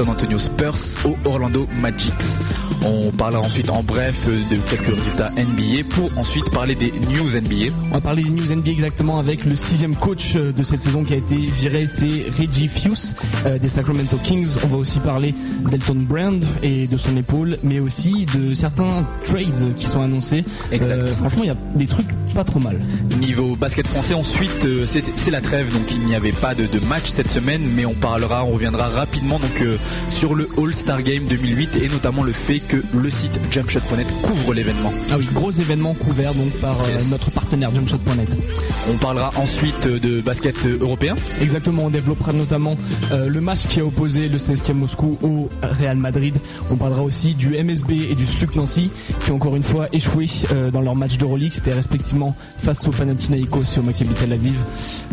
[0.00, 2.14] San Antonio Spurs aux Orlando Magic.
[2.82, 7.74] On parlera ensuite en bref de quelques résultats NBA pour ensuite parler des news NBA.
[7.90, 11.12] On va parler des news NBA exactement avec le sixième coach de cette saison qui
[11.12, 14.56] a été viré, c'est Reggie Fuse euh, des Sacramento Kings.
[14.64, 15.34] On va aussi parler
[15.70, 20.44] d'Elton Brand et de son épaule, mais aussi de certains trades qui sont annoncés.
[20.72, 21.02] Exact.
[21.02, 22.80] Euh, franchement, il y a des trucs pas trop mal.
[23.20, 26.64] Niveau basket français, ensuite, euh, c'est c'est la trêve, donc il n'y avait pas de,
[26.64, 29.76] de match cette semaine, mais on parlera, on reviendra rapidement donc euh,
[30.10, 34.92] sur le All-Star Game 2008 et notamment le fait que le site jumpshot.net couvre l'événement.
[35.10, 37.10] Ah oui, gros événement couvert donc par euh, Yes.
[37.10, 38.36] notre partenaire Jumpshot.net.
[38.92, 41.14] On parlera ensuite de basket euh, européen.
[41.40, 42.76] Exactement, on développera notamment
[43.12, 46.34] euh, le match qui a opposé le CSKA Moscou au Real Madrid.
[46.70, 48.90] On parlera aussi du MSB et du Sluk Nancy
[49.24, 51.52] qui ont encore une fois échoué euh, dans leur match d'Euroleague.
[51.52, 54.58] C'était respectivement face au Panathinaikos et au Maccabi Tel Aviv.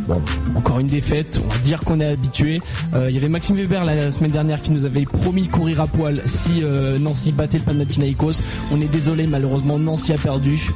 [0.07, 0.21] Bon,
[0.55, 2.61] encore une défaite, on va dire qu'on est habitué.
[2.93, 5.81] Euh, Il y avait Maxime Weber la semaine dernière qui nous avait promis de courir
[5.81, 8.41] à poil si euh, Nancy battait le Panathinaikos.
[8.71, 10.71] On est désolé, malheureusement Nancy a perdu.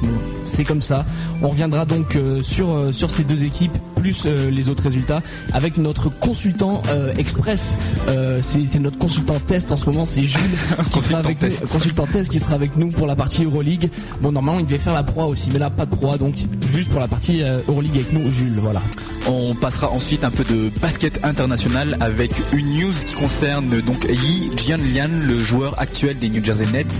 [0.46, 1.04] C'est comme ça.
[1.42, 5.22] On reviendra donc euh, euh, sur ces deux équipes plus euh, les autres résultats
[5.52, 7.74] avec notre consultant euh, express.
[8.08, 11.62] Euh, c'est notre consultant test en ce moment, c'est Jules qui sera Consultant avec test.
[11.62, 13.90] nous, consultant test qui sera avec nous pour la partie Euroleague.
[14.20, 16.34] Bon, normalement il devait faire la proie aussi, mais là pas de proie, donc
[16.74, 18.58] juste pour la partie euh, Euroleague avec nous, Jules.
[18.58, 18.82] Voilà.
[19.28, 24.50] On passera ensuite un peu de basket international avec une news qui concerne donc Yi
[24.56, 26.92] Jianlian, le joueur actuel des New Jersey Nets,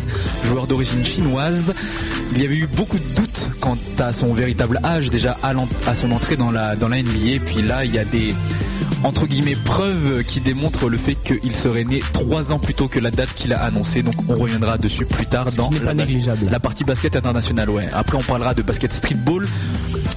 [0.44, 1.74] joueur d'origine chinoise.
[2.34, 3.31] Il y avait eu beaucoup de doutes
[3.62, 7.44] quant à son véritable âge déjà à, son entrée dans la, dans la NBA.
[7.46, 8.34] Puis là, il y a des
[9.04, 12.98] entre guillemets preuves qui démontrent le fait qu'il serait né trois ans plus tôt que
[12.98, 14.02] la date qu'il a annoncée.
[14.02, 15.70] Donc on reviendra dessus plus tard Ce dans
[16.50, 17.88] la partie basket internationale, ouais.
[17.92, 19.46] Après, on parlera de basket streetball.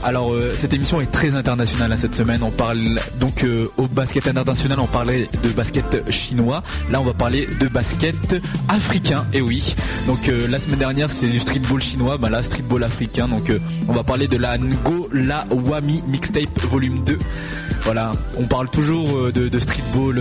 [0.03, 2.43] Alors, euh, cette émission est très internationale hein, cette semaine.
[2.43, 6.63] On parle donc euh, au basket international, on parlait de basket chinois.
[6.91, 8.35] Là, on va parler de basket
[8.67, 9.25] africain.
[9.33, 9.75] Et oui.
[10.07, 12.17] Donc, euh, la semaine dernière, c'était du streetball chinois.
[12.17, 13.27] Bah là, streetball africain.
[13.27, 13.51] Donc,
[13.87, 17.17] on va parler de la Ngola Wami Mixtape Volume 2.
[17.83, 20.19] Voilà, on parle toujours de, de streetball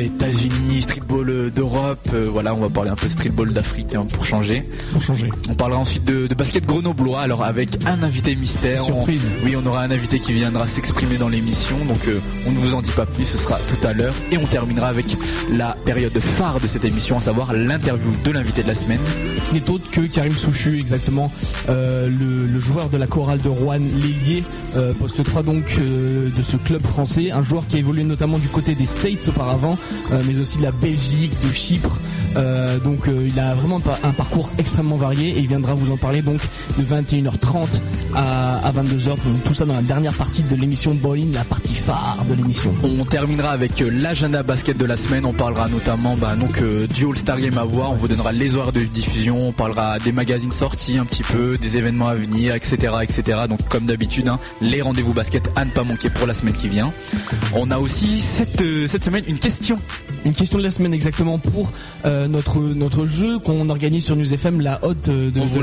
[0.00, 2.08] États-Unis, streetball d'Europe.
[2.32, 4.64] Voilà, on va parler un peu de streetball d'Afrique hein, pour changer.
[4.92, 5.30] Pour changer.
[5.48, 8.81] On parlera ensuite de, de basket grenoblois, alors avec un invité mystère.
[8.90, 9.04] On-
[9.44, 12.74] oui, on aura un invité qui viendra s'exprimer dans l'émission, donc euh, on ne vous
[12.74, 14.14] en dit pas plus, ce sera tout à l'heure.
[14.30, 15.16] Et on terminera avec
[15.50, 19.00] la période phare de cette émission, à savoir l'interview de l'invité de la semaine.
[19.48, 21.30] qui n'est autre que Karim Souchu, exactement,
[21.68, 24.42] euh, le, le joueur de la chorale de Rouen, l'ailier,
[24.76, 28.48] euh, poste 3 donc de ce club français, un joueur qui a évolué notamment du
[28.48, 29.76] côté des States auparavant,
[30.26, 31.98] mais aussi de la Belgique, de Chypre.
[32.36, 35.96] Euh, donc euh, il a vraiment un parcours extrêmement varié et il viendra vous en
[35.96, 36.40] parler donc
[36.78, 37.80] de 21h30
[38.14, 39.08] à, à 22h.
[39.08, 42.74] Donc, tout ça dans la dernière partie de l'émission Bowling, la partie phare de l'émission.
[42.82, 45.24] On terminera avec euh, l'agenda basket de la semaine.
[45.24, 47.92] On parlera notamment bah, donc euh, du All-Star Game à voir.
[47.92, 49.48] On vous donnera les horaires de diffusion.
[49.48, 53.40] On parlera des magazines sortis un petit peu, des événements à venir, etc., etc.
[53.48, 56.68] Donc comme d'habitude, hein, les rendez-vous basket à ne pas manquer pour la semaine qui
[56.68, 56.92] vient.
[57.54, 59.78] On a aussi cette cette semaine une question.
[60.24, 61.72] Une question de la semaine exactement pour
[62.04, 65.62] euh, notre notre jeu qu'on organise sur News FM, la haute euh, de On vous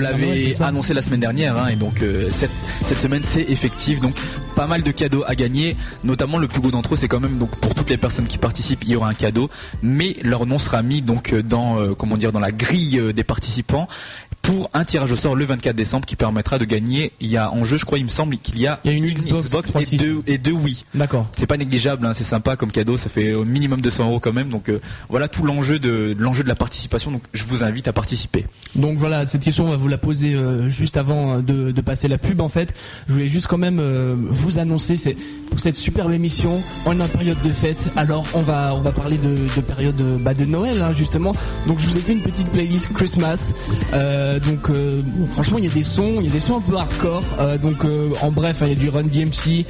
[0.53, 2.51] ça annoncé la semaine dernière, hein, et donc euh, cette,
[2.85, 3.99] cette semaine c'est effectif.
[4.01, 4.15] Donc
[4.55, 7.37] pas mal de cadeaux à gagner, notamment le plus gros d'entre eux, c'est quand même
[7.37, 9.49] donc pour toutes les personnes qui participent, il y aura un cadeau,
[9.81, 13.13] mais leur nom sera mis donc euh, dans euh, comment dire dans la grille euh,
[13.13, 13.87] des participants
[14.41, 17.11] pour un tirage au sort le 24 décembre qui permettra de gagner.
[17.19, 18.93] Il y a en jeu, je crois, il me semble qu'il y a, Il y
[18.93, 19.99] a une Xbox et 360.
[19.99, 20.85] deux et deux Wii.
[20.93, 21.27] D'accord.
[21.35, 24.33] C'est pas négligeable, hein, c'est sympa comme cadeau, ça fait au minimum 200 euros quand
[24.33, 24.49] même.
[24.49, 27.11] Donc euh, voilà tout l'enjeu de l'enjeu de la participation.
[27.11, 28.45] Donc je vous invite à participer.
[28.75, 31.81] Donc voilà, cette question, on va vous la poser euh, juste avant euh, de, de
[31.81, 32.41] passer la pub.
[32.41, 32.73] En fait,
[33.07, 35.15] je voulais juste quand même euh, vous annoncer, c'est
[35.49, 37.89] pour cette superbe émission, on est en période de fête.
[37.95, 41.33] Alors on va on va parler de, de période bah, de Noël hein, justement.
[41.67, 43.53] Donc je vous ai fait une petite playlist Christmas.
[43.93, 44.69] Euh, donc
[45.33, 47.23] franchement, il y a des sons, il y a des sons un peu hardcore.
[47.61, 47.85] Donc
[48.21, 49.65] en bref, hein, il y a du Run DMC,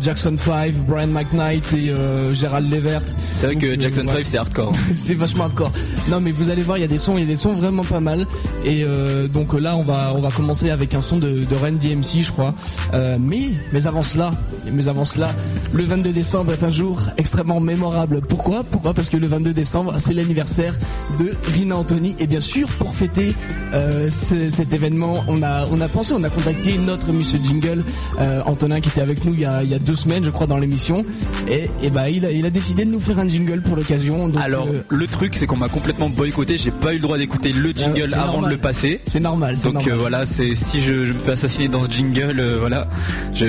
[0.00, 1.92] Jackson 5, Brian McKnight et
[2.34, 3.02] Gérald Levert.
[3.36, 4.14] C'est vrai Donc, que Jackson ouais.
[4.14, 4.72] 5 c'est hardcore.
[4.94, 5.72] c'est vachement hardcore.
[6.10, 7.52] Non mais vous allez voir, il y a des sons, il y a des sons
[7.52, 8.26] vraiment pas mal.
[8.64, 11.72] Et euh, donc là, on va on va commencer avec un son de, de Ren
[11.72, 12.54] DMC, je crois.
[12.94, 14.30] Euh, mais mais avant cela,
[14.72, 15.30] mais avant cela,
[15.72, 18.20] le 22 décembre est un jour extrêmement mémorable.
[18.28, 18.64] Pourquoi?
[18.64, 18.94] Pourquoi?
[18.94, 20.74] Parce que le 22 décembre, c'est l'anniversaire
[21.18, 22.16] de Rina Anthony.
[22.18, 23.34] Et bien sûr, pour fêter
[23.74, 27.84] euh, ce- cet événement, on a on a pensé, on a contacté notre Monsieur Jingle,
[28.20, 30.30] euh, Antonin, qui était avec nous il y a il y a deux semaines, je
[30.30, 31.04] crois, dans l'émission.
[31.48, 34.30] Et et bah il a il a décidé de nous faire un jingle pour l'occasion.
[34.42, 36.56] Alors euh, le truc c'est qu'on m'a complètement complètement boycotté.
[36.56, 39.00] J'ai pas eu le droit d'écouter le jingle avant de le passer.
[39.06, 39.56] C'est normal.
[39.58, 42.86] Donc euh, voilà, c'est si je, me fais assassiner dans ce jingle, euh, voilà,
[43.34, 43.46] je,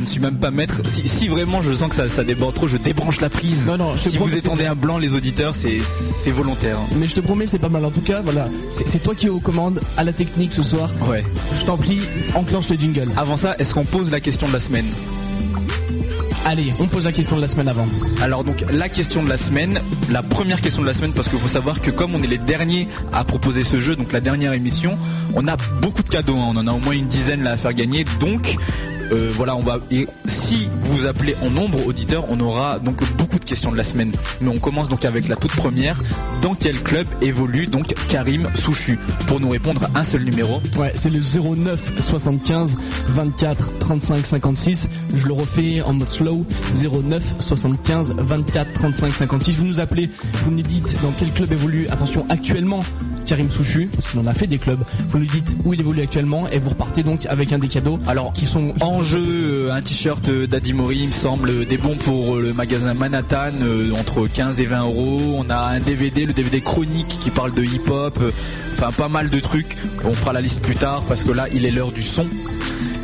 [0.00, 0.80] ne suis même pas maître.
[1.04, 3.66] Si, vraiment je sens que ça, ça déborde trop, je débranche la prise.
[3.66, 5.80] Non, non, si vous étendez un blanc, les auditeurs, c'est
[6.30, 6.76] volontaire.
[6.96, 7.84] Mais je te promets, c'est pas mal.
[7.84, 10.92] En tout cas, voilà, c'est toi qui es aux commandes à la technique ce soir.
[11.08, 11.24] Ouais.
[11.58, 12.00] Je t'en prie,
[12.34, 13.08] enclenche le jingle.
[13.16, 14.86] Avant ça, est-ce qu'on pose la question de la semaine?
[16.44, 17.86] Allez, on pose la question de la semaine avant.
[18.22, 19.80] Alors donc la question de la semaine,
[20.10, 22.38] la première question de la semaine parce qu'il faut savoir que comme on est les
[22.38, 24.96] derniers à proposer ce jeu, donc la dernière émission,
[25.34, 26.52] on a beaucoup de cadeaux, hein.
[26.54, 28.04] on en a au moins une dizaine là à faire gagner.
[28.20, 28.56] Donc
[29.12, 29.78] euh, voilà, on va.
[29.90, 33.84] Et si vous appelez en nombre auditeurs, on aura donc beaucoup de questions de la
[33.84, 34.12] semaine.
[34.40, 36.00] Mais on commence donc avec la toute première.
[36.42, 40.60] Dans quel club évolue donc Karim Souchu Pour nous répondre, un seul numéro.
[40.76, 42.76] Ouais, c'est le 09 75
[43.08, 44.88] 24 35 56.
[45.14, 46.44] Je le refais en mode slow.
[46.74, 49.56] 09 75 24 35 56.
[49.56, 50.10] Vous nous appelez,
[50.44, 52.80] vous nous dites dans quel club évolue, attention, actuellement
[53.26, 54.80] Karim Souchu, parce qu'il en a fait des clubs.
[55.10, 57.98] Vous nous dites où il évolue actuellement et vous repartez donc avec un des cadeaux.
[58.06, 62.36] Alors, qui sont en jeu, euh, un t-shirt d'Adimori, il me semble, des bons pour
[62.36, 65.36] euh, le magasin Manhattan, euh, entre 15 et 20 euros.
[65.36, 68.18] On a un DVD, le DVD chronique qui parle de hip-hop.
[68.74, 69.76] Enfin, pas mal de trucs.
[70.04, 72.26] On fera la liste plus tard parce que là, il est l'heure du son.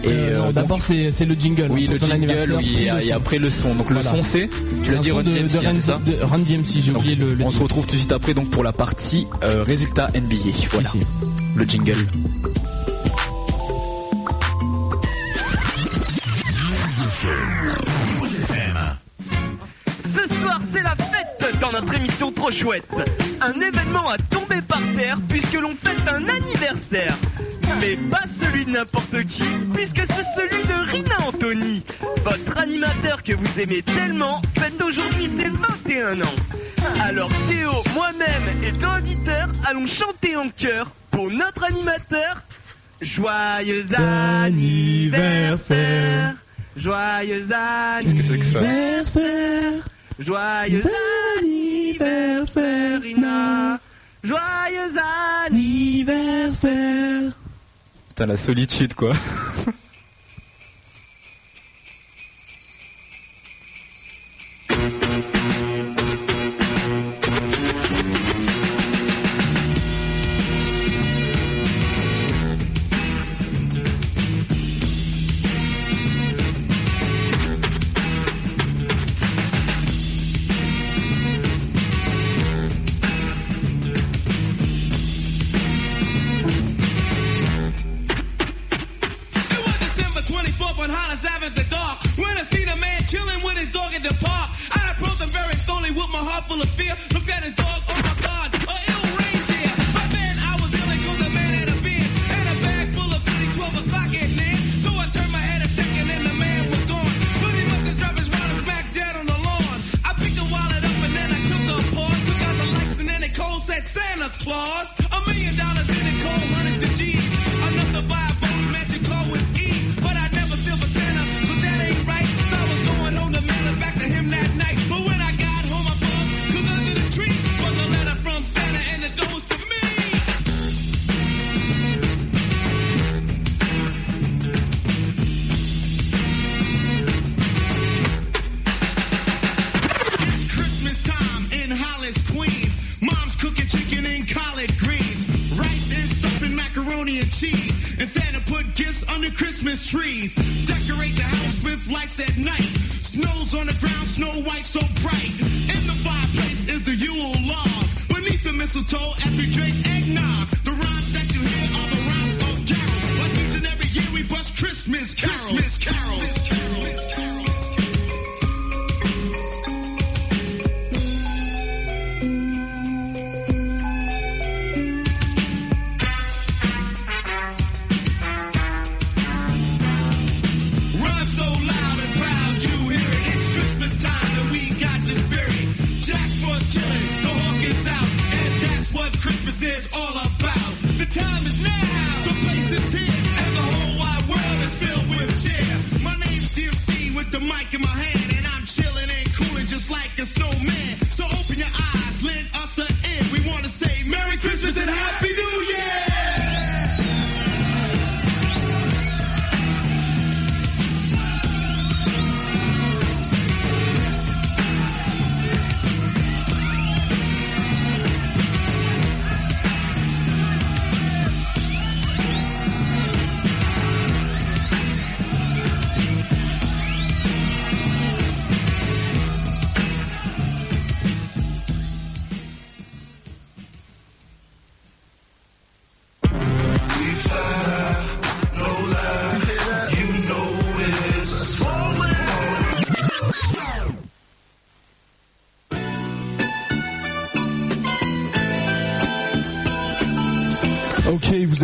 [0.05, 1.69] Et euh, d'abord c'est le jingle.
[1.71, 3.75] Oui, le jingle, oui, et, après le son.
[3.75, 4.51] Donc le son c'est,
[4.83, 7.87] tu l'as dit Run DMC, c'est ça Run DMC, j'ai oublié le, On se retrouve
[7.87, 10.51] tout de suite après donc pour la partie résultat NBA.
[10.73, 10.91] Voilà.
[11.57, 12.07] Le jingle.
[20.75, 22.87] C'est la fête dans notre émission trop chouette.
[23.41, 27.17] Un événement à tomber par terre puisque l'on fête un anniversaire.
[27.81, 29.45] Mais pas celui de n'importe qui,
[29.75, 31.83] puisque c'est celui de Rina Anthony.
[32.25, 36.35] Votre animateur que vous aimez tellement fête aujourd'hui ses 21 ans.
[37.01, 42.43] Alors Théo, moi-même et deux auditeurs allons chanter en chœur pour notre animateur.
[43.01, 46.35] Joyeux anniversaire
[46.77, 49.85] Joyeux anniversaire
[50.19, 50.83] Joyeux
[51.39, 53.79] anniversaire, Rina.
[54.23, 54.93] Joyeux
[55.47, 57.33] anniversaire.
[58.09, 59.13] Putain, la solitude, quoi.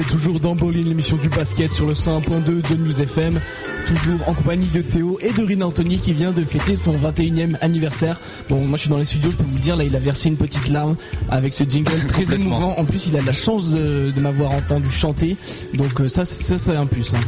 [0.00, 3.40] Êtes toujours dans Bowling, l'émission du basket sur le 101.2 de News FM.
[3.86, 7.56] Toujours en compagnie de Théo et de Rina Anthony qui vient de fêter son 21e
[7.60, 8.20] anniversaire.
[8.48, 10.28] Bon, moi je suis dans les studios, je peux vous dire, là il a versé
[10.28, 10.96] une petite larme
[11.28, 12.78] avec ce jingle très émouvant.
[12.78, 15.36] En plus, il a de la chance de, de m'avoir entendu chanter.
[15.74, 17.14] Donc euh, ça, c'est- ça c'est un plus.
[17.14, 17.20] hein.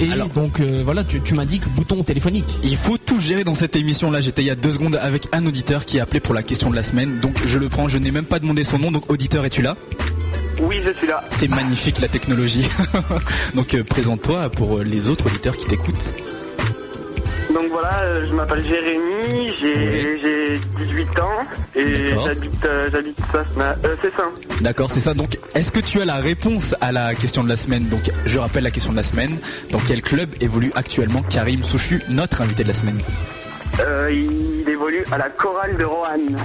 [0.00, 2.44] Et Alors- donc euh, voilà, tu, tu m'indiques bouton téléphonique.
[2.64, 4.20] Il faut tout gérer dans cette émission là.
[4.20, 6.70] J'étais il y a deux secondes avec un auditeur qui a appelé pour la question
[6.70, 7.18] de la semaine.
[7.20, 8.90] Donc je le prends, je n'ai même pas demandé son nom.
[8.90, 9.76] Donc auditeur, es-tu là?
[10.60, 11.24] Oui, je suis là.
[11.30, 12.68] C'est magnifique la technologie.
[13.54, 16.14] donc euh, présente-toi pour euh, les autres auditeurs qui t'écoutent.
[17.52, 24.14] Donc voilà, euh, je m'appelle Jérémy, j'ai j'ai 18 ans et j'habite euh, euh, c'est
[24.14, 24.24] ça.
[24.60, 25.14] D'accord, c'est ça.
[25.14, 27.88] Donc, est-ce que tu as la réponse à la question de la semaine?
[27.88, 29.36] Donc, je rappelle la question de la semaine.
[29.72, 32.98] Dans quel club évolue actuellement Karim Souchu, notre invité de la semaine?
[33.80, 36.36] Euh, il évolue à la chorale de Roanne.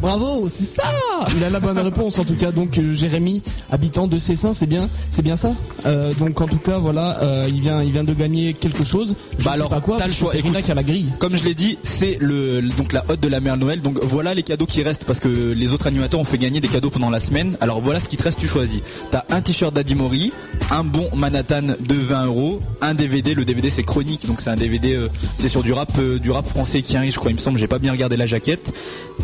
[0.00, 0.82] Bravo, c'est ça
[1.36, 2.50] Il a la bonne réponse en tout cas.
[2.52, 5.52] Donc euh, Jérémy, habitant de Cessin, c'est bien, c'est bien ça.
[5.86, 9.14] Euh, donc en tout cas voilà, euh, il vient, il vient de gagner quelque chose.
[9.38, 9.96] Je Bah alors, sais pas quoi.
[9.98, 10.34] t'as le choix.
[10.34, 10.56] Écoute.
[10.70, 11.12] a la grille.
[11.18, 13.82] Comme je l'ai dit, c'est le donc la hotte de la mère Noël.
[13.82, 16.68] Donc voilà les cadeaux qui restent parce que les autres animateurs ont fait gagner des
[16.68, 17.56] cadeaux pendant la semaine.
[17.60, 18.80] Alors voilà ce qui te reste, tu choisis.
[19.10, 20.32] T'as un t-shirt d'Adimori,
[20.70, 23.34] un bon Manhattan de 20 euros, un DVD.
[23.34, 24.98] Le DVD c'est chronique, donc c'est un DVD,
[25.36, 27.30] c'est sur du rap, du rap français qui arrive, je crois.
[27.30, 28.72] Il me semble, j'ai pas bien regardé la jaquette.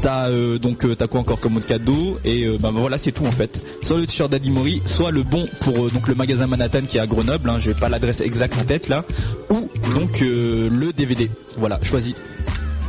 [0.02, 0.28] T'as
[0.66, 3.30] donc euh, t'as quoi encore comme autre cadeau et euh, bah voilà c'est tout en
[3.30, 3.64] fait.
[3.82, 7.00] Soit le t-shirt d'Adimori, soit le bon pour euh, donc le magasin Manhattan qui est
[7.00, 7.48] à Grenoble.
[7.48, 9.04] Hein, j'ai pas l'adresse exacte en tête là.
[9.50, 11.30] Ou donc euh, le DVD.
[11.56, 12.14] Voilà, choisis.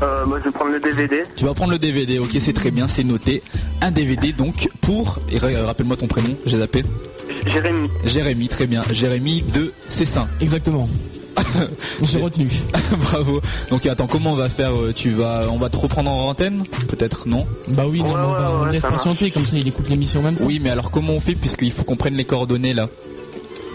[0.01, 1.21] Euh, moi je vais prendre le DVD.
[1.35, 3.43] Tu vas prendre le DVD, ok c'est très bien, c'est noté.
[3.81, 5.19] Un DVD donc pour,
[5.65, 6.83] rappelle-moi ton prénom, j'ai zappé.
[7.29, 7.87] J- Jérémy.
[8.05, 8.81] Jérémy, très bien.
[8.91, 10.27] Jérémy de Cessin.
[10.41, 10.89] Exactement.
[12.03, 12.47] J'ai retenu.
[13.01, 13.41] Bravo.
[13.69, 16.63] Donc attends, comment on va faire euh, Tu vas, on va te reprendre en antenne
[16.87, 17.45] Peut-être non?
[17.69, 20.19] Bah oui, non, Ouais, on, va- ouais, on laisse patienter comme ça, il écoute l'émission
[20.21, 20.45] en même temps.
[20.45, 22.89] Oui, mais alors comment on fait puisqu'il faut qu'on prenne les coordonnées là?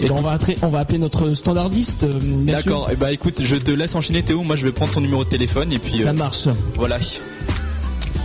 [0.00, 2.04] Et ben, on va, attrer- on va appeler notre standardiste.
[2.04, 2.10] euh.
[2.22, 2.88] D'accord.
[2.90, 4.42] Et bah écoute, je te laisse enchaîner Théo.
[4.42, 6.48] Moi je vais prendre son numéro de téléphone et puis Ça euh, marche.
[6.76, 6.98] voilà.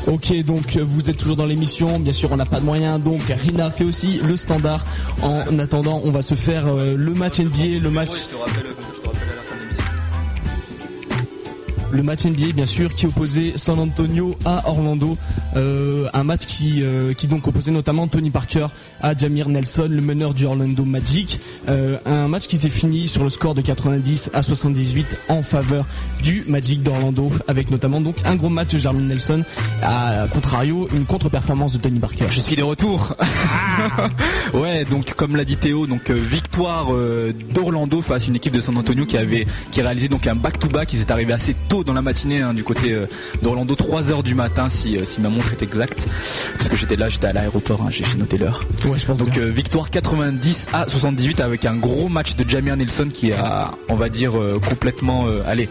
[0.07, 1.99] Ok, donc vous êtes toujours dans l'émission.
[1.99, 3.01] Bien sûr, on n'a pas de moyens.
[3.01, 4.85] Donc Rina fait aussi le standard.
[5.21, 8.11] En attendant, on va se faire euh, le match NBA, le match.
[11.91, 15.17] Le match NBA bien sûr qui opposait San Antonio à Orlando
[15.55, 18.67] Euh, un match qui euh, qui donc opposait notamment Tony Parker
[19.01, 21.39] à Jamir Nelson le meneur du Orlando Magic
[21.69, 25.85] Euh, un match qui s'est fini sur le score de 90 à 78 en faveur
[26.21, 29.43] du Magic d'Orlando avec notamment donc un gros match de Jamir Nelson
[29.81, 33.15] à contrario une contre-performance de Tony Parker Je suis de retour.
[34.53, 38.53] ouais, donc comme l'a dit Théo, donc euh, victoire euh, d'Orlando face à une équipe
[38.53, 40.93] de San Antonio qui avait qui réalisé donc un back-to-back.
[40.93, 43.07] Ils est arrivé assez tôt dans la matinée hein, du côté euh,
[43.41, 46.07] d'Orlando, 3 heures du matin si, euh, si ma montre est exacte,
[46.57, 48.63] parce que j'étais là, j'étais à l'aéroport, hein, j'ai noté l'heure.
[48.85, 52.77] ouais je pense Donc euh, victoire 90 à 78 avec un gros match de Jamir
[52.77, 54.33] Nelson qui a, on va dire,
[54.67, 55.69] complètement, allez,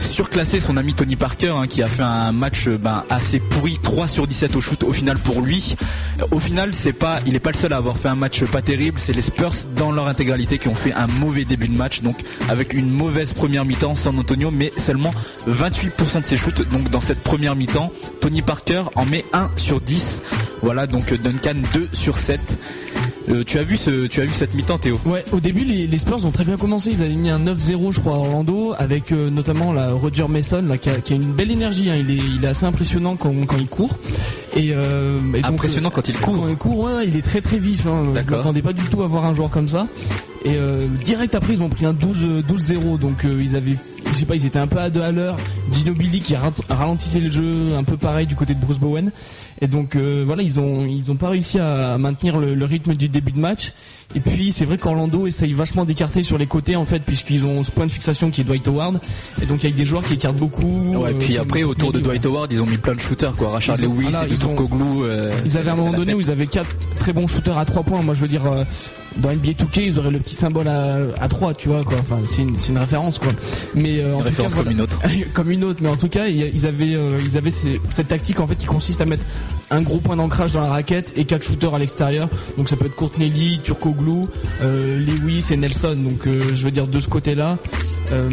[0.00, 3.78] surclassé son ami Tony Parker hein, qui a fait un match euh, ben, assez pourri,
[3.82, 5.76] 3 sur 17 au shoot au final pour lui.
[6.30, 8.62] Au final, c'est pas, il est pas le seul à avoir fait un match pas
[8.62, 12.02] terrible, c'est les Spurs dans leur intégralité qui ont fait un mauvais début de match,
[12.02, 12.16] donc
[12.48, 15.12] avec une mauvaise première mi-temps San Antonio, mais seulement
[15.48, 16.62] 28% de ses shoots.
[16.70, 20.22] Donc dans cette première mi-temps, Tony Parker en met 1 sur 10.
[20.62, 22.58] Voilà, donc Duncan 2 sur 7.
[23.30, 25.00] Euh, tu as vu ce, tu as vu cette mi-temps, Théo?
[25.06, 26.90] Ouais, au début, les, les Spurs ont très bien commencé.
[26.92, 30.62] Ils avaient mis un 9-0, je crois, à Orlando, avec euh, notamment la Roger Mason,
[30.68, 31.88] là, qui, a, qui a une belle énergie.
[31.88, 31.96] hein.
[31.96, 33.96] Il, est, il est assez impressionnant quand, quand il court.
[34.56, 36.36] Et, euh, et donc, Impressionnant quand il court.
[36.36, 37.86] Quand il court, ouais, il est très très vif.
[37.86, 38.02] Hein.
[38.12, 38.52] D'accord.
[38.62, 39.86] pas du tout à voir un joueur comme ça.
[40.44, 40.56] Et
[41.02, 42.98] direct après, ils ont pris un 12 euh, 12-0.
[42.98, 43.72] Donc ils avaient,
[44.12, 45.36] je sais pas, ils étaient un peu à deux à l'heure.
[45.74, 46.34] Ginobili qui
[46.68, 49.10] ralentissait le jeu, un peu pareil du côté de Bruce Bowen.
[49.60, 52.94] Et donc euh, voilà, ils ont ils ont pas réussi à maintenir le, le rythme
[52.94, 53.72] du début de match.
[54.16, 57.62] Et puis c'est vrai qu'Orlando essaye vachement d'écarter sur les côtés en fait, puisqu'ils ont
[57.62, 58.98] ce point de fixation qui est Dwight Howard.
[59.42, 60.94] Et donc avec des joueurs qui écartent beaucoup.
[60.96, 63.34] Ouais, euh, puis comme- après autour de Dwight Howard, ils ont mis plein de shooters
[63.36, 65.02] quoi, Rachard Lewis voilà, et de ils ont- Turkoglu.
[65.04, 67.64] euh, Ils avaient à un moment donné où ils avaient quatre très bons shooters à
[67.64, 68.02] 3 points.
[68.02, 68.64] Moi, je veux dire, euh,
[69.16, 71.96] dans NBA 2K, ils auraient le petit symbole à, à 3, tu vois, quoi.
[72.00, 73.32] Enfin, c'est une, une référence, quoi.
[73.74, 75.00] Mais, euh, en Une référence cas, comme une autre.
[75.32, 78.56] comme une mais en tout cas, ils avaient, euh, ils avaient cette tactique, en fait,
[78.56, 79.24] qui consiste à mettre
[79.70, 82.28] un gros point d'ancrage dans la raquette et quatre shooters à l'extérieur.
[82.56, 84.26] Donc, ça peut être Courtney Lee, Turkoglu,
[84.62, 85.96] euh, Lewis et Nelson.
[85.96, 87.58] Donc, euh, je veux dire, de ce côté-là,
[88.12, 88.30] euh,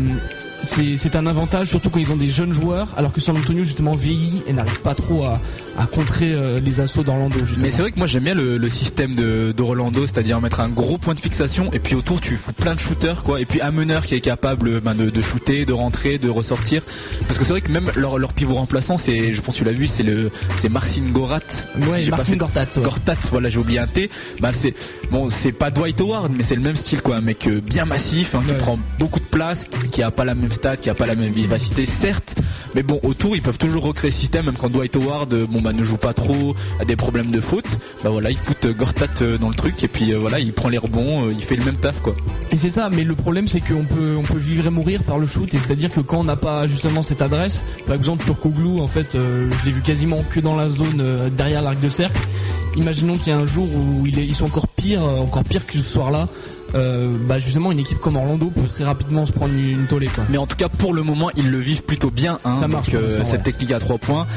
[0.63, 3.93] c'est un avantage, surtout quand ils ont des jeunes joueurs, alors que San Antonio justement
[3.93, 5.39] vieillit et n'arrive pas trop à,
[5.77, 7.37] à contrer euh, les assauts d'Orlando.
[7.59, 10.69] Mais c'est vrai que moi j'aime bien le, le système de, d'Orlando, c'est-à-dire mettre un
[10.69, 13.61] gros point de fixation et puis autour tu fous plein de shooters quoi, et puis
[13.61, 16.81] un meneur qui est capable ben, de, de shooter, de rentrer, de ressortir.
[17.27, 19.65] Parce que c'est vrai que même leur, leur pivot remplaçant, c'est, je pense que tu
[19.65, 21.39] l'as vu, c'est le, c'est Marcin Gorat.
[21.87, 22.83] Ouais, Si Marcin Gortat, ouais.
[22.83, 24.09] Gortat, voilà j'ai oublié un T.
[24.41, 24.73] Bah c'est,
[25.11, 27.85] bon c'est pas Dwight Howard, mais c'est le même style quoi, un mec euh, bien
[27.85, 28.57] massif, hein, qui Ouais.
[28.57, 31.31] prend beaucoup de place, qui a pas la même stat, qui a pas la même
[31.31, 32.35] vivacité, certes,
[32.75, 35.97] mais bon autour ils peuvent toujours recréer système, même quand Dwight Howard euh, ne joue
[35.97, 39.49] pas trop, a des problèmes de faute, bah voilà ils foutent euh, Gortat euh, dans
[39.49, 42.01] le truc et puis euh, voilà il prend les rebonds, il fait le même taf
[42.01, 42.15] quoi.
[42.51, 45.19] Et c'est ça, mais le problème c'est qu'on peut on peut vivre et mourir par
[45.19, 48.39] le shoot, et c'est-à-dire que quand on n'a pas justement cette adresse, par exemple sur
[48.39, 52.21] Koglou, en fait, je l'ai vu quasiment que dans la zone derrière l'arc de cercle.
[52.77, 55.65] Imaginons qu'il y a un jour où il ils sont encore pire, euh, encore pire
[55.65, 56.29] que ce soir-là.
[56.73, 60.23] Euh, bah justement, une équipe comme Orlando peut très rapidement se prendre une, tollée quoi.
[60.29, 62.91] Mais en tout cas pour le moment ils le vivent plutôt bien, hein, Ça marche
[62.91, 63.51] donc, l'instant, cette ouais.
[63.51, 64.27] technique à 3 points.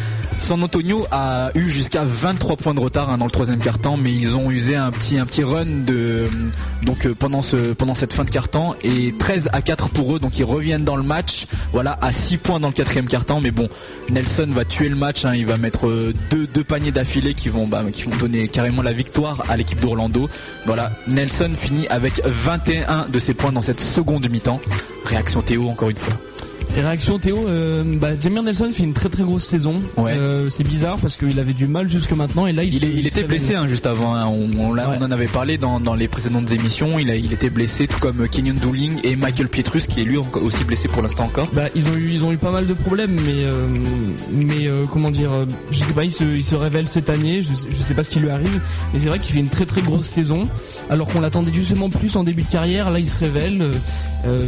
[0.40, 4.12] San Antonio a eu jusqu'à 23 points de retard hein, dans le troisième quart-temps, mais
[4.12, 6.28] ils ont usé un petit un petit run de
[6.82, 10.18] donc euh, pendant ce pendant cette fin de quart-temps et 13 à 4 pour eux,
[10.18, 11.46] donc ils reviennent dans le match.
[11.72, 13.68] Voilà à 6 points dans le quatrième quart-temps, mais bon
[14.10, 17.48] Nelson va tuer le match, hein, il va mettre euh, deux deux paniers d'affilée qui
[17.48, 20.28] vont bah, qui vont donner carrément la victoire à l'équipe d'Orlando.
[20.66, 24.60] Voilà Nelson finit avec 21 de ses points dans cette seconde mi-temps.
[25.04, 26.14] Réaction Théo encore une fois.
[26.76, 29.82] Réaction Théo, euh, bah, Jamir Nelson fait une très très grosse saison.
[29.96, 30.12] Ouais.
[30.16, 32.86] Euh, c'est bizarre parce qu'il avait du mal jusque maintenant et là il, Il, se-
[32.86, 34.14] il était blessé hein, juste avant.
[34.14, 34.26] hein.
[34.26, 34.96] On, on l'a- Ouais.
[35.00, 36.98] on en avait parlé dans, dans les précédentes émissions.
[36.98, 40.16] Il, a, il était blessé, tout comme Kenyon Dooling et Michael Pietrus, qui est lui
[40.18, 41.48] aussi blessé pour l'instant encore.
[41.54, 43.66] Bah, ils ont eu ils ont eu pas mal de problèmes mais euh,
[44.32, 45.30] mais euh, comment dire
[45.70, 48.10] je sais pas il se il se révèle cette année je, je sais pas ce
[48.10, 48.60] qui lui arrive
[48.92, 50.44] mais c'est vrai qu'il fait une très très grosse saison
[50.90, 53.70] alors qu'on l'attendait justement plus en début de carrière là il se révèle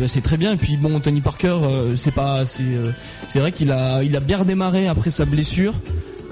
[0.09, 1.57] c'est très bien et puis bon Tony Parker
[2.07, 2.93] c'est pas c'est euh,
[3.27, 5.75] c'est vrai qu'il a il a bien redémarré après sa blessure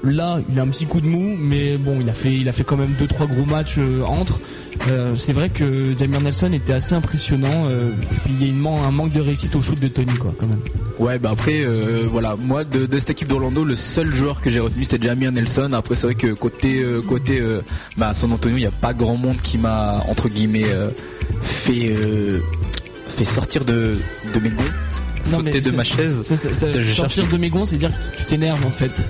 [0.03, 2.51] Là, il a un petit coup de mou, mais bon, il a fait, il a
[2.51, 4.39] fait quand même deux trois gros matchs euh, entre.
[4.87, 7.67] Euh, c'est vrai que Jamir Nelson était assez impressionnant.
[8.29, 10.45] il y a une man- un manque de réussite au shoot de Tony, quoi, quand
[10.45, 10.59] même.
[10.99, 11.65] Ouais, bah après,
[12.05, 15.71] voilà, moi de, cette équipe d'Orlando, le seul joueur que j'ai retenu c'était Jamir Nelson.
[15.73, 17.41] Après, c'est vrai que côté côté
[17.97, 20.69] bah, San Antonio, il n'y a pas grand monde qui m'a entre guillemets
[21.41, 21.95] fait
[23.07, 23.93] fait sortir de
[24.33, 24.63] de mes gonds,
[25.31, 26.21] Non, sauter de c'est- ma chaise.
[26.23, 28.71] Ça, ça- ça- Je sortir cherche- de mes gonds, c'est dire que tu t'énerves en
[28.71, 29.07] fait.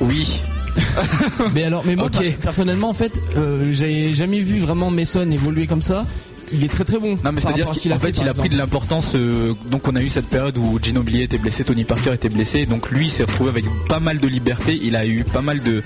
[0.00, 0.40] Oui,
[1.54, 2.08] Mais alors, mais moi,
[2.40, 6.04] personnellement, en fait, euh, j'ai jamais vu vraiment Mason évoluer comme ça.
[6.52, 7.18] Il est très très bon.
[7.24, 9.12] Non mais rapport à ce qu'en a fait, il a pris de l'importance.
[9.16, 12.64] euh, donc on a eu cette période où Ginobili était blessé, Tony Parker était blessé,
[12.64, 14.78] donc lui s'est retrouvé avec pas mal de liberté.
[14.82, 15.82] Il a eu pas mal de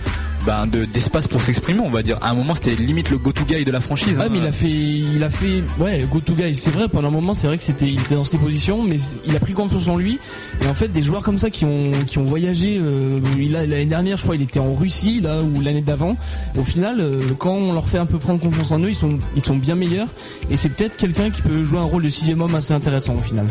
[0.47, 2.19] ben, de- d'espace pour s'exprimer, on va dire.
[2.21, 4.19] À un moment, c'était limite le go-to guy de la franchise.
[4.21, 4.29] Ah hein.
[4.31, 6.55] mais il a fait, il a fait, ouais, go to guy.
[6.55, 6.89] C'est vrai.
[6.89, 9.41] Pendant un moment, c'est vrai que c'était, il était dans cette position, mais il a
[9.41, 10.19] pris confiance en lui.
[10.63, 12.79] Et en fait, des joueurs comme ça qui ont, qui ont voyagé.
[12.81, 13.19] Euh,
[13.51, 16.17] l'année dernière, je crois, il était en Russie là ou l'année d'avant.
[16.57, 19.19] Au final, euh, quand on leur fait un peu prendre confiance en eux, ils sont,
[19.37, 20.09] ils sont bien meilleurs.
[20.51, 23.23] Et c'est peut-être quelqu'un qui peut jouer un rôle de sixième homme assez intéressant au
[23.23, 23.47] final.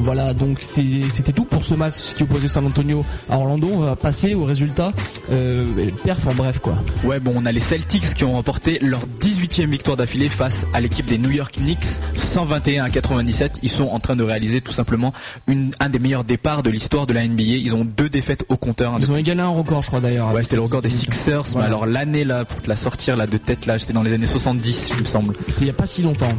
[0.00, 3.68] Voilà, donc c'était tout pour ce match qui opposait San Antonio à Orlando.
[3.72, 4.92] On va passer aux résultats.
[5.30, 5.64] Euh,
[6.04, 6.74] perf en bref quoi.
[7.04, 9.06] Ouais, bon, on a les Celtics qui ont remporté leur
[9.42, 11.78] 18e victoire d'affilée face à l'équipe des New York Knicks,
[12.14, 13.58] 121 à 97.
[13.64, 15.12] Ils sont en train de réaliser tout simplement
[15.48, 17.42] une, un des meilleurs départs de l'histoire de la NBA.
[17.42, 18.94] Ils ont deux défaites au compteur.
[18.94, 20.32] hein, Ils ont égalé un record, je crois d'ailleurs.
[20.32, 21.42] Ouais, c'était le record des Sixers.
[21.42, 21.60] Voilà.
[21.60, 24.12] Mais alors l'année là, pour te la sortir là de tête là, c'était dans les
[24.12, 25.34] années 70, il me semble.
[25.48, 26.32] C'est il y a pas si longtemps,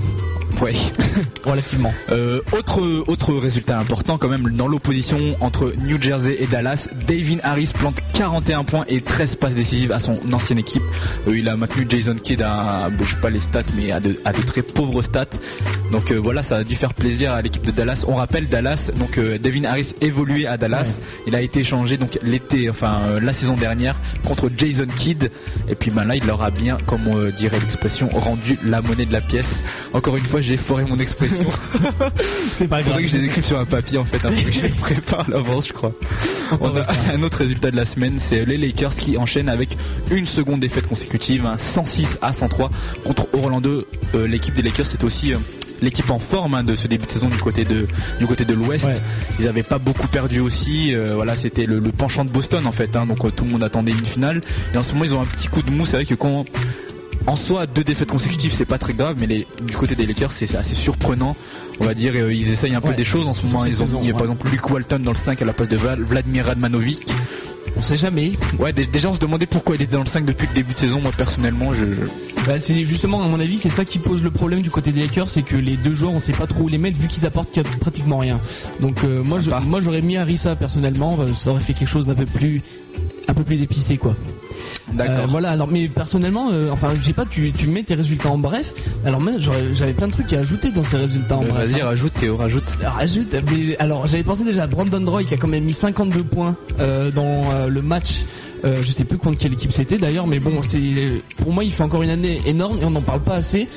[0.62, 0.74] Ouais.
[1.46, 1.94] relativement.
[2.10, 7.38] Euh, autre autre résultat important quand même dans l'opposition entre New Jersey et Dallas, Davin
[7.44, 10.84] Harris plante 41 points et 13 passes décisives à son ancienne équipe.
[11.28, 14.20] Euh, il a maintenu Jason Kidd à, je sais pas les stats, mais à de,
[14.26, 15.26] à de très pauvres stats.
[15.92, 18.06] Donc euh, voilà, ça a dû faire plaisir à l'équipe de Dallas.
[18.08, 21.00] On rappelle Dallas, donc euh, Devin Harris évoluait à Dallas.
[21.28, 25.32] Il a été échangé donc l'été, enfin euh, la saison dernière contre Jason Kidd.
[25.70, 29.06] Et puis ben là, il leur a bien, comme on dirait l'expression, rendu la monnaie
[29.06, 29.62] de la pièce.
[29.94, 31.48] Encore une fois, j'ai foré mon expression.
[32.58, 34.52] C'est pas Il faudrait que je les écrive sur un papier en fait, hein, que
[34.52, 35.94] je les prépare à l'avance je crois.
[36.60, 39.78] On a un autre résultat de la semaine, c'est les Lakers qui enchaînent avec
[40.12, 42.70] une seconde défaite consécutive, hein, 106 à 103
[43.04, 43.86] contre Orlando.
[44.16, 45.38] Euh, L'équipe des Lakers c'est aussi euh,
[45.82, 47.88] l'équipe en forme hein, de ce début de saison du côté de
[48.20, 48.86] du côté de l'Ouest.
[48.86, 49.02] Ouais.
[49.40, 50.94] Ils avaient pas beaucoup perdu aussi.
[50.96, 52.96] euh, voilà, c'était le, le penchant de Boston en fait.
[52.96, 54.42] hein, donc euh, tout le monde attendait une finale.
[54.74, 55.86] Et en ce moment ils ont un petit coup de mou.
[55.86, 56.46] C'est vrai que quand
[57.26, 60.34] en soi, deux défaites consécutives, c'est pas très grave, mais les, du côté des Lakers,
[60.34, 61.38] c'est assez surprenant.
[61.80, 63.64] On va dire, euh, ils essayent un peu des choses en ce moment.
[63.66, 64.28] Ils ont saison, mis, par ouais.
[64.28, 67.02] exemple, Luke Walton dans le 5 à la place de Val- Vladimir Radmanovic.
[67.78, 68.34] On sait jamais.
[68.60, 70.74] Ouais, dé- déjà on se demandait pourquoi il était dans le 5 depuis le début
[70.74, 71.02] de saison.
[71.02, 71.86] Moi personnellement, je,
[72.46, 75.02] Bah, c'est justement, à mon avis, c'est ça qui pose le problème du côté des
[75.02, 77.26] Lakers, c'est que les deux joueurs, on sait pas trop où les mettre vu qu'ils
[77.26, 78.40] apportent pratiquement rien.
[78.80, 82.06] Donc euh, moi, je, moi, j'aurais mis Harissa personnellement, euh, ça aurait fait quelque chose
[82.08, 82.62] d'un peu plus,
[83.28, 84.16] un peu plus épicé quoi.
[84.94, 85.20] d'accord.
[85.24, 85.50] Euh, voilà.
[85.52, 88.74] Alors, mais personnellement, euh, enfin, je sais pas, tu, tu mets tes résultats en bref.
[89.06, 89.34] Alors moi,
[89.74, 91.72] j'avais plein de trucs à ajouter dans ces résultats en Euh, bref.
[91.72, 91.86] Vas-y, hein.
[91.88, 92.78] rajoute Théo, rajoute.
[92.84, 96.24] Rajoute, mais alors j'avais pensé déjà à Brandon Roy qui a quand même mis 52
[96.24, 98.26] points euh, dans le match.
[98.66, 100.80] Euh, je sais plus contre quelle équipe c'était d'ailleurs, mais bon, c'est
[101.38, 103.68] pour moi il fait encore une année énorme et on n'en parle pas assez.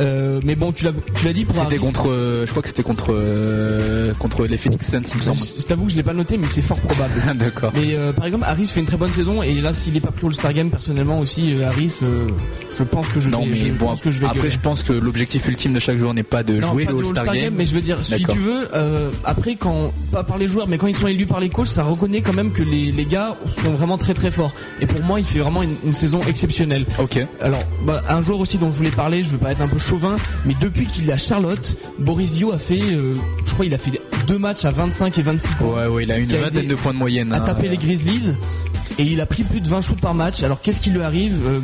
[0.00, 2.68] Euh, mais bon, tu l'as, tu l'as dit pour C'était contre, euh, je crois que
[2.68, 3.14] c'était contre
[4.18, 5.38] contre les Phoenix Suns, il me semble.
[5.38, 7.12] Je je t'avoue que je l'ai pas noté, mais c'est fort probable.
[7.36, 7.72] D'accord.
[7.74, 10.24] Mais par exemple, Harris fait une très bonne saison et là, s'il est pas pris
[10.26, 12.00] au All-Star Game, personnellement aussi, Harris,
[12.76, 14.50] je pense que je Non vais, mais je bon pense que je vais après gueuler.
[14.50, 17.32] je pense que l'objectif ultime de chaque joueur n'est pas de Non, jouer le All-Star
[17.34, 17.54] Game.
[17.56, 18.68] mais je veux dire, si tu veux,
[19.24, 21.82] après quand pas par les joueurs, mais quand ils sont élus par les coachs, ça
[21.82, 24.30] reconnaît quand même que les, les gars sont vraiment très très
[24.80, 26.84] Et pour moi, il fait vraiment une, une saison exceptionnelle.
[26.98, 27.18] Ok.
[27.40, 29.78] Alors, bah, un joueur aussi dont je voulais parler, je veux pas être un peu
[29.78, 33.14] chauvin, mais depuis qu'il est à Charlotte, Borisio a fait, euh,
[33.46, 33.92] je crois, il a fait
[34.26, 35.74] deux matchs à 25 et 26 points.
[35.74, 37.32] Ouais ouais, il a une a vingtaine de points de moyenne.
[37.32, 37.40] à hein.
[37.40, 38.30] taper les Grizzlies
[38.98, 40.42] et il a pris plus de 20 shoots par match.
[40.42, 41.60] Alors qu'est-ce qui lui arrive Euh,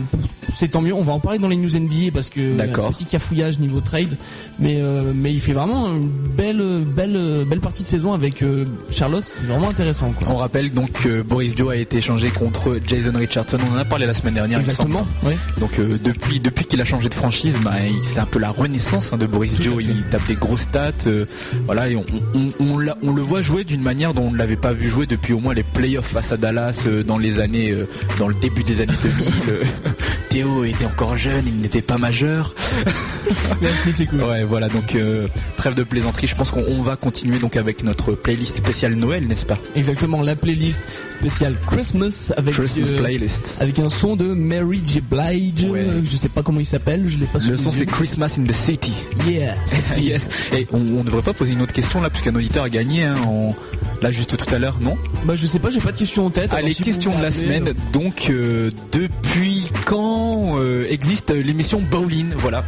[0.57, 0.93] C'est tant mieux.
[0.95, 4.17] On va en parler dans les news NBA parce que un petit cafouillage niveau trade,
[4.59, 8.65] mais euh, mais il fait vraiment une belle belle belle partie de saison avec euh,
[8.91, 9.23] Charlotte.
[9.25, 10.11] C'est vraiment intéressant.
[10.11, 10.29] Quoi.
[10.31, 13.59] On rappelle donc que Boris Joe a été échangé contre Jason Richardson.
[13.71, 14.59] On en a parlé la semaine dernière.
[14.59, 15.07] Exactement.
[15.25, 15.37] Ouais.
[15.61, 19.13] Donc euh, depuis depuis qu'il a changé de franchise, bah, c'est un peu la renaissance
[19.13, 19.83] hein, de Boris Tout Joe.
[19.85, 21.27] Il tape des grosses stats, euh,
[21.67, 24.37] voilà, et on, on, on, l'a- on le voit jouer d'une manière dont on ne
[24.39, 27.39] l'avait pas vu jouer depuis au moins les playoffs face à Dallas euh, dans les
[27.41, 27.87] années, euh,
[28.19, 29.27] dans le début des années 2000.
[29.49, 29.65] Euh,
[30.31, 32.55] Théo était encore jeune, il n'était pas majeur.
[33.63, 34.23] Merci, c'est cool.
[34.23, 36.27] Ouais, voilà, donc euh, trêve de plaisanterie.
[36.27, 39.59] Je pense qu'on on va continuer donc avec notre playlist spéciale Noël, n'est-ce pas?
[39.75, 40.23] Exactement.
[40.23, 40.81] La playlist
[41.11, 43.57] spéciale Christmas avec Christmas euh, playlist.
[43.61, 45.65] avec un son de Mary J Blige.
[45.69, 45.87] Ouais.
[46.05, 47.05] Je sais pas comment il s'appelle.
[47.09, 47.39] Je l'ai pas.
[47.41, 47.87] Le son c'est.
[47.87, 48.93] Christmas in the City.
[49.29, 49.55] Yeah.
[49.99, 50.29] yes.
[50.53, 53.17] Et on, on devrait pas poser une autre question là, puisqu'un auditeur a gagné hein,
[53.27, 53.55] en-
[54.03, 55.71] là juste tout à l'heure, non Bah je sais pas.
[55.71, 56.53] J'ai pas de questions en tête.
[56.53, 57.73] Allez, Alors, si vous question de la semaine.
[57.93, 62.33] Donc, euh, depuis quand euh, existe l'émission Bowling?
[62.37, 62.65] Voilà.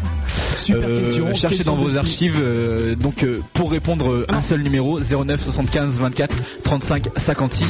[0.56, 1.34] Super Euh, question.
[1.34, 2.36] Cherchez Question dans vos archives.
[2.40, 7.66] euh, donc, euh, pour répondre, euh, un seul numéro 09 75 24 35 56.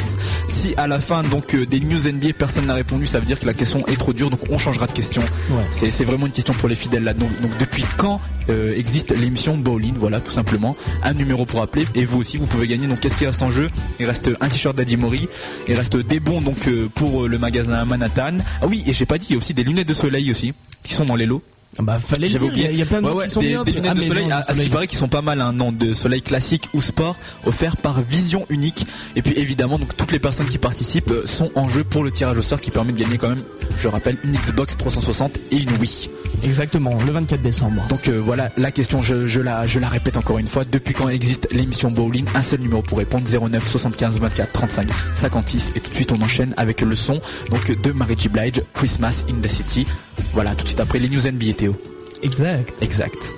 [0.48, 3.38] Si à la fin donc euh, des news NBA personne n'a répondu, ça veut dire
[3.40, 4.30] que la question est trop dure.
[4.30, 5.22] Donc, on changera de question.
[5.50, 5.88] Ouais.
[5.90, 7.14] C'est vraiment une question pour les fidèles là.
[7.14, 10.76] Donc, donc depuis quand euh, existe l'émission Bowling Voilà, tout simplement.
[11.02, 11.86] Un numéro pour appeler.
[11.94, 12.86] Et vous aussi, vous pouvez gagner.
[12.86, 13.68] Donc, qu'est-ce qui reste en jeu?
[14.00, 15.28] Il reste un t-shirt d'Adi Mori.
[15.68, 18.38] Il reste des bons donc euh, pour euh, le magasin Manhattan.
[18.60, 20.52] Ah oui, et j'ai pas dit, il y a aussi des lunettes de soleil aussi
[20.82, 21.42] qui sont dans les lots.
[21.78, 22.50] Ah Bah fallait le dire.
[22.54, 23.66] Il y a- y plein de Ouais, gens ouais, qui sont des, myopes.
[23.66, 25.52] des lunettes Ah, de soleil, non, à, ce qui paraît qui sont pas mal, un
[25.54, 28.86] nom de soleil classique ou sport, offert par Vision Unique.
[29.16, 32.10] Et puis évidemment, donc toutes les personnes qui participent euh, sont en jeu pour le
[32.10, 33.42] tirage au sort qui permet de gagner quand même,
[33.78, 36.10] je rappelle, une Xbox 360 et une Wii.
[36.42, 36.90] Exactement.
[37.06, 37.82] Le 24 décembre.
[37.88, 40.64] Donc euh, voilà la question, je, je la, je la répète encore une fois.
[40.70, 42.26] Depuis quand existe l'émission Bowling?
[42.34, 46.20] Un seul numéro pour répondre 09 75 24 35 56 et tout de suite on
[46.20, 49.86] enchaîne avec le son donc de Mary J Blige, Christmas in the City.
[50.32, 51.76] Voilà tout de suite après les news NBA Théo.
[52.22, 52.82] Exact.
[52.82, 53.32] Exact.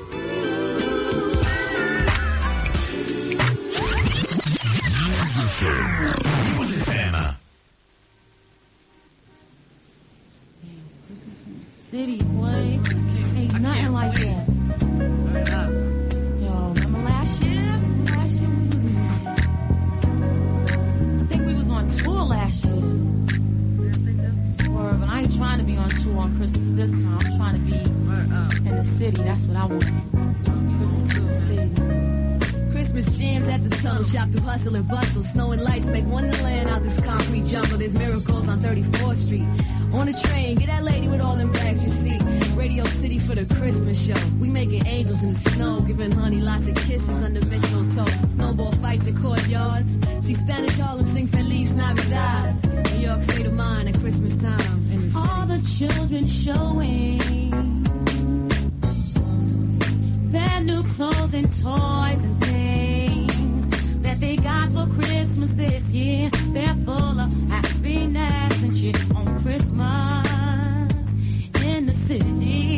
[11.90, 12.80] City, boy.
[13.36, 14.53] Ain't nothing like that.
[25.24, 27.18] Ain't trying to be on tour on Christmas this time.
[27.18, 29.22] I'm trying to be in the city.
[29.22, 29.84] That's what I want.
[30.78, 32.70] Christmas in the city.
[32.72, 35.22] Christmas jams at the tunnel shop through hustle and bustle.
[35.22, 37.78] Snow and lights make Wonderland out this concrete jungle.
[37.78, 39.46] There's miracles on 34th Street.
[39.94, 42.33] On the train, get that lady with all them bags you see.
[42.56, 44.14] Radio City for the Christmas show.
[44.38, 48.28] We making angels in the snow, giving honey lots of kisses under mistletoe.
[48.28, 49.98] Snowball fights in courtyards.
[50.24, 52.64] See Spanish Harlem sing Feliz Navidad.
[52.92, 57.18] New York state of mind at Christmas time in the all the children showing
[60.30, 66.30] their new clothes and toys and things that they got for Christmas this year.
[66.52, 70.23] They're full of happiness and shit on Christmas
[72.06, 72.73] city.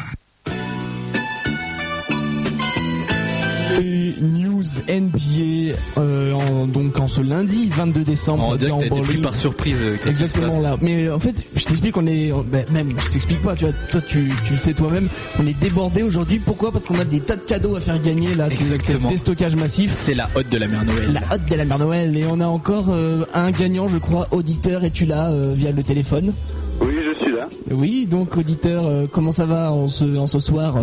[3.80, 8.44] Les news NBA, euh, en- donc en ce lundi 22 décembre.
[8.50, 9.76] On dirait que t'as pris par surprise.
[9.82, 10.76] euh, Exactement là.
[10.82, 13.56] Mais euh, en fait, je t'explique, on est, on- ben, même, je t'explique pas.
[13.56, 15.08] Tu vois, toi, tu, tu le sais toi-même.
[15.40, 16.40] On est débordé aujourd'hui.
[16.40, 16.72] Pourquoi?
[16.72, 18.50] Parce qu'on a des tas de cadeaux à faire gagner là.
[18.52, 19.92] C'est- le déstockage massif.
[20.06, 21.14] C'est la hotte de la mère Noël.
[21.14, 24.28] La hotte de la mère Noël et on a encore euh, un gagnant, je crois,
[24.32, 24.84] auditeur.
[24.84, 26.34] Et tu l'as euh, via le téléphone.
[26.82, 27.48] Oui, je suis là.
[27.72, 30.76] Oui, donc auditeur, euh, comment ça va en ce, en ce soir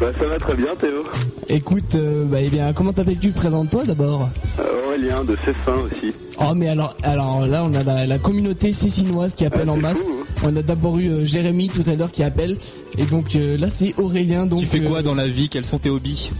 [0.00, 1.02] Bah, ça va très bien, Théo.
[1.48, 3.30] Écoute, euh, bah, eh bien, comment t'appelles-tu?
[3.32, 4.28] Présente-toi d'abord.
[4.58, 6.14] Euh, Aurélien de Cessin aussi.
[6.40, 9.76] Oh mais alors, alors là on a la, la communauté cécinoise qui appelle Ah, en
[9.76, 9.98] masse.
[10.04, 10.24] fou, hein.
[10.44, 12.56] On a d'abord eu euh, Jérémy tout à l'heure qui appelle
[12.96, 14.46] et donc euh, là c'est Aurélien.
[14.46, 15.48] Donc Tu fais quoi euh, dans la vie?
[15.48, 16.30] Quels sont tes hobbies?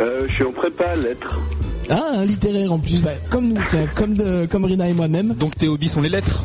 [0.00, 1.38] Euh, je suis en prépa à lettres.
[1.90, 5.34] Ah un littéraire en plus, bah, comme nous, tiens, comme de, comme Rina et moi-même.
[5.34, 6.42] Donc tes hobbies sont les lettres?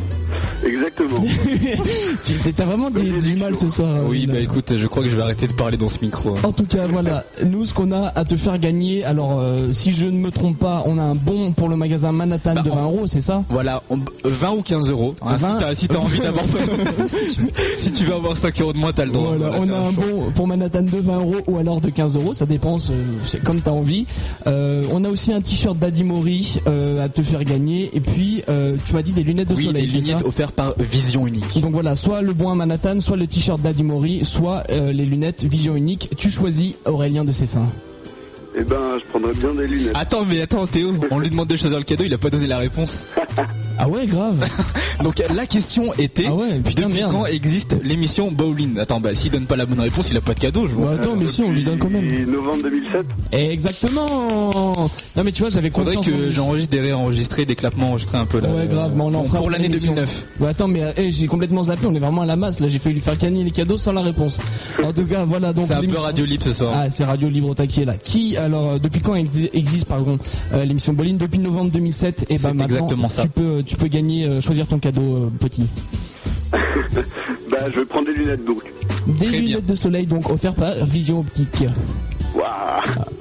[0.65, 1.23] Exactement.
[2.55, 3.89] t'as vraiment du, du mal ce soir.
[3.89, 6.31] euh, Oui, bah écoute, je crois que je vais arrêter de parler dans ce micro.
[6.31, 6.39] hein.
[6.43, 9.91] En tout cas, voilà, nous ce qu'on a à te faire gagner, alors euh, si
[9.91, 12.69] je ne me trompe pas, on a un bon pour le magasin Manhattan Bah, de
[12.71, 13.43] en- 20 euros, c'est ça?
[13.49, 15.15] Voilà, on- 20 ou 15 euros.
[15.21, 15.73] hein, 20.
[15.73, 16.43] Si t'as si envie d'avoir.
[17.05, 17.41] si, tu,
[17.79, 19.35] si tu veux avoir 5 euros de moins, t'as le droit.
[19.37, 20.03] Voilà, Voilà, on a un choix.
[20.05, 22.93] bon pour Manhattan de 20 euros ou alors de 15 euros, ça dépend, c'est
[23.25, 24.05] c'est comme t'as envie.
[24.47, 28.43] Euh, on a aussi un t-shirt d'Adi Mori euh, à te faire gagner et puis
[28.49, 29.83] euh, tu m'as dit des lunettes de Oui, soleil.
[29.83, 31.61] des c'est lunettes ça par Vision Unique.
[31.61, 35.05] Donc voilà, soit le bon à Manhattan, soit le t-shirt d'Adi Mori, soit euh, les
[35.05, 36.09] lunettes Vision Unique.
[36.17, 37.67] Tu choisis Aurélien de Cessin.
[38.57, 39.93] Eh ben, je prendrais bien des lunettes.
[39.95, 42.47] Attends, mais attends, Théo, on lui demande de choisir le cadeau, il a pas donné
[42.47, 43.05] la réponse.
[43.77, 44.43] Ah ouais, grave.
[45.03, 47.11] Donc la question était Ah ouais, putain, depuis merde.
[47.13, 48.77] quand existe l'émission Bowling?
[48.79, 50.89] Attends, bah s'il donne pas la bonne réponse, il a pas de cadeau, je vois.
[50.89, 52.11] Ouais, attends, mais si on lui donne quand même.
[52.11, 54.73] Et novembre 2007 Exactement.
[55.15, 56.13] Non mais tu vois, j'avais Faudrait confiance.
[56.13, 58.49] en que j'enregistre des réenregistrés, des clapements enregistrés un peu là.
[58.49, 59.93] Ouais, grave, mais on en fera pour l'année l'émission.
[59.93, 60.27] 2009.
[60.39, 62.59] Ouais, attends, mais eh, j'ai complètement zappé, on est vraiment à la masse.
[62.59, 64.39] Là, j'ai failli lui faire gagner les cadeaux sans la réponse.
[64.83, 65.67] En tout cas, voilà donc.
[65.67, 66.73] C'est un peu radio libre ce soir.
[66.75, 67.93] Ah, c'est Radio Libre au taquet là.
[68.01, 70.17] Qui alors euh, depuis quand exi- existe pardon
[70.53, 73.21] euh, l'émission Boline depuis novembre 2007 et ben maintenant exactement ça.
[73.23, 75.63] tu peux tu peux gagner euh, choisir ton cadeau euh, petit.
[77.51, 78.61] Bah, je vais prendre des lunettes donc.
[79.07, 79.69] Des Très lunettes bien.
[79.73, 81.63] de soleil donc offertes par Vision Optique.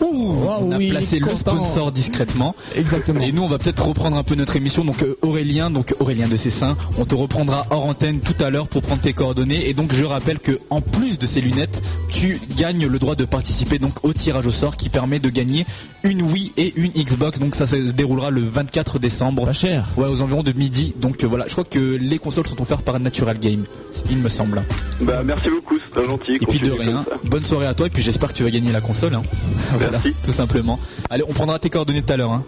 [0.00, 1.36] Ouh, on a oui, placé le content.
[1.36, 2.54] sponsor discrètement.
[2.76, 3.20] Exactement.
[3.20, 4.84] Et nous, on va peut-être reprendre un peu notre émission.
[4.84, 8.68] Donc euh, Aurélien, donc Aurélien de Cessin, on te reprendra hors antenne tout à l'heure
[8.68, 9.68] pour prendre tes coordonnées.
[9.68, 13.24] Et donc je rappelle que en plus de ces lunettes, tu gagnes le droit de
[13.24, 15.66] participer donc au tirage au sort qui permet de gagner
[16.04, 17.38] une Wii et une Xbox.
[17.38, 19.44] Donc ça, se déroulera le 24 décembre.
[19.46, 19.86] Pas cher.
[19.96, 20.94] Ouais, aux environs de midi.
[20.96, 23.64] Donc euh, voilà, je crois que les consoles sont offertes par Natural Game,
[24.10, 24.62] il me semble.
[25.00, 26.34] Bah, merci beaucoup, c'est gentil.
[26.40, 27.04] Et puis de rien.
[27.24, 29.14] Bonne soirée à toi et puis j'espère que tu vas gagner la console.
[29.14, 29.22] hein.
[29.72, 30.14] Voilà, Merci.
[30.24, 30.78] tout simplement.
[31.10, 32.32] Allez, on prendra tes coordonnées tout à l'heure.
[32.32, 32.44] hein.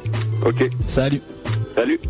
[0.47, 1.21] Ok, Salut.
[1.77, 2.01] salut.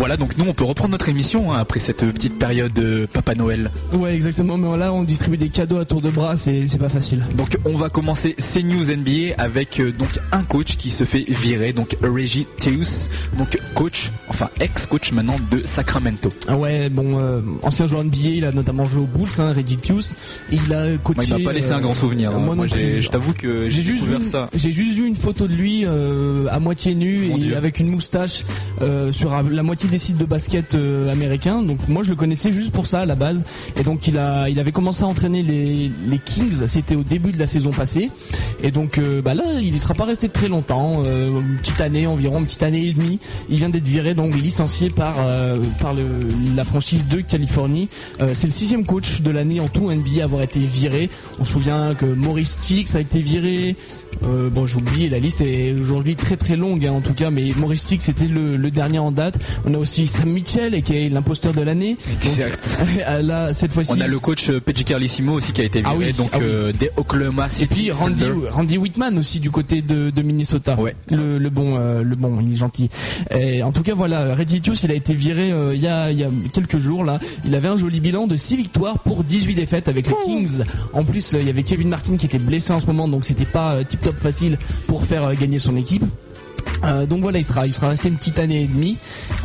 [0.00, 3.34] Voilà, donc nous on peut reprendre notre émission hein, après cette petite période euh, Papa
[3.34, 3.70] Noël.
[3.98, 4.56] Ouais, exactement.
[4.56, 7.22] Mais là, on distribue des cadeaux à tour de bras, c'est pas facile.
[7.36, 11.26] Donc on va commencer ces news NBA avec euh, donc un coach qui se fait
[11.28, 16.32] virer, donc Reggie Teus, donc coach, enfin ex-coach maintenant de Sacramento.
[16.48, 19.76] Ah ouais, bon, euh, ancien joueur NBA, il a notamment joué aux Bulls, hein, Reggie
[19.86, 20.16] Hughes.
[20.50, 21.28] Il a coaché.
[21.28, 22.30] Moi, il m'a pas laissé euh, un grand souvenir.
[22.34, 22.38] hein.
[22.38, 24.48] moi je t'avoue que j'ai juste, vu, ça.
[24.54, 27.56] j'ai juste vu une photo de lui euh, à moitié nu Mon et Dieu.
[27.58, 28.46] avec une moustache
[28.80, 31.62] euh, sur la moitié des sites de basket euh, américains.
[31.62, 33.44] Donc moi je le connaissais juste pour ça à la base.
[33.76, 36.66] Et donc il a, il avait commencé à entraîner les, les Kings.
[36.66, 38.10] C'était au début de la saison passée.
[38.62, 41.80] Et donc euh, bah là il ne sera pas resté très longtemps, euh, une petite
[41.80, 43.18] année environ, une petite année et demie.
[43.48, 46.04] Il vient d'être viré donc licencié par euh, par le,
[46.56, 47.88] la franchise de Californie.
[48.34, 51.10] C'est le sixième coach de l'année en tout NBA à avoir été viré.
[51.38, 53.76] On se souvient que Maurice Stix a été viré.
[54.22, 57.52] Bon, j'ai oublié, la liste est aujourd'hui très très longue hein, en tout cas, mais
[57.56, 59.38] Maurice Stix c'était le, le dernier en date.
[59.66, 61.96] On a aussi Sam Mitchell qui est l'imposteur de l'année.
[62.24, 62.78] Exact.
[62.78, 62.88] Donc,
[63.22, 63.90] là, cette fois-ci.
[63.94, 66.30] On a le coach euh, Pedro Carlissimo aussi qui a été viré, Ah oui, donc
[66.32, 66.44] ah oui.
[66.46, 67.66] euh, des Oklahoma Et City.
[67.74, 68.24] puis Randy.
[68.50, 70.78] Randy Whitman aussi du côté de, de Minnesota.
[70.80, 70.94] Ouais.
[71.10, 72.88] Le, le bon, euh, le bon, il est gentil.
[73.34, 76.18] Et en tout cas, voilà, Reggie il a été viré euh, il y, a, il
[76.18, 77.18] y a quelques jours là.
[77.44, 80.62] Il avait un joli bilan de 6 victoires pour 18 défaites avec les Kings.
[80.92, 83.24] En plus, euh, il y avait Kevin Martin qui était blessé en ce moment, donc
[83.24, 86.04] c'était pas tip top facile pour faire euh, gagner son équipe.
[86.84, 88.96] Euh, donc voilà, il sera, il sera resté une petite année et demie.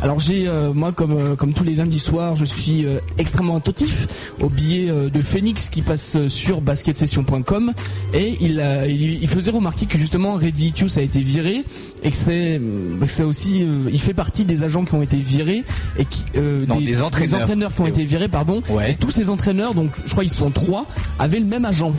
[0.02, 2.86] Alors j'ai, euh, moi comme euh, comme tous les lundis soirs, je suis
[3.18, 4.06] extrêmement attentif
[4.42, 7.72] au billet de Phoenix qui passe sur basketsession.com
[8.14, 11.64] et il, a- il, il faisait remarquer que justement Reddy Hughes a été viré
[12.02, 12.60] et que c'est,
[13.00, 15.64] que c'est aussi, il fait partie des agents qui ont été virés
[15.98, 16.22] et qui,
[16.68, 17.74] Non, des entraîneurs.
[17.74, 18.62] qui ont été virés, pardon.
[18.68, 18.92] Ouais.
[18.92, 20.86] Et tous ces entraîneurs, donc je crois qu'ils sont trois,
[21.18, 21.92] avaient le même agent,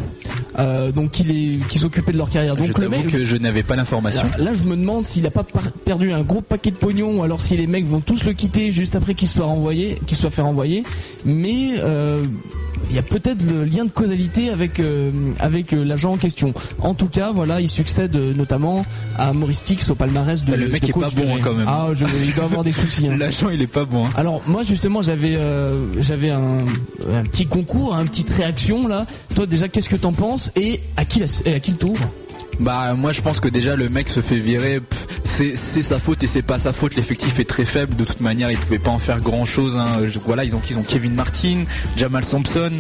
[0.96, 2.56] donc qui les, qui s'occupaient de leur carrière.
[2.56, 4.24] Donc je le mec, que je n'avais pas l'information.
[4.38, 5.46] Là, là, je me demande s'il a pas
[5.86, 8.96] perdu un gros paquet de pognon, alors si les mecs vont tous le quitter juste
[8.96, 10.84] après qu'il soit renvoyé, qu'il soit fait renvoyer.
[11.26, 12.26] Mais euh,
[12.90, 16.54] il y a peut-être le lien de causalité avec euh, avec euh, l'agent en question.
[16.80, 18.86] En tout cas, voilà, il succède notamment
[19.18, 21.54] à Maurice Tix au palmarès de Bah, le mec de est pas bon, hein, quand
[21.54, 21.66] même.
[21.68, 23.08] Ah, je, il doit avoir des soucis.
[23.08, 23.16] hein.
[23.20, 24.06] L'agent il est pas bon.
[24.06, 24.10] hein.
[24.16, 26.60] Alors moi justement j'avais euh, j'avais un,
[27.14, 29.06] un petit concours, une petite réaction là.
[29.36, 30.52] Toi déjà qu'est-ce que t'en penses?
[30.56, 31.98] Et à qui la, et à qui le tour?
[32.60, 34.82] Bah moi je pense que déjà le mec se fait virer,
[35.24, 36.96] c'est c'est sa faute et c'est pas sa faute.
[36.96, 37.96] L'effectif est très faible.
[37.96, 39.80] De toute manière, il pouvait pas en faire grand chose.
[40.26, 41.66] Voilà, ils ont ils ont Kevin Martin,
[41.96, 42.72] Jamal Thompson.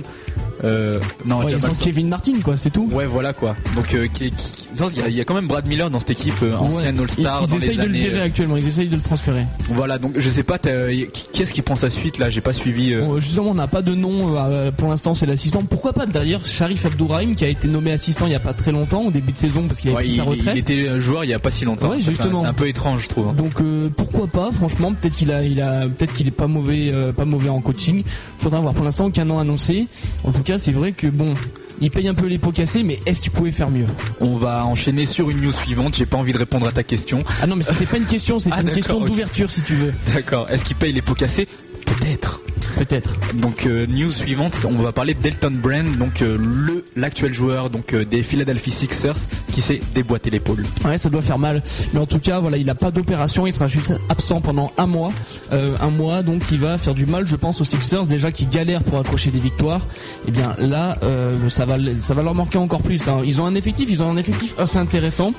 [0.63, 2.89] Euh, non, Ouais, ils Kevin Martin quoi, c'est tout.
[2.91, 3.55] Ouais, voilà quoi.
[3.75, 5.99] Donc euh, qui- qui- non, il y, a- y a quand même Brad Miller dans
[5.99, 7.03] cette équipe euh, ancienne Ouais.
[7.03, 7.97] All-Star Ils, ils essayent de le années.
[7.99, 9.45] virer euh, actuellement, ils essayent de le transférer.
[9.71, 12.29] Voilà, donc je sais pas, qui- qu'est-ce qui prend sa suite là?
[12.29, 12.93] J'ai pas suivi.
[12.93, 15.63] euh, Bon, justement, on n'a pas de nom euh, pour l'instant, c'est l'assistant.
[15.67, 18.71] Pourquoi pas d'ailleurs Sharif Abdourahim qui a été nommé assistant il y a pas très
[18.71, 20.53] longtemps au début de saison parce qu'il avait ouais, pris il, sa retraite.
[20.55, 21.89] il était euh, joueur il y a pas si longtemps.
[21.89, 22.41] Ouais, justement.
[22.43, 23.28] C'est un peu étrange, je trouve.
[23.30, 23.34] hein.
[23.38, 26.89] Donc euh, pourquoi pas Franchement, peut-être qu'il a, il a, peut-être qu'il est pas mauvais,
[26.91, 28.03] euh, pas mauvais en coaching.
[28.38, 28.73] Faudra voir.
[28.73, 29.88] Pour l'instant, aucun nom annoncé.
[30.23, 31.34] En tout cas, c'est vrai que bon,
[31.82, 33.86] il paye un peu les pots cassés, mais est-ce qu'il pouvait faire mieux?
[34.19, 35.95] On va enchaîner sur une news suivante.
[35.95, 37.19] J'ai pas envie de répondre à ta question.
[37.41, 39.91] Ah non, mais c'était pas une question, c'était Ah, une question d'ouverture si tu veux.
[40.13, 40.47] D'accord.
[40.49, 41.47] Est-ce qu'il paye les pots cassés?
[41.88, 42.41] Peut-être.
[42.77, 43.13] Peut-être.
[43.33, 47.93] Donc euh, news suivante, on va parler d'Elton Brand, donc euh, le l'actuel joueur donc
[47.93, 49.15] euh, des Philadelphia Sixers
[49.51, 50.63] qui s'est déboîté l'épaule.
[50.85, 51.63] Ouais, ça doit faire mal.
[51.93, 54.85] Mais en tout cas, voilà, il a pas d'opération, il sera juste absent pendant un
[54.85, 55.11] mois.
[55.53, 58.45] Euh, un mois, donc il va faire du mal, je pense, aux Sixers, déjà qui
[58.45, 59.88] galèrent pour accrocher des victoires.
[60.27, 63.07] Et bien là, euh, ça va, ça va leur manquer encore plus.
[63.07, 63.21] hein.
[63.25, 65.31] Ils ont un effectif, ils ont un effectif assez intéressant,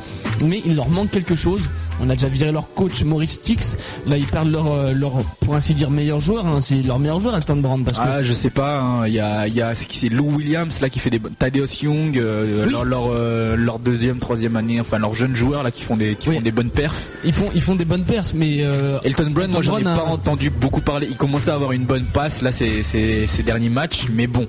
[0.44, 1.60] mais il leur manque quelque chose.
[2.00, 3.76] On a déjà viré leur coach Maurice Tix.
[4.06, 5.12] Là, ils perdent leur, euh, leur,
[5.44, 6.46] pour ainsi dire, meilleur joueur.
[6.46, 6.60] hein.
[6.60, 9.20] C'est leur meilleur joueur, Elton Brand, parce que Ah, je sais pas, hein, il y
[9.20, 12.72] a y a c'est Lou Williams là qui fait des Thaddeus Young euh, Oui.
[12.72, 16.14] leur leur, euh, leur deuxième troisième année, enfin leurs jeunes joueurs là qui font des
[16.14, 16.36] qui Oui.
[16.36, 17.08] font des bonnes perfs.
[17.24, 19.94] ils font, ils font des bonnes pertes, mais euh, Elton Brand, moi j'en ai pas
[19.94, 21.08] a- entendu beaucoup parler.
[21.10, 24.46] Il commençait à avoir une bonne passe là ces ces, ces derniers matchs, mais bon.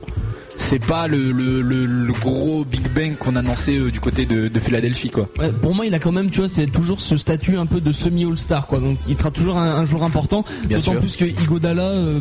[0.70, 4.48] C'est pas le, le, le, le gros Big Bang qu'on annonçait euh, du côté de,
[4.50, 5.28] de Philadelphie quoi.
[5.40, 7.82] Ouais, pour moi, il a quand même, tu vois, c'est toujours ce statut un peu
[7.82, 8.80] de semi-all-star, quoi.
[8.80, 10.46] Donc, il sera toujours un, un joueur important.
[10.66, 12.20] Bien D'autant plus que Igodala, euh,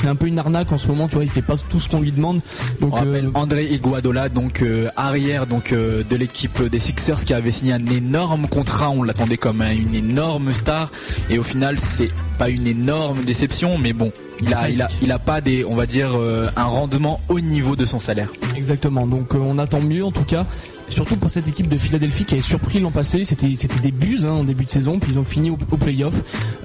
[0.00, 1.88] c'est un peu une arnaque en ce moment, tu vois, il fait pas tout ce
[1.88, 2.40] qu'on lui demande.
[2.80, 7.24] Donc, On rappelle euh, André Iguadola, donc euh, arrière donc euh, de l'équipe des Sixers,
[7.24, 8.90] qui avait signé un énorme contrat.
[8.90, 10.90] On l'attendait comme un- une énorme star,
[11.30, 15.12] et au final, c'est pas une énorme déception, mais bon, il a, il a, il
[15.12, 18.30] a pas des, on va dire, euh, un rendement au niveau de son salaire.
[18.56, 19.06] exactement.
[19.06, 20.46] Donc, euh, on attend mieux, en tout cas.
[20.88, 24.24] Surtout pour cette équipe de Philadelphie qui avait surpris l'an passé, c'était c'était des buses
[24.24, 26.14] hein, en début de saison, puis ils ont fini au, au playoff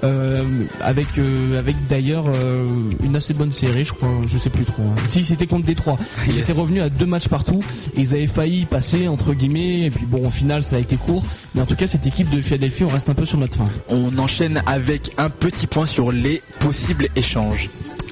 [0.04, 0.42] euh,
[0.80, 2.66] avec euh, avec d'ailleurs euh,
[3.02, 4.82] une assez bonne série, je crois, je sais plus trop.
[4.82, 4.94] hein.
[5.08, 5.96] Si c'était contre Détroit,
[6.26, 6.42] ils Yes.
[6.44, 7.60] étaient revenus à deux matchs partout
[7.96, 10.96] et ils avaient failli passer entre guillemets et puis bon au final ça a été
[10.96, 13.56] court, mais en tout cas cette équipe de Philadelphie on reste un peu sur notre
[13.56, 13.66] fin.
[13.88, 17.68] On enchaîne avec un petit point sur les possibles échanges.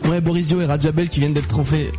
[0.08, 1.48] Ouais, Boris Dio et Rajabel qui viennent d'être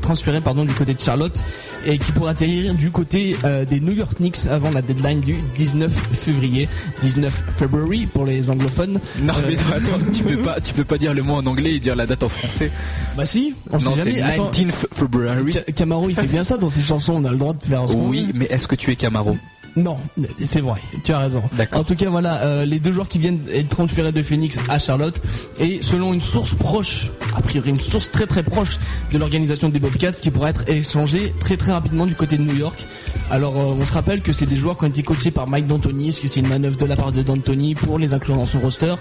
[0.01, 1.39] transférés, pardon, du côté de Charlotte
[1.85, 5.35] et qui pourraient atterrir du côté euh, des New York Knicks avant la deadline du
[5.55, 6.67] 19 février.
[7.01, 8.99] 19 February pour les anglophones.
[9.21, 11.75] Non Euh, mais attends, tu peux pas, tu peux pas dire le mot en anglais
[11.75, 12.71] et dire la date en français.
[13.15, 14.21] Bah si, on non, sait jamais.
[14.21, 15.51] Attends, 19 February.
[15.53, 17.87] Ca- Camaro il fait bien ça dans ses chansons, on a le droit de faire
[17.87, 19.37] ce Oui, mais est-ce que tu es Camaro?
[19.75, 19.97] Non,
[20.43, 21.43] c'est vrai, tu as raison.
[21.73, 24.79] En tout cas, voilà, euh, les deux joueurs qui viennent être transférés de Phoenix à
[24.79, 25.21] Charlotte,
[25.59, 28.79] et selon une source proche, a priori une source très très proche
[29.11, 32.55] de l'organisation des Bobcats, qui pourrait être échangé très très rapidement du côté de New
[32.55, 32.85] York.
[33.29, 35.67] Alors, euh, on se rappelle que c'est des joueurs qui ont été coachés par Mike
[35.67, 36.09] D'Antoni.
[36.09, 38.59] Est-ce que c'est une manœuvre de la part de D'Antoni pour les inclure dans son
[38.59, 38.95] roster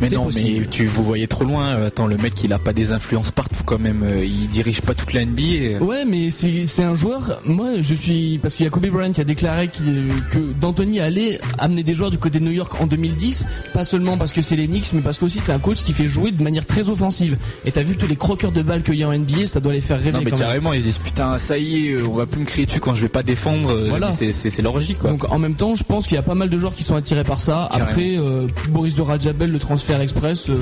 [0.00, 0.60] Mais non, possible.
[0.60, 1.66] mais tu vous voyez trop loin.
[1.66, 4.02] Euh, Attends, le mec, il a pas des influences partout quand même.
[4.02, 5.78] Euh, Il dirige pas toute la NBA.
[5.80, 7.40] Ouais, mais c'est un joueur.
[7.44, 11.40] Moi, je suis parce qu'il y a Kobe Bryant qui a déclaré que D'Antoni allait
[11.58, 13.44] amener des joueurs du côté de New York en 2010,
[13.74, 16.06] pas seulement parce que c'est les Knicks, mais parce qu'aussi c'est un coach qui fait
[16.06, 17.36] jouer de manière très offensive.
[17.64, 19.72] Et t'as vu tous les croqueurs de balles qu'il y a en NBA, ça doit
[19.72, 20.46] les faire rêver Non mais quand même.
[20.46, 22.80] carrément, ils se disent putain, ça y est, euh, on va plus me crier dessus
[22.80, 23.38] quand je vais pas défendre.
[23.68, 24.12] Euh, Voilà.
[24.12, 25.10] c'est logique quoi.
[25.10, 26.94] Donc en même temps, je pense qu'il y a pas mal de joueurs qui sont
[26.96, 27.68] attirés par ça.
[27.70, 30.56] Après, euh, Boris de Rajabel, le transfert express, euh,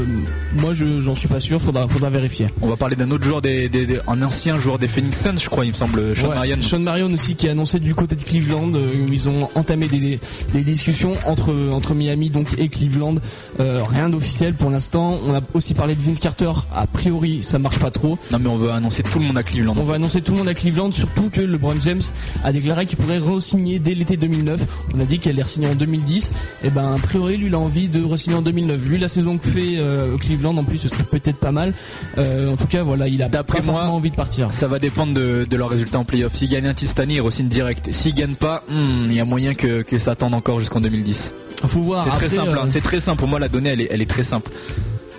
[0.56, 1.60] moi je j'en suis pas sûr.
[1.60, 2.46] Faudra faudra vérifier.
[2.62, 5.38] On va parler d'un autre joueur, des, des- des- un ancien joueur des Phoenix Suns,
[5.38, 6.56] je crois, il me semble, Sean Ouais, Marion.
[6.60, 9.88] Sean Marion aussi qui a annoncé du côté de Cleveland euh, où ils ont entamé
[9.88, 10.18] des,
[10.64, 13.16] discussions entre entre Miami donc et Cleveland.
[13.58, 15.18] Rien d'officiel pour l'instant.
[15.26, 16.50] On a aussi parlé de Vince Carter.
[16.74, 18.18] A priori, ça marche pas trop.
[18.32, 19.74] Non mais on veut annoncer tout le monde à Cleveland.
[19.78, 22.02] On va annoncer tout le monde à Cleveland, surtout que LeBron James
[22.44, 24.64] a déclaré qu'il pourrait re-signer dès l'été 2009.
[24.94, 26.32] On a dit qu'elle allait re-signer en 2010.
[26.64, 28.80] Et ben, a priori, lui, il a envie de re-signer en 2009.
[28.80, 31.72] Vu la saison que fait euh, Cleveland, en plus, ce serait peut-être pas mal.
[32.18, 34.52] Euh, en tout cas, voilà, il a pas D'après moi, forcément envie de partir.
[34.52, 36.34] Ça va dépendre de, de leurs résultats en playoff.
[36.34, 37.92] S'ils gagnent un titre cette année, ils re-signent direct.
[37.92, 41.32] S'ils gagnent pas, hmm, il y a moyen que, que ça attende encore jusqu'en 2010.
[41.64, 42.04] Faut voir.
[42.04, 42.66] C'est très simple, euh, hein.
[42.66, 43.18] c'est très simple.
[43.18, 44.50] Pour moi, la donnée, elle est, elle est très simple.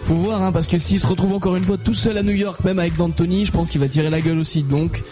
[0.02, 2.34] Faut voir, hein, parce que s'il se retrouve encore une fois tout seul à New
[2.34, 4.64] York, même avec D'Antoni, je pense qu'il va tirer la gueule aussi.
[4.64, 5.04] Donc,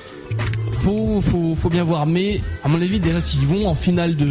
[0.86, 2.05] faut, faut, faut bien voir.
[2.05, 4.27] Mais à mon avis, déjà, s'ils vont en finale de,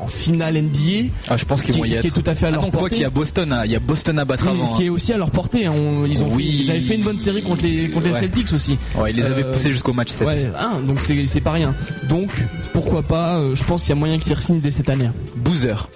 [0.00, 2.34] en finale NBA, Ah, je pense qu'ils qui, vont y ce qui est tout à
[2.34, 2.90] fait à Ah leur portée.
[2.94, 4.64] qu'il y a Boston, à- il y a Boston à battre Oui, avant.
[4.64, 4.92] ce qui est hein.
[4.92, 5.66] aussi à leur portée.
[5.66, 5.72] hein.
[5.76, 8.20] On- ils, ont fait- ils avaient fait une bonne série contre les, contre les Ouais.
[8.20, 8.78] Celtics aussi.
[8.98, 10.26] Ouais, ils les avaient Euh, poussés jusqu'au match 7.
[10.26, 11.74] Ouais, hein, donc c'est c'est pas rien.
[12.08, 12.30] Donc
[12.72, 15.10] pourquoi pas euh, Je pense qu'il y a moyen qu'ils re-signent dès cette année.
[15.36, 15.88] Boozer.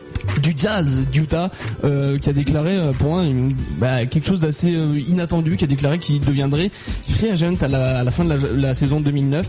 [0.44, 1.50] Du Jazz d'Utah
[1.84, 5.66] euh, qui a déclaré euh, pour un bah, quelque chose d'assez euh, inattendu, qui a
[5.66, 6.70] déclaré qu'il deviendrait
[7.08, 9.48] free agent à la, à la fin de la, la saison 2009.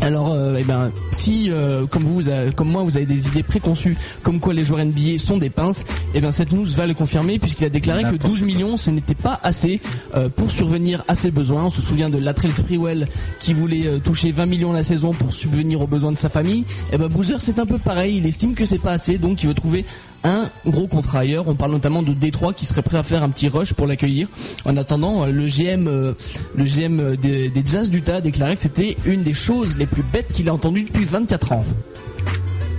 [0.00, 2.22] Alors, euh, eh ben, si euh, comme vous,
[2.56, 5.84] comme moi, vous avez des idées préconçues, comme quoi les joueurs NBA sont des pinces,
[6.14, 8.90] eh ben cette news va le confirmer puisqu'il a déclaré que N'importe 12 millions, ce
[8.90, 9.80] n'était pas assez
[10.16, 11.66] euh, pour survenir à ses besoins.
[11.66, 13.06] On se souvient de Latrell Sprewell
[13.38, 16.64] qui voulait toucher 20 millions la saison pour subvenir aux besoins de sa famille.
[16.92, 18.16] Eh ben Boozer, c'est un peu pareil.
[18.16, 19.84] Il estime que c'est pas assez, donc il veut trouver
[20.24, 21.48] un gros contrat ailleurs.
[21.48, 24.28] On parle notamment de Détroit qui serait prêt à faire un petit rush pour l'accueillir.
[24.64, 26.14] En attendant, euh, le GM, euh,
[26.58, 30.32] euh, des, des Jazz d'Utah a déclaré que c'était une des choses les plus bêtes
[30.32, 31.64] qu'il a entendues depuis 24 ans.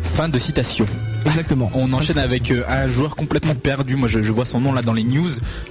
[0.04, 0.86] Fin de citation.
[1.26, 1.72] Exactement.
[1.74, 3.96] On enchaîne avec euh, un joueur complètement perdu.
[3.96, 5.30] Moi, je, je vois son nom là dans les news.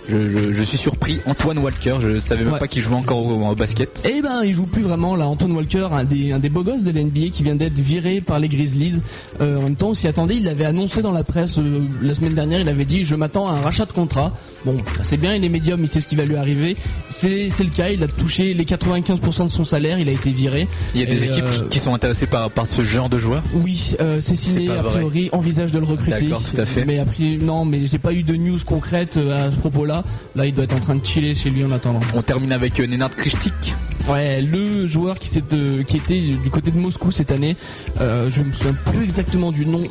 [0.08, 1.20] Je, je- je suis surpris.
[1.26, 1.96] Antoine Walker.
[2.00, 2.58] Je savais même Ouais.
[2.58, 4.02] pas qu'il jouait encore au, au basket.
[4.08, 5.26] Eh ben, il joue plus vraiment là.
[5.26, 8.38] Antoine Walker, un des, un des beaux gosses de l'NBA qui vient d'être viré par
[8.38, 9.00] les Grizzlies.
[9.40, 10.36] Euh, en même temps, on s'y attendait.
[10.36, 12.60] Il l'avait annoncé dans la presse euh, la semaine dernière.
[12.60, 14.32] Il avait dit je m'attends à un rachat de contrat.
[14.64, 15.34] Bon, c'est bien.
[15.34, 15.80] Il est médium.
[15.82, 16.76] Il sait ce qui va lui arriver.
[17.10, 17.90] C'est le cas.
[17.90, 19.98] Il a touché les 95% de son salaire.
[19.98, 20.68] Il a été viré.
[20.94, 23.42] Il y a des Et, équipes qui, sont intéressées par, par ce genre de joueur?
[23.54, 26.20] Oui, c'est signé a priori, envisage de le recruter.
[26.20, 26.84] D'accord, tout à fait.
[26.84, 30.04] Mais après, non, mais j'ai pas eu de news concrète euh, à ce propos-là.
[30.36, 31.98] Là, il doit être en train de chiller chez lui en attendant.
[32.14, 33.74] On termine avec euh, Nenad Krishtik.
[34.08, 37.56] Ouais, le joueur qui, euh, qui était du côté de Moscou cette année,
[38.00, 39.82] euh, je me souviens plus exactement du nom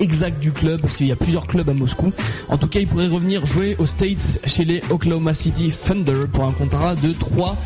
[0.00, 2.12] exact du club parce qu'il y a plusieurs clubs à Moscou.
[2.48, 6.44] En tout cas, il pourrait revenir jouer aux States chez les Oklahoma City Thunder pour
[6.44, 7.56] un contrat de 3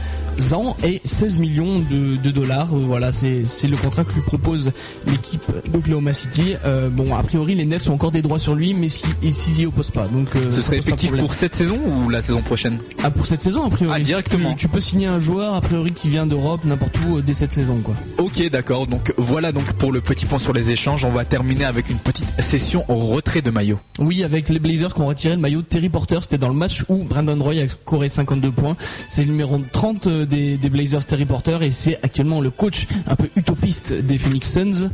[0.53, 2.68] ans et 16 millions de, de dollars.
[2.72, 4.70] Euh, Voilà, c'est le contrat que lui propose
[5.07, 6.55] l'équipe d'Oklahoma City.
[6.64, 9.03] Euh, bon, a priori, les Nets ont encore des droits sur lui, mais si,
[9.33, 10.07] s'ils y opposent pas.
[10.07, 12.79] Donc, euh, Ce serait effectif pour cette saison ou la saison prochaine?
[13.03, 13.97] Ah, pour cette saison, a priori.
[13.97, 14.51] Ah, directement.
[14.51, 17.53] Tu, tu peux signer un joueur, a priori, qui vient d'Europe, n'importe où, dès cette
[17.53, 17.95] saison, quoi.
[18.18, 18.87] Ok, d'accord.
[18.87, 21.05] Donc voilà donc pour le petit point sur les échanges.
[21.05, 23.79] On va terminer avec une petite session au retrait de maillot.
[23.99, 26.55] Oui, avec les Blazers qui ont retiré le maillot de Terry Porter, c'était dans le
[26.55, 28.77] match où Brandon Roy a scoré 52 points.
[29.09, 33.16] C'est le numéro 30 des, des Blazers Terry Porter et c'est actuellement le coach un
[33.16, 34.91] peu utopiste des Phoenix Suns.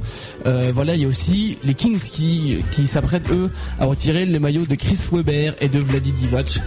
[0.47, 4.67] Euh, voilà, il y a aussi les Kings qui, s'apprêtent eux à retirer les maillots
[4.67, 6.61] de Chris Webber et de Vladi Divac.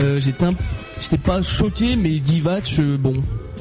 [0.00, 3.14] Euh, j'étais pas choqué, mais Divac, euh, bon.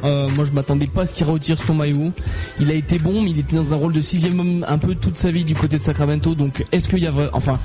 [0.06, 2.12] Euh, moi je m'attendais pas à ce qu'il retire son maillot.
[2.60, 4.96] Il a été bon, mais il était dans un rôle de sixième homme un peu
[4.96, 6.36] toute sa vie du côté de Sacramento.
[6.36, 7.60] Donc est-ce qu'il y a vra- enfin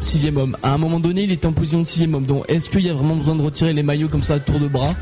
[0.00, 0.56] sixième homme.
[0.62, 2.24] À un moment donné, il était en position de sixième homme.
[2.24, 4.58] Donc, est-ce qu'il y a vraiment besoin de retirer les maillots comme ça à tour
[4.58, 4.92] de bras?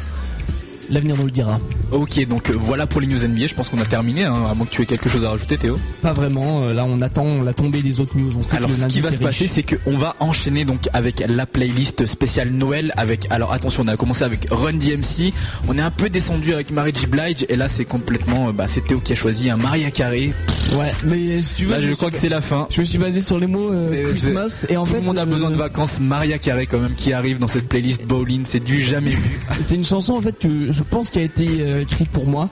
[0.91, 1.61] L'avenir nous le dira.
[1.93, 3.47] Ok, donc euh, voilà pour les news NBA.
[3.47, 4.25] Je pense qu'on a terminé.
[4.25, 5.79] Hein, à moins que tu aies quelque chose à rajouter, Théo.
[6.03, 6.63] Pas vraiment.
[6.65, 8.31] euh, Là, on attend la tombée des autres news.
[8.39, 11.25] On sait Alors que ce qui va se passer, c'est qu'on va enchaîner donc avec
[11.29, 12.93] la playlist spéciale Noël.
[12.97, 15.33] Avec alors attention, on a commencé avec Run DMC.
[15.69, 18.67] On est un peu descendu avec Mary J Blige et là c'est complètement, euh, bah
[18.69, 20.33] c'est Théo qui a choisi un Maria Carré.
[20.73, 22.67] Ouais, mais si tu veux, Là je, crois suis- que c'est la fin.
[22.71, 25.07] je me suis basé sur les mots euh, C'est- Christmas et en Tout fait, le
[25.07, 25.99] monde a besoin de vacances.
[26.01, 29.41] Maria Carré quand même qui arrive dans cette playlist bowling, c'est du jamais vu.
[29.61, 32.49] C'est une chanson en fait que je pense qui a été euh, écrite pour moi,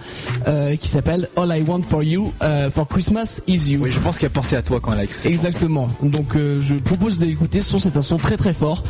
[0.46, 3.80] euh, qui s'appelle All I Want for You euh, for Christmas Is You.
[3.82, 5.46] Oui, je pense qu'elle a pensé à toi quand elle a écrit cette chanson.
[5.46, 5.86] Exactement.
[6.02, 7.78] Donc euh, je propose d'écouter ce son.
[7.78, 8.82] C'est un son très très fort.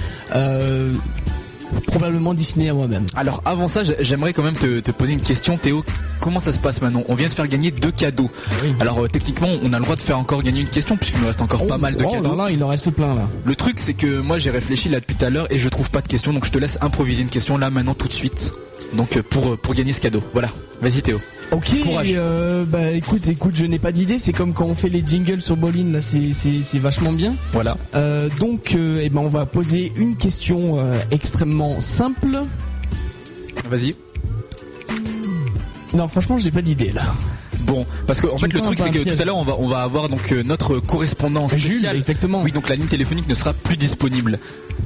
[1.86, 3.04] Probablement dessiné à moi-même.
[3.14, 5.84] Alors avant ça, j'ai- j'aimerais quand même te, te poser une question, Théo.
[6.18, 7.02] Comment ça se passe maintenant?
[7.08, 8.30] On vient de faire gagner deux cadeaux.
[8.64, 8.72] Oui.
[8.80, 11.26] Alors euh, techniquement, on a le droit de faire encore gagner une question puisqu'il nous
[11.26, 12.34] reste encore pas mal de oh, cadeaux.
[12.34, 13.28] Là, là, il en reste plein là.
[13.44, 15.90] Le truc, c'est que moi j'ai réfléchi là depuis tout à l'heure et je trouve
[15.90, 18.52] pas de question, donc je te laisse improviser une question là maintenant tout de suite.
[18.92, 20.22] Donc euh, pour pour gagner ce cadeau.
[20.32, 20.48] Voilà.
[20.80, 21.20] Vas-y Théo.
[21.50, 22.12] Ok, Courage.
[22.14, 24.18] euh, bah écoute, écoute, je n'ai pas d'idée.
[24.18, 27.34] C'est comme quand on fait les jingles sur Bolin, là, c'est vachement bien.
[27.52, 27.76] Voilà.
[27.94, 32.42] Euh, donc, euh, eh ben, on va poser une question euh, extrêmement simple.
[33.68, 33.94] Vas-y.
[35.94, 37.02] Non, franchement, j'ai pas d'idée là.
[37.60, 39.16] Bon, parce que en fait le truc c'est que piège.
[39.16, 42.40] tout à l'heure on va on va avoir donc euh, notre correspondant Jules, exactement.
[42.42, 44.38] Oui, donc la ligne téléphonique ne sera plus disponible.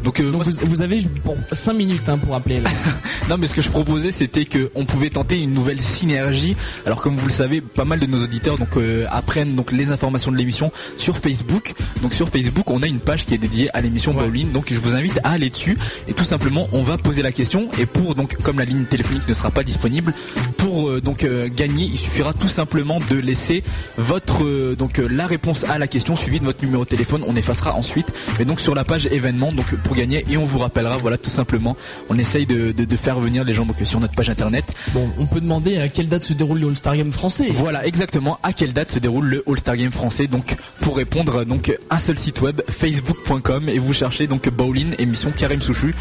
[0.04, 2.60] Donc, euh, Donc moi, vous, vous avez bon 5 minutes hein, pour appeler.
[2.60, 2.70] Là.
[3.28, 6.56] Non, mais ce que je proposais, c'était que on pouvait tenter une nouvelle synergie.
[6.84, 9.90] Alors, comme vous le savez, pas mal de nos auditeurs donc euh, apprennent donc les
[9.90, 11.74] informations de l'émission sur Facebook.
[12.02, 14.24] Donc sur Facebook, on a une page qui est dédiée à l'émission Ouais.
[14.24, 14.50] Bowling.
[14.52, 15.78] Donc je vous invite à aller dessus
[16.08, 17.68] et tout simplement, on va poser la question.
[17.78, 20.12] Et pour donc, comme la ligne téléphonique ne sera pas disponible,
[20.58, 23.62] pour euh, donc euh, gagner, il suffira tout simplement de laisser
[23.96, 27.22] votre euh, donc euh, la réponse à la question suivie de votre numéro de téléphone.
[27.26, 28.12] On effacera ensuite.
[28.38, 30.96] Mais donc sur la page événement, donc pour gagner et on vous rappellera.
[30.98, 31.76] Voilà, tout simplement,
[32.08, 34.64] on essaye de, de- de faire venir les gens donc sur notre page internet.
[34.94, 37.48] Bon, on peut demander à quelle date se déroule le All-Star Game français.
[37.52, 40.26] Voilà exactement à quelle date se déroule le All-Star Game français.
[40.26, 45.30] Donc pour répondre, donc un seul site web, facebook.com et vous cherchez donc Bowling émission
[45.36, 45.94] Karim Souchu,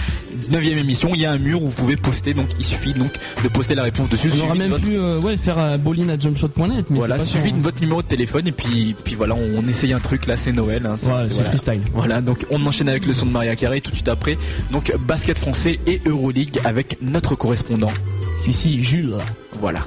[0.49, 1.11] 9 émission.
[1.13, 2.33] Il y a un mur où vous pouvez poster.
[2.33, 3.11] Donc il suffit donc
[3.43, 4.29] de poster la réponse dessus.
[4.47, 6.85] On de même votre- pu euh, ouais, faire bowling à jumpshot.net.
[6.89, 9.93] Mais voilà, suivi sur- de votre numéro de téléphone et puis puis voilà, on essaye
[9.93, 10.85] un truc là, c'est Noël.
[10.85, 11.49] hein, Ouais, c'est voilà.
[11.49, 11.81] freestyle.
[11.93, 14.37] Voilà, donc on enchaîne avec le son de Maria Tout de suite après.
[14.71, 17.91] Donc basket français et Euroleague avec notre correspondant.
[18.39, 19.17] Si, si, Jules.
[19.59, 19.83] Voilà.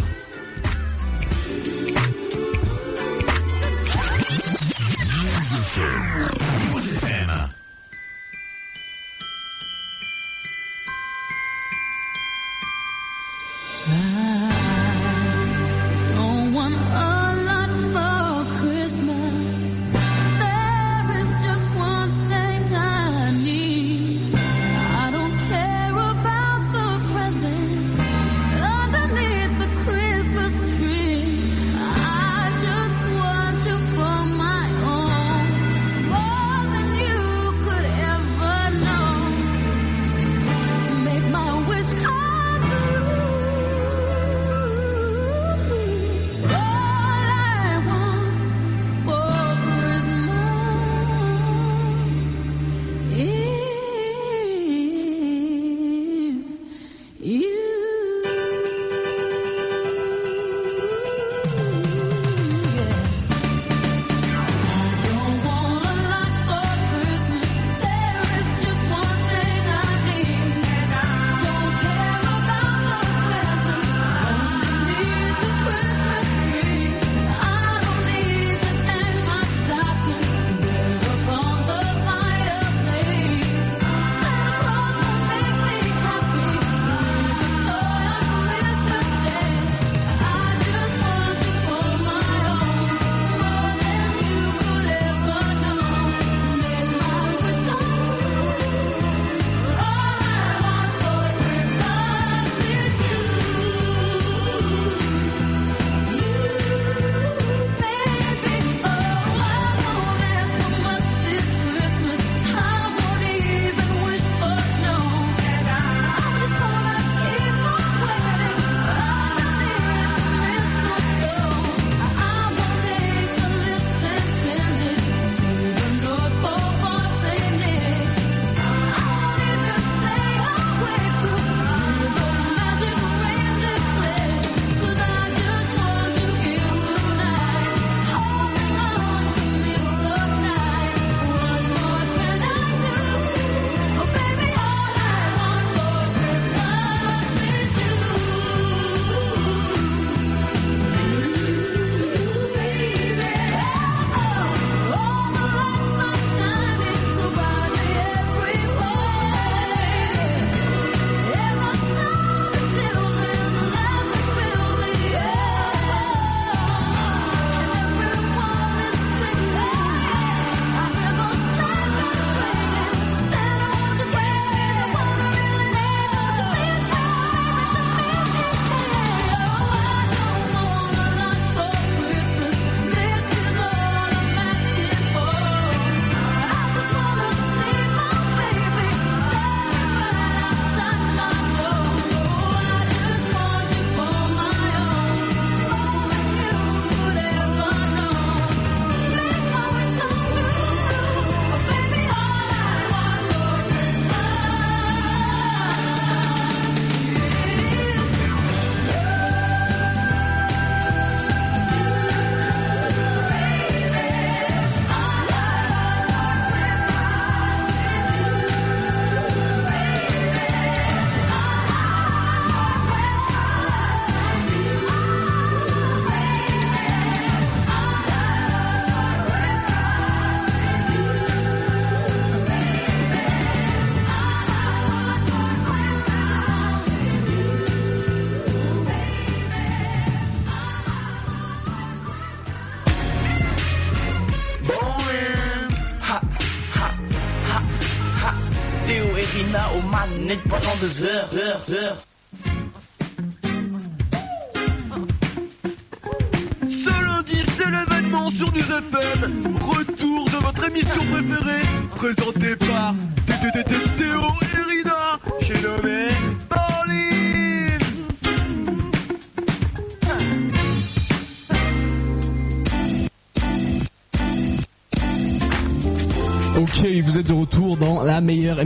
[251.34, 252.03] Deux heures,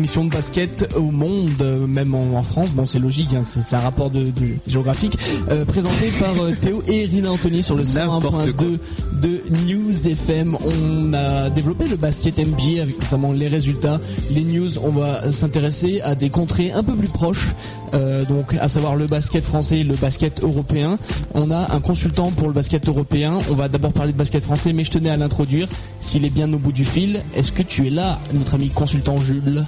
[0.08, 2.70] émission de basket au monde, même en, en France.
[2.70, 5.18] Bon, c'est logique, hein, c'est un rapport de, de- géographique.
[5.50, 8.78] Euh, présenté par euh, Théo et Rina Anthony sur le N'importe 101.2
[9.20, 10.56] de News FM.
[10.64, 14.00] On a développé le basket NBA avec notamment les résultats,
[14.30, 14.78] les news.
[14.78, 17.48] On va s'intéresser à des contrées un peu plus proches,
[17.92, 20.98] euh, donc à savoir le basket français et le basket européen.
[21.34, 23.36] On a un consultant pour le basket européen.
[23.50, 25.68] On va d'abord parler de basket français, mais je tenais à l'introduire.
[26.00, 29.18] S'il est bien au bout du fil, est-ce que tu es là, notre ami consultant
[29.18, 29.64] Jules?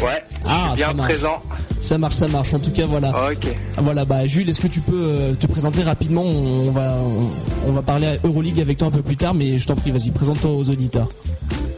[0.00, 1.12] Ouais, Ah, suis ça bien marche.
[1.12, 1.40] présent.
[1.80, 2.54] Ça marche, ça marche.
[2.54, 3.08] En tout cas, voilà.
[3.30, 3.46] Ok.
[3.78, 6.22] Voilà, bah Jules, est-ce que tu peux euh, te présenter rapidement?
[6.22, 6.96] On, va
[7.66, 9.90] on va parler à Euroleague avec toi un peu plus tard, mais je t'en prie,
[9.90, 11.08] vas-y, présente-toi aux auditeurs.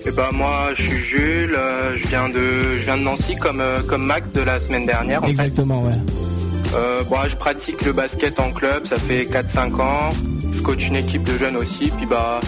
[0.07, 3.61] Et ben moi, je suis Jules, euh, je viens de, je viens de Nancy comme
[3.61, 5.23] euh, comme Max de la semaine dernière.
[5.23, 5.33] En fait.
[5.33, 5.95] Exactement, ouais.
[6.75, 10.11] Euh, bon, je pratique le basket en club, ça fait 4-5 ans.
[10.55, 12.41] Je coach une équipe de jeunes aussi, puis bah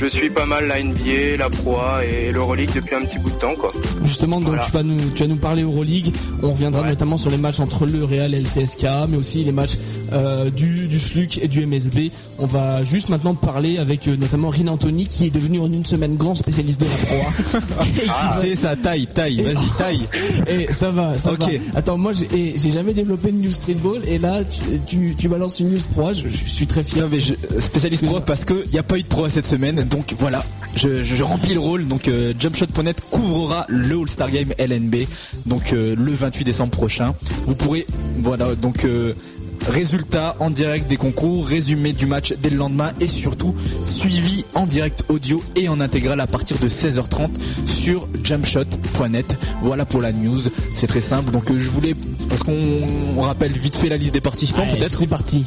[0.00, 3.30] je suis pas mal la NBA, la Pro A et l'Euroleague depuis un petit bout
[3.30, 3.72] de temps quoi.
[4.04, 4.62] Justement, donc Voilà.
[4.64, 6.12] tu vas nous tu vas nous parler Euroleague.
[6.42, 6.88] On reviendra Ouais.
[6.90, 9.76] notamment sur les matchs entre le Real et le CSK, mais aussi les matchs
[10.12, 12.10] euh, du du SLUC et du MSB.
[12.38, 15.84] On va juste maintenant parler avec euh, notamment Rin Anthony qui est devenu en une
[15.86, 17.84] semaine grand spécialiste de la Pro A.
[17.86, 20.00] Et qui va- C'est ça, taille, taille, vas-y, taille.
[20.48, 21.40] Et ça va, ça Ok.
[21.40, 21.78] va.
[21.78, 25.70] Attends, moi j'ai jamais développé de news streetball et là tu, tu, tu balances une
[25.70, 27.02] news pro, je, je suis très fier.
[27.04, 29.83] Non mais je, spécialiste pro parce que y a pas eu de pro cette semaine,
[29.84, 30.44] donc voilà,
[30.76, 31.86] je, je, je remplis le rôle.
[31.86, 35.06] Donc euh, Jumpshot.net couvrera le All-Star Game LNB,
[35.46, 37.14] donc euh, le 28 décembre prochain.
[37.46, 37.86] Vous pourrez,
[38.18, 39.14] voilà, donc euh,
[39.68, 43.54] résultats en direct des concours, résumé du match dès le lendemain et surtout
[43.84, 47.30] suivi en direct audio et en intégral à partir de 16h30
[47.66, 49.36] sur jumpshot.net.
[49.62, 50.40] Voilà pour la news,
[50.74, 51.30] c'est très simple.
[51.30, 51.94] Donc je voulais,
[52.28, 52.80] parce qu'on
[53.16, 54.98] on rappelle vite fait la liste des participants peut-être?
[54.98, 55.44] C'est parti.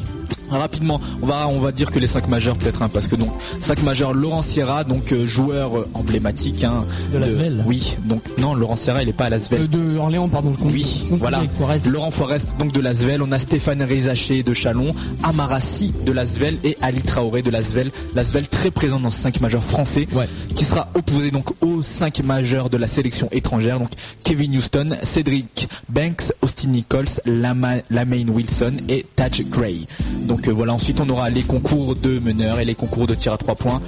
[0.50, 3.30] Rapidement, on va on va dire que les cinq majeurs peut-être hein, parce que donc
[3.60, 7.62] cinq majeurs Laurent Sierra donc euh, joueur euh, emblématique hein, De l'Asvel.
[7.66, 9.62] Oui, donc non Laurent Sierra il est pas à l'Asvel.
[9.62, 11.42] Euh, de Orléans, pardon, je Oui, je voilà.
[11.86, 16.76] Laurent Forest donc de l'Asvel, on a Stéphane Rizaché de Chalon, Amarassi de l'Asvel et
[16.80, 17.90] Ali Traoré de l'Asvel.
[18.14, 20.28] L'Asvel très présent dans ce 5 majeurs français Ouais.
[20.54, 23.90] qui sera opposé donc aux 5 majeurs de la sélection étrangère donc
[24.24, 29.86] Kevin Houston, Cédric Banks, Austin Nichols, Lama- Lamaine Wilson et Taj Gray.
[30.26, 33.32] Donc euh, voilà, ensuite on aura les concours de meneurs et les concours de tir
[33.32, 33.80] à 3 points.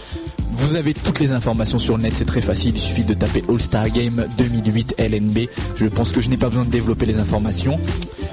[0.53, 3.45] Vous avez toutes les informations sur le net, c'est très facile, il suffit de taper
[3.49, 5.49] All-Star Game 2008 LNB.
[5.77, 7.79] Je pense que je n'ai pas besoin de développer les informations.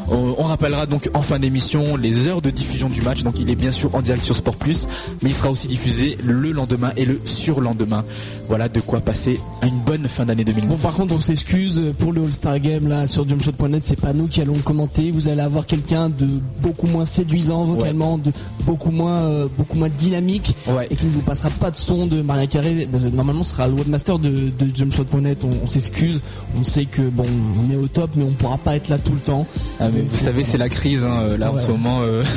[0.10, 3.24] On rappellera donc en fin d'émission les heures de diffusion du match.
[3.24, 4.88] Donc il est bien sûr en direct sur Sport Plus,
[5.22, 8.06] mais il sera aussi diffusé le lendemain et le surlendemain.
[8.48, 10.70] Voilà de quoi passer à une bonne fin d'année 2009.
[10.70, 14.28] Bon, par contre, on s'excuse pour le All-Star Game là sur jumpshot.net, c'est pas nous
[14.28, 15.12] qui allons le commenter.
[15.12, 16.28] Vous allez avoir quelqu'un de
[16.62, 18.32] beaucoup moins séduisant vocalement, de
[18.66, 20.88] beaucoup moins, euh, beaucoup moins dynamique Ouais.
[20.90, 22.88] et qui ne vous passera pas de son de Maria Carré.
[23.14, 25.44] Normalement, ce sera le webmaster de, de jumpshot.net.
[25.44, 26.22] On, on s'excuse.
[26.58, 27.26] On sait que bon,
[27.68, 29.46] on est au top, mais on pourra pas être là tout le temps.
[29.82, 32.00] Ah, mais Donc, vous savez, c'est la crise hein, euh, là en ce moment.
[32.04, 32.24] euh.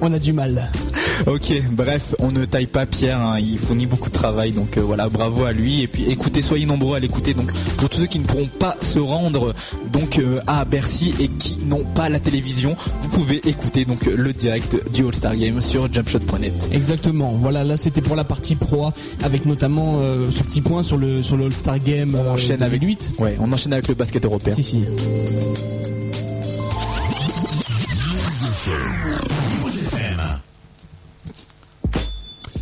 [0.00, 0.70] On a du mal.
[1.26, 3.20] ok, bref, on ne taille pas Pierre.
[3.20, 5.80] hein, il fournit beaucoup de travail, donc euh, voilà, bravo à lui.
[5.82, 7.32] Et puis écoutez, soyez nombreux à l'écouter.
[7.32, 9.54] Donc pour tous ceux qui ne pourront pas se rendre
[9.92, 14.32] donc euh, à Bercy et qui n'ont pas la télévision, vous pouvez écouter donc le
[14.54, 16.70] direct du All Star Game sur jumpshot.net.
[16.72, 17.32] Exactement.
[17.40, 18.90] Voilà, là c'était pour la partie pro
[19.22, 22.14] avec notamment euh, ce petit point sur le sur le All-Star Game.
[22.14, 23.12] On euh, enchaîne avec 2008.
[23.18, 24.54] Ouais, on enchaîne avec le basket européen.
[24.54, 24.80] Si si.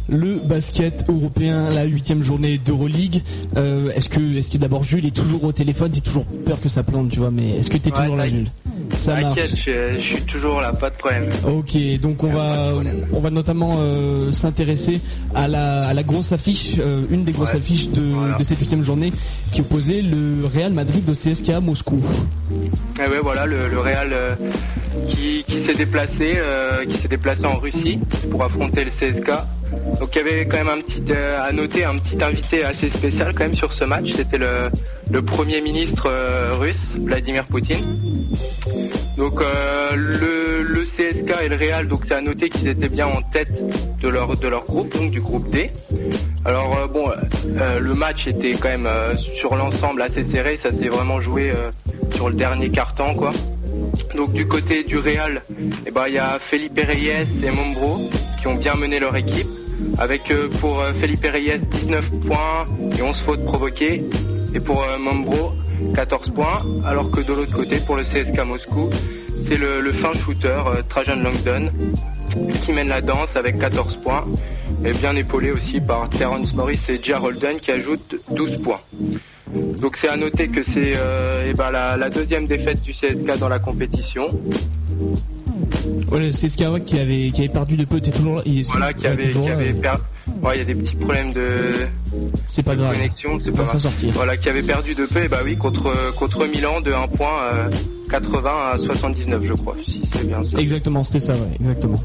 [0.09, 3.23] Le basket européen, la huitième journée d'Euroleague.
[3.57, 5.91] Euh, est-ce que, est-ce que d'abord Jules est toujours au téléphone?
[5.95, 7.31] J'ai toujours peur que ça plante, tu vois.
[7.31, 8.29] Mais est-ce que t'es Ouais, toujours là.
[8.29, 8.49] Jules?
[8.95, 9.37] Ça marche.
[9.41, 11.29] T'inquiète, je, je suis toujours là, pas de problème.
[11.47, 12.73] Ok, donc on va
[13.13, 15.01] on va notamment euh, s'intéresser
[15.35, 17.59] à la, à la grosse affiche, euh, une des grosses Ouais.
[17.59, 18.37] affiches de, Voilà.
[18.37, 19.13] de cette huitième journée,
[19.53, 22.01] qui opposait le Real Madrid au CSKA Moscou.
[22.99, 24.35] Et ouais, voilà, le, le Real euh,
[25.09, 26.39] qui, qui s'est déplacé,
[26.89, 27.99] qui s'est déplacé en Russie
[28.31, 29.31] pour affronter le CSK.
[30.01, 32.91] Donc il y avait quand même un petit, euh, à noter un petit invité assez
[32.91, 34.05] spécial quand même sur ce match.
[34.15, 34.69] C'était le,
[35.11, 36.75] le premier ministre euh, russe,
[37.05, 37.79] Vladimir Poutine.
[39.23, 43.23] Donc euh, le, CSK et le Real, donc c'est à noter qu'ils étaient bien en
[43.23, 43.53] tête
[44.01, 45.71] de leur de leur groupe, donc du groupe D.
[46.45, 48.89] Alors euh, bon, euh, le match était quand même
[49.39, 51.53] sur l'ensemble assez serré, ça s'est vraiment joué
[52.17, 53.31] sur le dernier quart-temps quoi.
[54.17, 55.43] Donc du côté du Real,
[55.87, 58.01] eh ben il y a Felipe Reyes et Mombro
[58.41, 59.47] qui ont bien mené leur équipe.
[59.99, 60.23] Avec
[60.61, 62.67] pour Felipe Reyes 19 points
[62.99, 64.03] et 11 fautes provoquées.
[64.53, 65.53] Et pour Mombro
[65.95, 66.61] 14 points.
[66.85, 68.91] Alors que de l'autre côté, pour le CSK Moscou,
[69.49, 71.71] c'est le, le fin shooter euh, Trajan Langdon
[72.65, 74.25] qui mène la danse avec 14 points.
[74.85, 78.81] Et bien épaulé aussi par Terrence Morris et Jar Holden qui ajoutent 12 points.
[79.81, 83.39] Donc c'est à noter que c'est euh, eh ben, la, la deuxième défaite du CSK
[83.39, 84.29] dans la compétition.
[86.11, 88.43] Ouais, le CSK ouais, qui avait qui avait perdu de peu, t'es toujours là.
[88.47, 89.39] il- Voilà, qui ouais, avait, qui.
[90.43, 91.71] Ouais, il y a des petits problèmes de,
[92.49, 92.95] C'est pas de grave.
[92.95, 93.79] connexion, c'est pas grave.
[93.79, 94.13] sortir.
[94.15, 97.43] Voilà, qui avait perdu de peu, et bah oui, contre, contre Milan de 1 point,
[97.53, 97.71] euh,
[98.11, 100.59] 80 à 79, je crois, si c'est bien ça.
[100.59, 102.01] Exactement, c'était ça, ouais, exactement.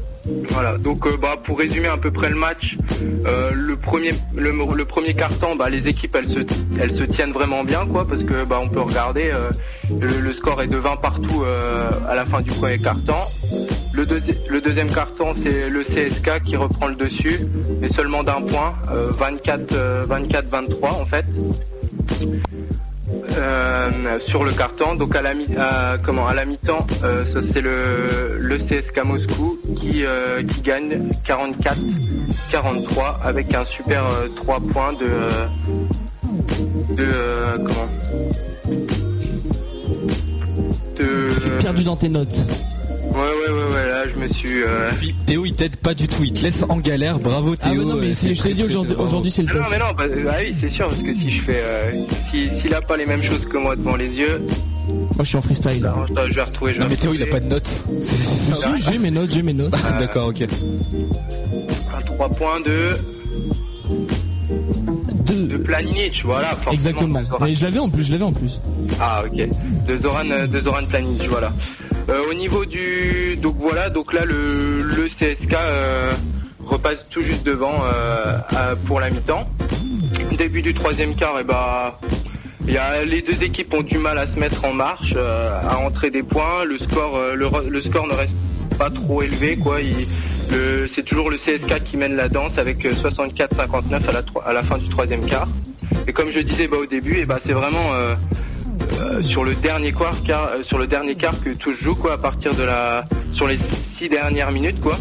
[0.50, 2.76] Voilà, donc euh, bah, pour résumer à peu près le match,
[3.26, 7.32] euh, le premier le, le premier quart-temps, bah, les équipes elles se elles se tiennent
[7.32, 9.50] vraiment bien quoi, parce que bah on peut regarder euh,
[9.98, 13.26] le, le score est de 20 partout euh, à la fin du premier quart-temps.
[13.98, 17.40] Le, deuxi- le deuxième quart-temps c'est le CSK qui reprend le dessus,
[17.80, 21.24] mais seulement d'un point, euh, 24 euh, 24-23 en fait.
[23.38, 23.90] Euh,
[24.28, 24.94] sur le carton.
[24.94, 25.46] Donc à la mi
[26.04, 33.52] comment à la mi-temps, euh, ça c'est le CSK Moscou qui euh, gagne 44-43 avec
[33.52, 34.04] un super
[34.36, 35.28] 3 points de euh,
[36.94, 37.88] de euh, comment
[40.98, 42.44] de Tu es perdu dans tes notes.
[43.18, 46.06] Ouais ouais ouais ouais là je me suis euh, Puis Théo il t'aide pas du
[46.08, 47.84] tout, il te laisse en galère, bravo Ah Théo.
[47.84, 49.70] non, mais euh, c'est- je t'ai dit aujourd'hui, c'est le Ah non test.
[49.70, 51.90] mais non bah, ah oui c'est sûr parce que si je fais euh,
[52.30, 54.40] si s'il a pas les mêmes choses que moi devant les yeux
[54.88, 55.92] Moi je suis en freestyle là.
[55.92, 57.82] alors, je vais retrouver je vais Non mais Théo il a pas de notes.
[58.02, 58.14] Si,
[58.90, 59.74] j'ai mes notes, j'ai mes notes.
[60.00, 60.42] D'accord, ok.
[60.42, 62.90] un 3 points de
[65.26, 65.58] de Deux.
[65.62, 66.50] Planinic, voilà.
[66.52, 67.20] forcément, Exactement.
[67.20, 67.26] de.
[67.44, 68.60] Mais je l'avais en plus, je l'avais en plus.
[69.00, 69.48] Ah ok.
[69.86, 71.52] De Zoran, euh, de Zoran Planinic, voilà.
[72.08, 76.10] Euh, au niveau du, donc voilà, donc là le, le CSK euh,
[76.64, 79.46] repasse tout juste devant euh, pour la mi-temps.
[80.38, 84.38] Début du troisième quart, et y a, les deux équipes ont du mal à se
[84.38, 86.64] mettre en marche, à entrer des points.
[86.64, 87.18] Le score,
[88.06, 88.32] ne reste
[88.78, 89.78] pas trop élevé, quoi.
[90.94, 94.62] C'est toujours le CSK qui mène la danse avec euh, 64-59 à la, à la
[94.62, 95.48] fin du troisième quart.
[96.06, 97.92] Et comme je disais bah, au début, et bah, c'est vraiment
[99.00, 101.94] euh, sur le dernier quart, car, euh, sur le dernier quart que tout se joue,
[101.94, 103.58] quoi, à partir de la, sur les
[103.98, 104.96] six dernières minutes, quoi.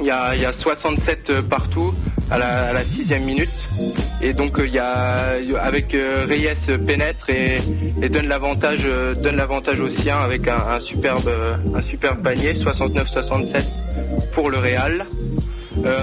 [0.00, 1.94] Il y a, y a 67 euh, partout
[2.30, 3.50] à la, sixième minute.
[4.22, 7.58] Et donc il y a avec Reyes pénètre et,
[8.08, 8.88] donne l'avantage
[9.22, 11.30] donne l'avantage aux avec un, un superbe
[11.74, 15.04] un superbe panier 69-67 pour le Real.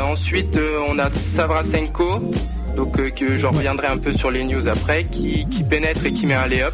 [0.04, 0.56] Ensuite
[0.88, 2.22] on a Savrasenko
[2.76, 6.12] donc euh, que j'en reviendrai un peu sur les news après qui, qui pénètre et
[6.12, 6.74] qui met un lay-up.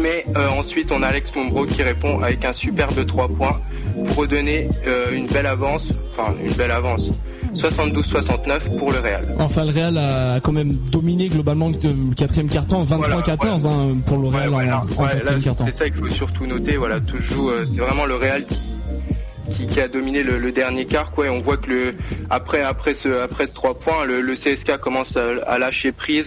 [0.00, 3.56] Mais euh, ensuite on a Alex Mumbro qui répond avec un superbe 3 points
[3.94, 5.82] pour redonner euh, une belle avance,
[6.12, 7.02] enfin une belle avance,
[7.56, 9.24] 72-69 pour le Real.
[9.38, 14.28] Enfin, le Real a quand même dominé globalement le quatrième carton, 23-14 hein, pour le
[14.28, 15.64] Real Ouais, ouais, en, quatrième carton.
[15.66, 16.76] c'est ça qu'il faut surtout noter.
[16.76, 18.54] Voilà, euh, c'est vraiment le Real qui,
[19.54, 21.10] qui, qui a dominé le, le dernier quart.
[21.10, 21.94] Quoi, et on voit que le
[22.30, 26.26] après après ce après ce trois points, le, le CSK commence à, à lâcher prise.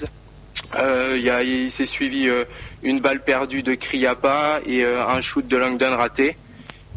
[0.78, 2.44] Euh, il y a, il s'est suivi euh,
[2.84, 6.38] une balle perdue de Kriapa et euh, un shoot de Langdon raté.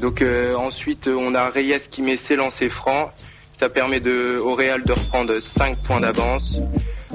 [0.00, 3.10] Donc euh, ensuite, on a Reyes qui met ses lancers francs.
[3.60, 6.56] Ça permet de, au Real de reprendre 5 points d'avance.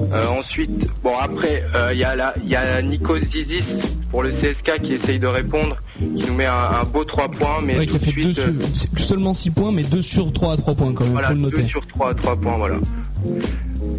[0.00, 0.70] Euh, ensuite,
[1.02, 3.62] bon après, euh, il y a la- il y a Nikos Zizis
[4.10, 7.60] pour le CSK qui essaye de répondre, qui nous met un, un beau 3 points,
[7.64, 10.32] mais Ouais, qui a fait deux suite, euh, sur- seulement 6 points, mais 2 sur
[10.32, 11.64] 3 à 3 points quand même, voilà, faut le 2 noter.
[11.66, 12.76] sur 3 3 points, voilà.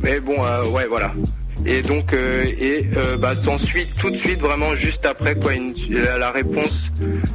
[0.04, 1.12] Mais bon, euh, ouais, voilà.
[1.66, 5.74] Et donc, euh, et euh, bah, s'ensuit tout de suite, vraiment juste après, quoi, une,
[5.92, 6.78] la, réponse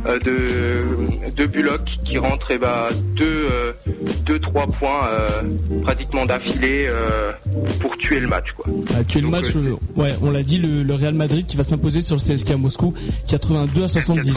[0.07, 3.72] euh, de, de Bullock qui rentre et bah deux, euh,
[4.25, 5.29] deux trois points euh,
[5.83, 7.33] pratiquement d'affilée euh,
[7.81, 8.66] pour tuer le match, quoi.
[8.95, 11.47] Ah, tu es le match, euh, euh, ouais, on l'a dit, le, le Real Madrid
[11.47, 12.95] qui va s'imposer sur le CSK à Moscou,
[13.29, 14.35] 82 à 78.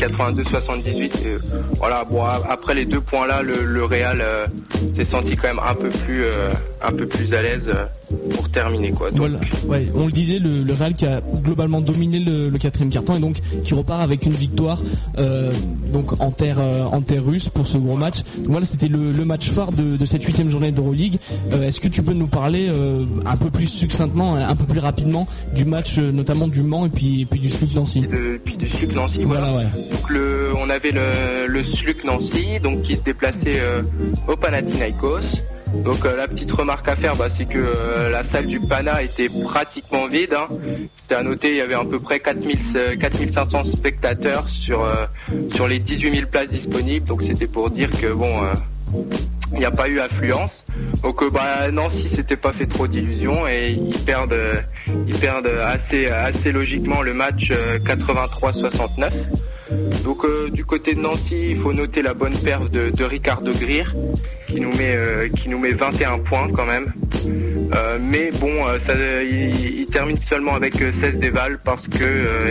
[0.00, 1.38] 82 78 et, euh,
[1.76, 4.46] voilà bon après les deux points là le, le Real euh,
[4.96, 6.52] s'est senti quand même un peu plus euh,
[6.82, 7.84] un peu plus à l'aise euh,
[8.34, 9.38] pour terminer quoi Donc, Voilà,
[9.68, 13.16] ouais, on le disait, le, le Real qui a globalement dominé le, le quatrième carton
[13.16, 14.82] et donc qui repart avec une victoire
[15.18, 15.50] euh,
[15.92, 18.18] donc en terre euh, en terre russe pour ce gros match.
[18.38, 21.18] Donc voilà, c'était le, le match phare de, de cette huitième journée d'Euroleague.
[21.52, 22.70] Euh, Est-ce que tu peux nous parler
[23.26, 27.22] un peu plus succinctement, un peu plus rapidement du match, notamment du Mans et puis,
[27.22, 28.04] et puis du SLUC Nancy?
[28.44, 29.24] Puis du SLUC Nancy.
[29.24, 29.50] Voilà.
[29.50, 29.64] Voilà, ouais.
[29.92, 33.60] Donc le, on avait le, le SLUC Nancy, donc qui se déplaçait
[34.26, 35.20] au Panathinaikos.
[35.74, 39.02] Donc euh, la petite remarque à faire, bah, c'est que euh, la salle du Pana
[39.02, 40.34] était pratiquement vide.
[40.34, 40.48] Hein.
[41.02, 45.06] C'était à noter, il y avait à peu près 4000, euh, 4500 spectateurs sur euh,
[45.54, 47.06] sur les 18 000 places disponibles.
[47.06, 48.54] Donc c'était pour dire que bon, euh,
[49.52, 50.50] il n'y a pas eu affluence.
[51.02, 54.54] Donc euh, bah Nancy s'était pas fait trop d'illusions et ils perdent euh,
[55.06, 59.10] ils perdent assez assez logiquement le match euh, 83-69.
[60.02, 63.52] Donc euh, du côté de Nancy, il faut noter la bonne perf de, de Ricardo
[63.52, 63.84] Greer
[64.46, 64.96] qui nous met
[65.36, 66.92] qui nous met 21 points quand même.
[68.00, 68.64] Mais bon,
[69.30, 72.04] il, termine seulement avec euh, 16 dévals parce que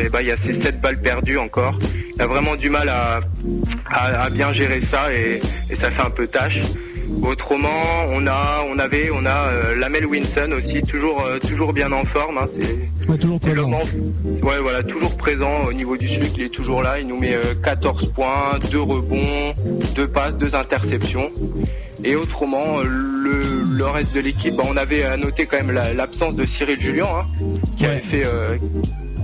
[0.04, 1.78] eh ben, il y a ces 7 balles perdues encore.
[2.16, 6.28] Il a vraiment du mal à bien gérer ça et, et ça fait un peu
[6.28, 6.60] tâche.
[7.22, 11.92] Autrement, on a, on avait, on a euh, Lamel Winson aussi, toujours, euh, toujours bien
[11.92, 12.38] en forme.
[12.38, 12.48] hein,
[13.08, 13.70] Ouais, toujours présent.
[14.44, 17.00] Ouais, voilà, toujours présent au niveau du SLUC, il est toujours là.
[17.00, 19.54] Il nous met euh, 14 points, 2 rebonds,
[19.96, 21.30] 2 passes, 2 interceptions.
[22.04, 25.72] Et autrement, euh, le, le reste de l'équipe, bah, on avait à noter quand même
[25.72, 27.26] la- l'absence de Cyril Julien, hein,
[27.78, 27.90] qui Ouais.
[27.90, 28.58] avait fait, euh,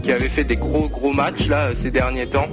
[0.04, 2.48] qui avait fait des gros gros matchs là ces derniers temps.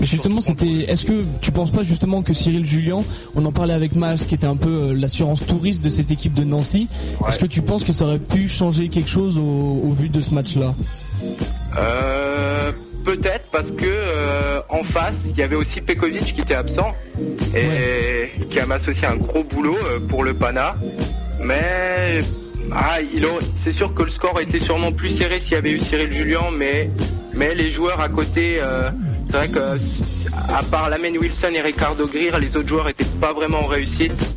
[0.00, 0.90] Justement, c'était.
[0.90, 3.00] Est-ce que tu penses pas justement que Cyril Julien,
[3.34, 6.34] on en parlait avec Mas, qui était un peu euh, l'assurance touriste de cette équipe
[6.34, 6.88] de Nancy.
[7.28, 10.20] Est-ce que tu penses que ça aurait pu changer quelque chose au, au vu de
[10.20, 10.74] ce match-là?
[11.78, 12.72] Euh,
[13.04, 16.90] Peut-être parce que euh, en face, il y avait aussi Pekovic qui était absent
[17.54, 19.76] et qui a m'associé un gros boulot
[20.08, 20.74] pour le Pana.
[21.42, 22.20] Mais
[22.72, 22.98] ah,
[23.62, 26.44] c'est sûr que le score était sûrement plus serré s'il y avait eu Cyril Julien,
[26.56, 26.88] mais
[27.36, 28.90] mais les joueurs à côté, euh,
[29.42, 33.32] c'est vrai que à part Lamen Wilson et Ricardo Greer, les autres joueurs étaient pas
[33.32, 34.34] vraiment en réussite.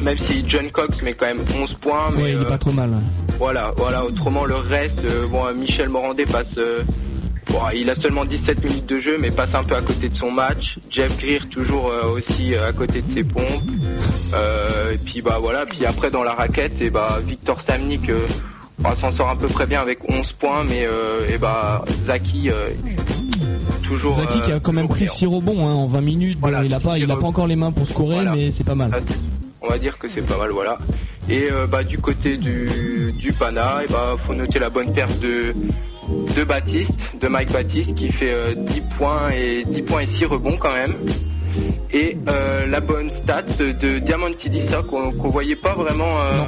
[0.00, 2.58] Même si John Cox met quand même 11 points, mais Ouais, il est euh, pas
[2.58, 2.90] trop mal.
[2.90, 3.34] ouais.
[3.38, 4.04] voilà, voilà.
[4.04, 6.46] Autrement, le reste, euh, bon, euh, Michel Morandé passe.
[6.58, 6.82] euh,
[7.50, 10.16] bon, il a seulement 17 minutes de jeu, mais passe un peu à côté de
[10.16, 10.78] son match.
[10.90, 13.46] Jeff Greer toujours euh, aussi euh, à côté de ses pompes.
[14.34, 15.66] Euh, et puis bah voilà.
[15.66, 18.26] Puis après dans la raquette, et bah Victor Samnik euh,
[18.80, 22.50] bah, s'en sort à peu près bien avec 11 points, mais euh, et bah Zaki
[22.50, 22.70] euh,
[23.82, 24.12] toujours.
[24.12, 25.14] Zaki qui euh, a quand même pris brillant.
[25.14, 26.38] 6 rebonds hein, en 20 minutes.
[26.40, 28.32] Bon, il a pas, il a pas encore les mains pour scorer, Voilà.
[28.34, 28.90] mais c'est pas mal.
[29.60, 30.76] On va dire que c'est pas mal, voilà.
[31.28, 35.20] Et euh, bah, du côté du, du Pana, et bah, faut noter la bonne perte
[35.20, 35.54] de,
[36.36, 40.24] de Baptiste, de Mike Baptiste, qui fait euh, 10 points et 10 points et 6
[40.26, 40.94] rebonds quand même.
[41.92, 46.42] Et euh, la bonne stat de Diamantidis, qu'on qu'on voyait pas vraiment, euh,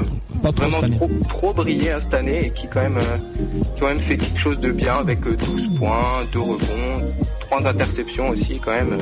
[0.45, 0.97] pas trop vraiment cette année.
[0.97, 3.17] trop, trop briller hein, cette année et qui quand même, euh,
[3.65, 7.67] qui quand même fait quelque chose de bien avec euh, 12 points, 2 rebonds, 3
[7.67, 8.99] interceptions aussi quand même euh,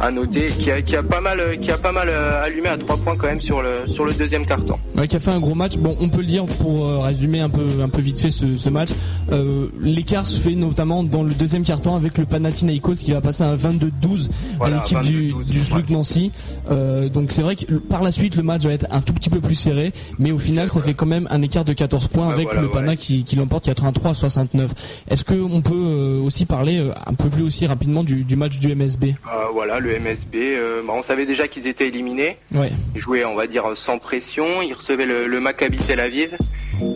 [0.00, 2.68] à noter, qui a, qui a pas mal, euh, qui a pas mal euh, allumé
[2.68, 4.74] à 3 points quand même sur le sur le deuxième carton.
[4.96, 5.76] Ouais, qui a fait un gros match.
[5.76, 8.56] Bon, on peut le dire pour euh, résumer un peu, un peu vite fait ce,
[8.56, 8.90] ce match.
[9.30, 13.44] Euh, L'écart se fait notamment dans le deuxième carton avec le Panathinaikos qui va passer
[13.44, 16.32] à 22-12 Voilà, à l'équipe du, 22-12, du SLUC Nancy.
[16.70, 19.30] Euh, donc c'est vrai que par la suite le match va être un tout petit
[19.30, 22.26] peu plus serré, mais au final ça fait quand même un écart de 14 points
[22.28, 22.96] Ouais, avec voilà, le Pana ouais.
[22.96, 24.70] qui, qui l'emporte 83 à 69.
[25.08, 28.74] Est-ce que on peut aussi parler un peu plus aussi rapidement du, du match du
[28.74, 32.36] MSB Euh, voilà, le MSB, euh, bah, on savait déjà qu'ils étaient éliminés.
[32.54, 32.72] Ouais.
[32.94, 34.62] Ils jouaient, on va dire, sans pression.
[34.62, 36.36] Ils recevaient le, le Maccabi Tel Aviv.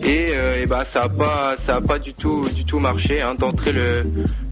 [0.03, 3.21] Et, euh, et bah ça a pas ça a pas du tout du tout marché
[3.21, 3.35] hein.
[3.35, 4.05] d'entrée le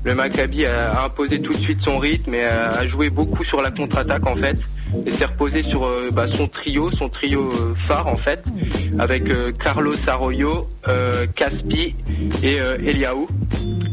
[0.05, 3.43] le Maccabi a, a imposé tout de suite son rythme et a, a joué beaucoup
[3.43, 4.57] sur la contre-attaque en fait
[5.05, 8.43] et s'est reposé sur euh, bah, son trio son trio euh, phare en fait
[8.99, 10.67] avec euh, Carlos Arroyo
[11.35, 11.95] Caspi
[12.43, 13.27] et Eliaou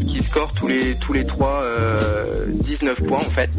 [0.07, 3.50] qui scorent tous les tous les trois euh, 19 points en fait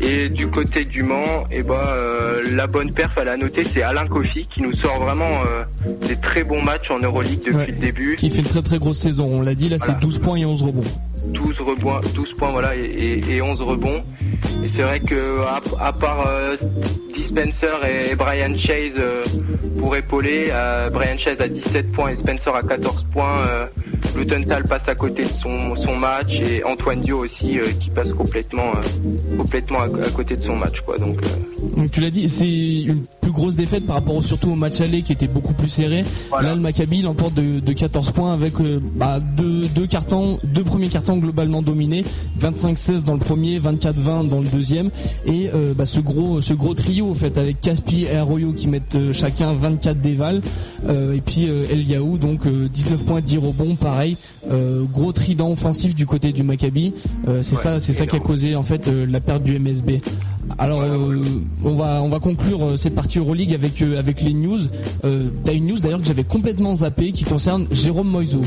[0.00, 3.82] et du côté du Mans, et bah, euh, la bonne perf à la noter, c'est
[3.82, 5.40] Alain Kofi qui nous sort vraiment
[6.06, 7.66] des très bons matchs en Euroleague depuis Ouais.
[7.68, 8.16] le début.
[8.16, 9.26] Qui fait une très très grosse saison.
[9.26, 9.94] On l'a dit là, Voilà.
[9.94, 10.82] c'est 12 points et 11 rebonds.
[11.32, 12.80] 12 rebonds, 12 points voilà et,
[13.28, 14.02] et- et 11 rebonds.
[14.64, 16.56] Et c'est vrai que à, à part euh,
[17.14, 19.22] Dispenser et Brian Chase euh,
[19.78, 23.46] pour épauler, euh, Brian Chase à 17 points et Spencer à 14 points.
[23.48, 23.66] Euh,
[24.16, 28.72] Lutenthal passe à côté de son, son match et Antoine Dio aussi qui passe complètement
[29.36, 30.96] complètement à, à côté de son match quoi.
[30.96, 31.20] Donc
[31.76, 32.48] Donc tu l'as dit, c'est
[32.90, 36.02] une plus grosse défaite par rapport surtout au match aller qui était beaucoup plus serré.
[36.30, 36.50] Voilà.
[36.50, 38.54] Là, le Maccabi l'emporte de, de 14 points avec
[38.94, 42.04] bah, deux, deux cartons, deux premiers cartons globalement dominés,
[42.40, 44.90] 25-16 dans le premier, 24-20 dans le deuxième,
[45.26, 48.68] et euh, bah, ce gros, ce gros trio en fait avec Caspi et Arroyo qui
[48.68, 50.40] mettent euh, chacun 24 dévals,
[50.88, 54.16] euh, et puis El Yaou donc euh, 19 points, 10 rebonds, pareil.
[54.92, 56.94] Gros trident offensif du côté du Maccabi.
[57.42, 59.98] C'est Ouais, ça, c'est ça qui a causé en fait la perte du MSB.
[60.58, 61.22] Alors euh,
[61.64, 64.58] on va on va conclure cette partie Euroleague avec euh, avec les news.
[65.04, 68.42] Euh, T'as une news d'ailleurs que j'avais complètement zappé qui concerne Jérôme Moiseau.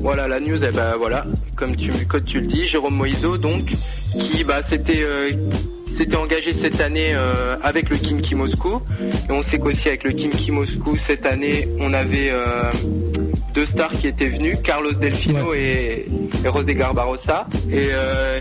[0.00, 1.24] Voilà la news, eh ben voilà,
[1.56, 3.64] comme tu comme tu le dis, Jérôme Moiseau donc
[4.12, 5.30] qui bah s'était euh,
[5.96, 8.80] s'était engagé cette année euh, avec le Kimki Moscou.
[9.28, 12.70] Et on sait qu'aussi avec le Kimki Moscou cette année, on avait euh,
[13.54, 16.06] deux stars qui étaient venus, Carlos Delfino et,
[16.44, 17.46] et José Garbarossa.
[17.70, 18.40] Et, euh,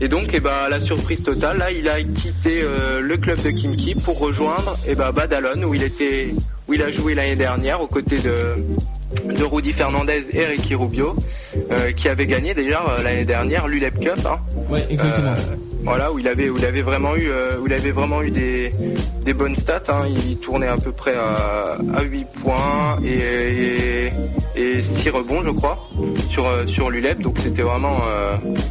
[0.00, 2.62] et donc, eh ben, la surprise totale, là, il a quitté
[3.00, 6.34] le club de Kimki pour rejoindre eh ben, Badalone, où il était,
[6.66, 8.54] où il a joué l'année dernière aux côtés de,
[9.24, 11.14] de Rudy Fernandez et Ricky Rubio,
[11.70, 14.18] euh, qui avait gagné déjà euh, l'année dernière l'ULEP Cup.
[14.26, 14.38] Hein.
[14.70, 15.32] Ouais, exactement.
[15.32, 18.30] Euh, voilà, où il avait, où il avait vraiment eu, où il avait vraiment eu
[18.30, 18.72] des,
[19.24, 19.82] des bonnes stats.
[19.88, 20.06] hein.
[20.08, 24.10] Il tournait à peu près à, à 8 points et,
[24.56, 25.78] et, 6 rebonds, je crois,
[26.30, 27.20] sur, sur l'ULEP.
[27.20, 27.98] Donc c'était vraiment,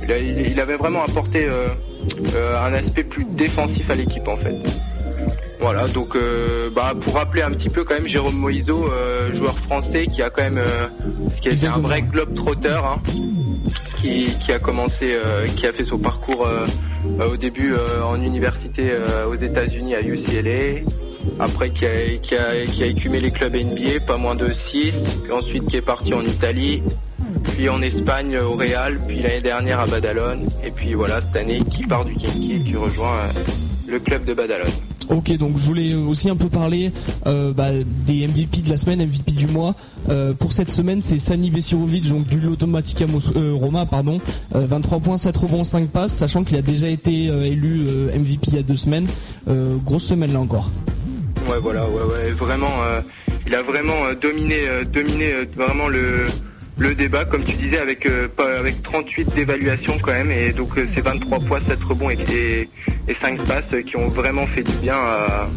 [0.04, 1.48] il, a- il- il avait vraiment apporté
[2.62, 4.56] un aspect plus défensif à l'équipe en fait.
[5.60, 9.58] Voilà, donc euh, bah, pour rappeler un petit peu quand même Jérôme Moiseau, euh, joueur
[9.58, 10.88] français qui a quand même euh,
[11.42, 13.02] qui a été un vrai globe trotteur, hein,
[14.00, 15.18] qui, qui a commencé,
[15.56, 16.48] qui a fait son parcours
[17.20, 18.92] au début en université
[19.28, 20.82] aux États-Unis à UCLA,
[21.40, 24.94] après qui a, qui, a, qui a écumé les clubs NBA, pas moins de 6,
[25.24, 26.84] puis ensuite qui est parti en Italie,
[27.56, 31.60] puis en Espagne au Real, puis l'année dernière à Badalone, et puis voilà cette année
[31.76, 33.30] qui part du Kinky et qui rejoint
[33.90, 34.68] le club de Badalone.
[35.10, 36.92] Ok, donc je voulais aussi un peu parler
[37.26, 37.70] euh, bah,
[38.06, 39.74] des MVP de la semaine, MVP du mois.
[40.10, 44.20] Euh, pour cette semaine, c'est Sani Besirovic, donc du Lotomatica Mos- euh, Roma, pardon.
[44.56, 48.56] Euh, 23 points, 7 rebonds, 5 passes, sachant qu'il a déjà été élu MVP il
[48.56, 49.08] y a deux semaines.
[49.86, 50.70] Grosse semaine là encore.
[51.50, 52.68] Ouais, voilà, ouais, ouais, vraiment,
[53.46, 54.58] il a vraiment dominé,
[54.92, 56.26] dominé vraiment le,
[56.78, 58.28] le débat, comme tu disais, avec, euh,
[58.60, 62.70] avec 38 d'évaluation quand même, et donc euh, c'est 23 points, 7 rebonds et, et,
[63.08, 65.48] et 5 passes euh, qui ont vraiment fait du bien à,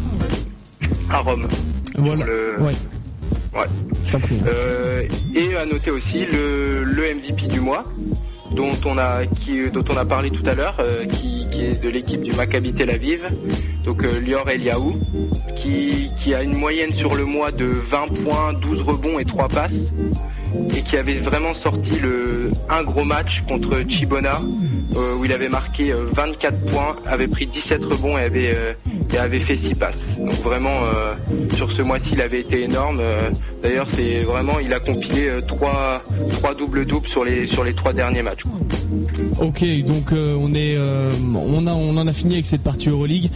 [1.11, 1.47] à Rome.
[1.97, 2.25] Voilà.
[2.25, 2.71] Le- Ouais,
[3.59, 3.65] ouais.
[4.47, 5.03] Euh,
[5.35, 7.83] et à noter aussi le, le MVP du mois
[8.55, 11.81] dont on a qui, dont on a parlé tout à l'heure euh, qui, qui est
[11.83, 13.21] de l'équipe du Maccabi Tel Aviv
[13.85, 14.99] donc euh, Lior Eliaou
[15.61, 19.47] qui, qui a une moyenne sur le mois de 20 points 12 rebonds et 3
[19.47, 19.71] passes
[20.75, 24.41] et qui avait vraiment sorti le un gros match contre Chibona
[24.95, 28.73] euh, où il avait marqué euh, 24 points, avait pris 17 rebonds et avait euh,
[29.19, 29.93] avait fait 6 passes.
[30.17, 31.13] Donc vraiment euh,
[31.53, 32.99] sur ce mois-ci, il avait été énorme.
[32.99, 33.29] Euh,
[33.61, 36.01] D'ailleurs, c'est vraiment il a compilé euh, trois
[36.33, 38.41] trois doubles doubles sur les sur les trois derniers matchs.
[39.39, 42.89] Ok, donc euh, on est, euh, on a, on en a fini avec cette partie
[42.89, 43.29] Euroleague.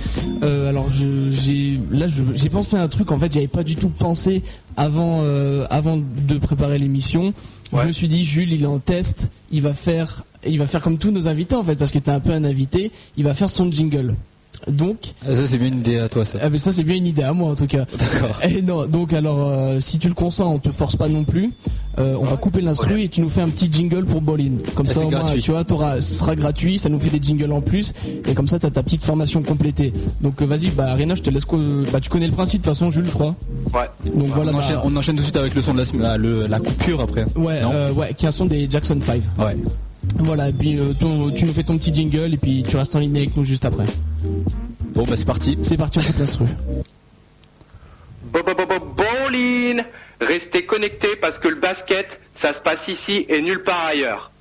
[0.43, 3.11] Euh, alors j'ai, là, j'ai pensé à un truc.
[3.11, 4.43] En fait, j'avais pas du tout pensé
[4.77, 7.33] avant, euh, avant de préparer l'émission.
[7.73, 9.31] Je me suis dit, Jules, il est en test.
[9.51, 12.11] Il va faire, il va faire comme tous nos invités en fait, parce que t'es
[12.11, 12.91] un peu un invité.
[13.17, 14.15] Il va faire son jingle.
[14.67, 16.39] Donc, Ah, Ça, c'est bien une idée à toi, ça.
[16.41, 17.85] ah, mais ça c'est bien une idée à moi en tout cas.
[17.97, 18.37] D'accord.
[18.43, 21.51] Et non, donc alors euh, si tu le consens, on te force pas non plus.
[21.97, 24.51] Euh, on va couper l'instru et tu nous fais un petit jingle pour Bolin.
[24.75, 27.25] Comme Ah, ça au moins, tu vois, t'auras, ce sera gratuit, ça nous fait des
[27.25, 27.93] jingles en plus
[28.27, 29.93] et comme ça t'as ta petite formation complétée.
[30.21, 31.45] Donc euh, vas-y, bah Rina, je te laisse.
[31.93, 33.35] Bah tu connais le principe de toute façon, Jules, je crois.
[33.73, 33.85] Ouais.
[34.13, 34.49] Donc voilà.
[34.49, 36.59] on, bah, enchaîne, on enchaîne tout de suite avec le son de la, le- la
[36.59, 37.25] coupure après.
[37.37, 39.21] Ouais, euh, ouais, qui est un son des Jackson 5.
[39.39, 39.55] Ouais.
[40.17, 42.95] Voilà, et puis euh, ton- tu nous fais ton petit jingle et puis tu restes
[42.95, 43.85] en ligne avec nous juste après.
[44.93, 45.57] Bon, bah c'est parti.
[45.61, 46.45] C'est parti, on coupe l'instru.
[48.31, 49.81] Bo- bo- bo- bo- Bowling
[50.21, 52.07] Restez connectés parce que le basket,
[52.41, 54.31] ça se passe ici et nulle part ailleurs.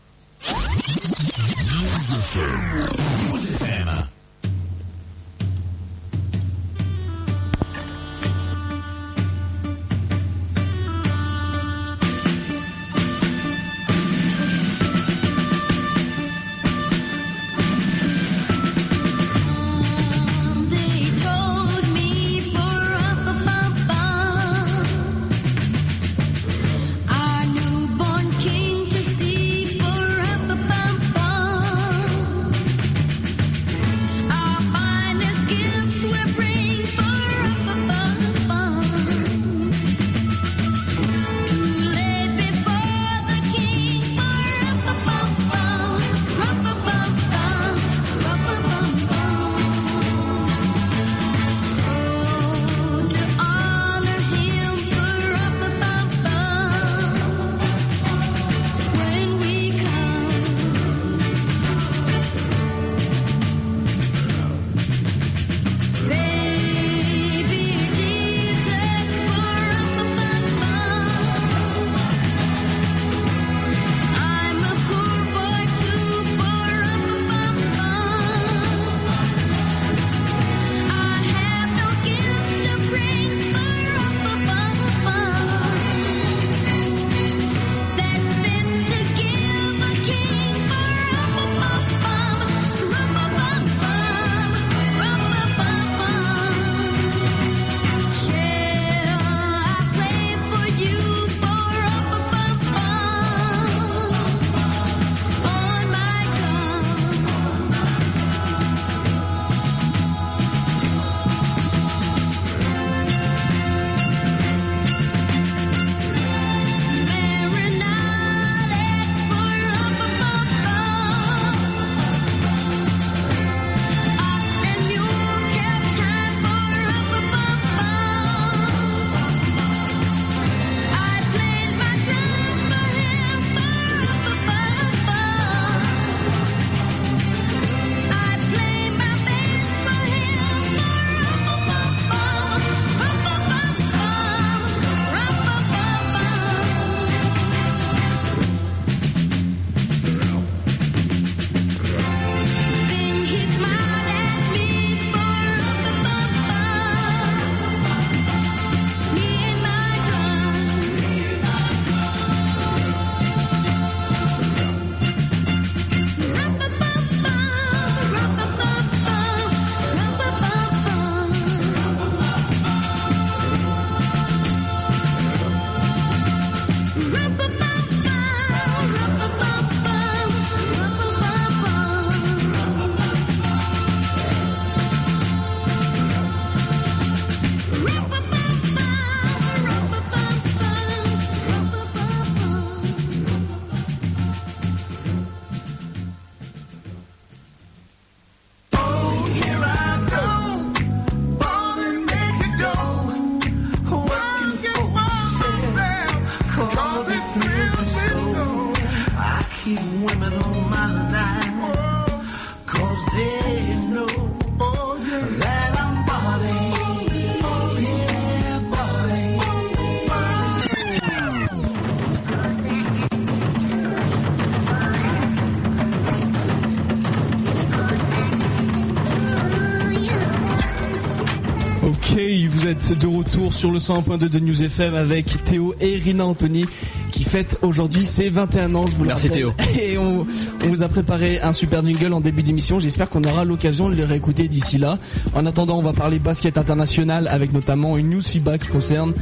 [232.65, 236.65] Vous êtes de retour sur le 101.2 de News FM avec Théo et Rina Anthony
[237.13, 238.87] qui fête aujourd'hui ses 21 ans.
[238.87, 239.53] Je vous Merci, rappelle.
[239.79, 240.27] Et on,
[240.65, 242.81] on vous a préparé un super jingle en début d'émission.
[242.81, 244.97] J'espère qu'on aura l'occasion de le réécouter d'ici là.
[245.35, 249.13] En attendant, on va parler basket international avec notamment une news FIBA qui concerne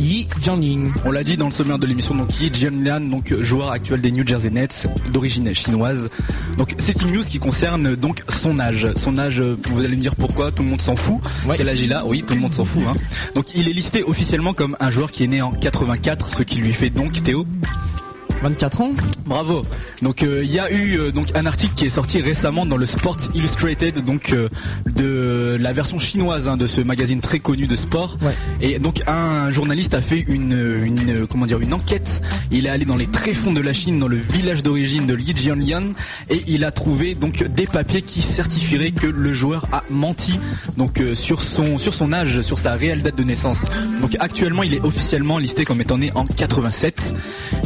[0.00, 0.26] Yi.
[1.04, 4.10] On l'a dit dans le sommaire de l'émission, donc Yi Jianlian, donc joueur actuel des
[4.12, 6.08] New Jersey Nets, d'origine chinoise.
[6.56, 8.88] Donc c'est une news qui concerne donc son âge.
[8.96, 11.20] Son âge, euh, vous allez me dire pourquoi, tout le monde s'en fout.
[11.46, 11.56] Ouais.
[11.56, 12.04] Quel âge il a?
[12.06, 12.82] Oui, tout le monde s'en fout.
[12.88, 12.94] hein.
[13.34, 16.56] Donc il est listé officiellement comme un joueur qui est né en 84, ce qui
[16.58, 17.46] lui fait donc Théo
[18.42, 18.92] 24 ans
[19.26, 19.62] Bravo.
[20.02, 22.76] Donc euh, il y a eu euh, donc un article qui est sorti récemment dans
[22.76, 24.48] le Sports Illustrated, donc euh,
[24.86, 28.16] de la version chinoise hein, de ce magazine très connu de sport.
[28.22, 28.32] Ouais.
[28.60, 32.22] Et donc un journaliste a fait une, une comment dire une enquête.
[32.50, 35.34] Il est allé dans les tréfonds de la Chine, dans le village d'origine de Li
[35.36, 35.82] Jianlian,
[36.28, 40.38] et il a trouvé donc des papiers qui certifieraient que le joueur a menti
[40.76, 43.60] donc euh, sur son sur son âge, sur sa réelle date de naissance.
[44.00, 47.14] Donc actuellement il est officiellement listé comme étant né en 87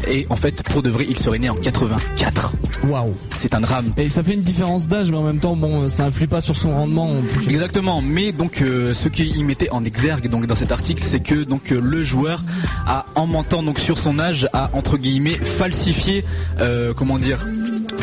[0.09, 2.55] et en fait pour de vrai il serait né en 84.
[2.89, 3.93] Waouh C'est un drame.
[3.97, 6.57] Et ça fait une différence d'âge, mais en même temps, bon, ça influe pas sur
[6.57, 7.11] son rendement.
[7.49, 11.45] Exactement, mais donc euh, ce qu'il mettait en exergue donc dans cet article, c'est que
[11.45, 12.43] donc euh, le joueur
[12.87, 16.25] a en mentant donc sur son âge a entre guillemets falsifié
[16.61, 17.47] euh, comment dire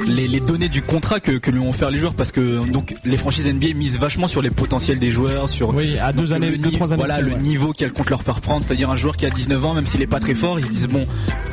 [0.07, 2.95] les, les données du contrat que, que lui ont offert les joueurs parce que donc
[3.05, 6.31] les franchises NBA misent vachement sur les potentiels des joueurs, sur Oui, à deux donc,
[6.35, 7.39] années, le deux, ni- trois années voilà le ouais.
[7.39, 10.01] niveau qu'elle compte leur faire prendre, c'est-à-dire un joueur qui a 19 ans, même s'il
[10.01, 11.05] est pas très fort, ils se disent bon,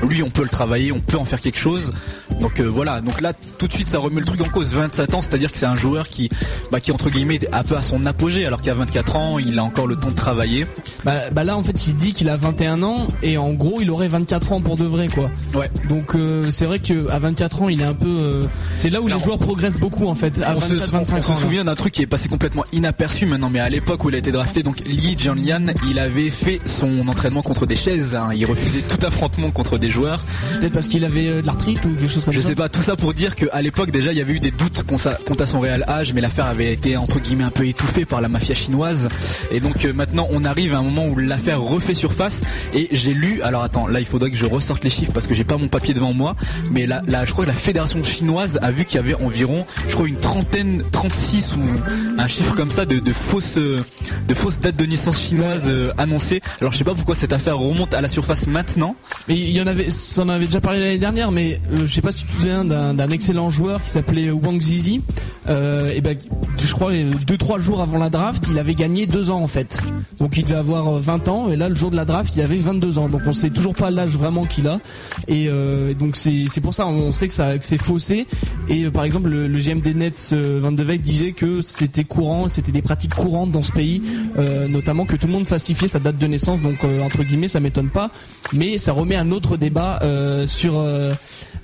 [0.07, 1.93] lui on peut le travailler, on peut en faire quelque chose.
[2.41, 4.73] Donc euh, voilà, donc là tout de suite ça remet le truc en cause.
[4.75, 6.31] 27 ans, c'est-à-dire que c'est un joueur qui,
[6.71, 9.59] bah, qui entre guillemets est un peu à son apogée, alors qu'à 24 ans il
[9.59, 10.67] a encore le temps de travailler.
[11.05, 13.91] Bah, bah là, en fait, il dit qu'il a 21 ans et en gros, il
[13.91, 15.29] aurait 24 ans pour de vrai, quoi.
[15.55, 15.71] Ouais.
[15.89, 18.07] Donc euh, c'est vrai que à 24 ans, il est un peu.
[18.29, 18.45] Euh,
[18.77, 20.41] c'est là où les joueurs progressent beaucoup, en fait.
[20.43, 21.37] À on se, 24, on 25 se ans.
[21.39, 24.19] souvient d'un truc qui est passé complètement inaperçu maintenant, mais à l'époque où il a
[24.19, 28.15] été drafté, donc Li Jianlian, il avait fait son entraînement contre des chaises.
[28.15, 28.29] hein.
[28.35, 30.23] Il refusait tout affrontement contre des joueurs.
[30.49, 32.49] C'est Peut-être parce qu'il avait euh, de l'arthrite ou quelque chose comme Je ça.
[32.49, 34.85] sais pas, tout ça pour dire qu'à l'époque déjà il y avait eu des doutes
[34.87, 37.67] quant à, quant à son réel âge, mais l'affaire avait été entre guillemets un peu
[37.67, 39.09] étouffée par la mafia chinoise.
[39.51, 42.41] Et donc euh, maintenant on arrive à un moment où l'affaire refait surface.
[42.75, 45.35] Et j'ai lu, alors attends, là il faudrait que je ressorte les chiffres parce que
[45.35, 46.35] j'ai pas mon papier devant moi,
[46.71, 48.18] mais là, là je crois que la fédération chinoise
[48.61, 52.71] a vu qu'il y avait environ, je crois une trentaine, 36 ou un chiffre comme
[52.71, 56.41] ça de, fausses, de fausses dates de naissance chinoises euh, annoncées.
[56.61, 58.97] Alors je sais pas pourquoi cette affaire remonte à la surface maintenant.
[59.29, 61.95] Mais il y en avait, ça en avait déjà parlé l'année dernière, mais euh, je
[61.95, 65.03] sais pas si tu te souviens d'un excellent joueur qui s'appelait Wang Zizi.
[65.49, 66.17] Euh, et ben,
[66.63, 69.47] je crois euh, deux trois jours avant la draft, il avait gagné deux ans en
[69.47, 69.79] fait.
[70.19, 72.43] Donc il devait avoir euh, 20 ans et là le jour de la draft, il
[72.43, 73.09] avait 22 ans.
[73.09, 74.79] Donc on sait toujours pas l'âge vraiment qu'il a.
[75.27, 78.27] Et euh, donc c'est pour ça on sait que ça que c'est faussé.
[78.69, 82.05] Et euh, par exemple le, le GM des Nets euh, Van de disait que c'était
[82.05, 84.03] courant, c'était des pratiques courantes dans ce pays,
[84.39, 86.61] euh, notamment que tout le monde falsifiait sa date de naissance.
[86.61, 88.11] Donc euh, entre guillemets ça m'étonne pas,
[88.53, 91.13] mais ça remet un autre débat euh, sur euh,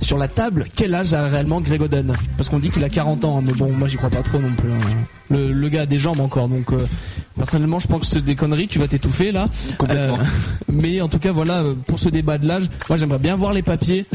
[0.00, 0.66] sur la table.
[0.74, 2.12] Quel âge a réellement Greg Oden?
[2.36, 4.38] Parce qu'on dit qu'il a 40 ans, hein, mais bon moi j'y crois pas trop
[4.38, 4.70] non plus.
[4.70, 4.76] hein.
[5.30, 6.78] Le, le gars a des jambes encore, donc euh,
[7.36, 8.68] personnellement je pense que c'est des conneries.
[8.68, 9.46] Tu vas t'étouffer là.
[9.78, 10.18] Complètement.
[10.18, 10.24] Euh,
[10.72, 13.52] mais en tout cas voilà euh, pour ce débat de l'âge, moi j'aimerais bien voir
[13.52, 14.06] les papiers.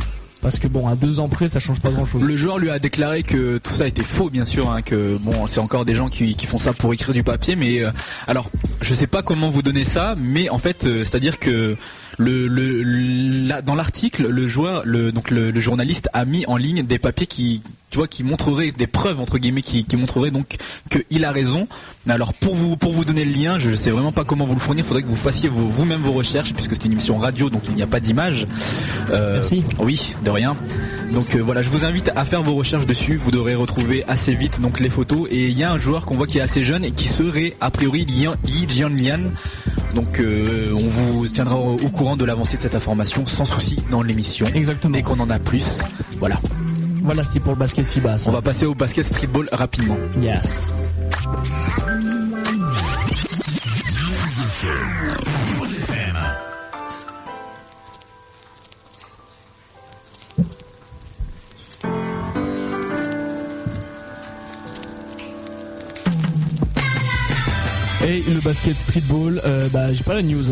[0.41, 2.23] Parce que bon, à deux ans près, ça change pas grand chose.
[2.23, 5.47] Le joueur lui a déclaré que tout ça était faux, bien sûr, hein, que bon,
[5.47, 7.91] c'est encore des gens qui, qui font ça pour écrire du papier, mais euh,
[8.25, 8.49] alors,
[8.81, 11.75] je sais pas comment vous donner ça, mais en fait, euh, c'est-à-dire que
[12.17, 12.83] le, le,
[13.47, 16.99] la- dans l'article, le joueur, le, donc le, le journaliste a mis en ligne des
[16.99, 17.61] papiers qui,
[17.91, 20.57] tu vois, qui montreraient des preuves entre guillemets, qui, qui montreraient donc
[20.89, 21.69] que il a raison.
[22.05, 24.53] Mais alors pour vous pour vous donner le lien, je sais vraiment pas comment vous
[24.53, 24.83] le fournir.
[24.83, 27.75] Il faudrait que vous fassiez vous-même vos recherches, puisque c'est une émission radio, donc il
[27.75, 28.47] n'y a pas d'image.
[29.11, 29.63] Euh, Merci.
[29.79, 30.55] Oui, de rien.
[31.13, 33.15] Donc euh, voilà, je vous invite à faire vos recherches dessus.
[33.23, 35.27] Vous devrez retrouver assez vite donc les photos.
[35.31, 37.55] Et il y a un joueur qu'on voit qui est assez jeune et qui serait
[37.61, 39.19] a priori Lian- Yi Jianlian.
[39.95, 43.77] Donc euh, on vous tiendra au, au courant de l'avancée de cette information sans souci
[43.89, 44.45] dans l'émission.
[44.53, 44.93] Exactement.
[44.95, 45.79] Dès qu'on en a plus,
[46.19, 46.39] voilà.
[47.01, 48.17] Voilà, c'était pour le basket FIBA.
[48.19, 48.29] ça.
[48.29, 49.95] On va passer au basket streetball rapidement.
[50.21, 50.67] Yes.
[68.09, 70.45] Et le basket streetball, euh, bah j'ai pas la news.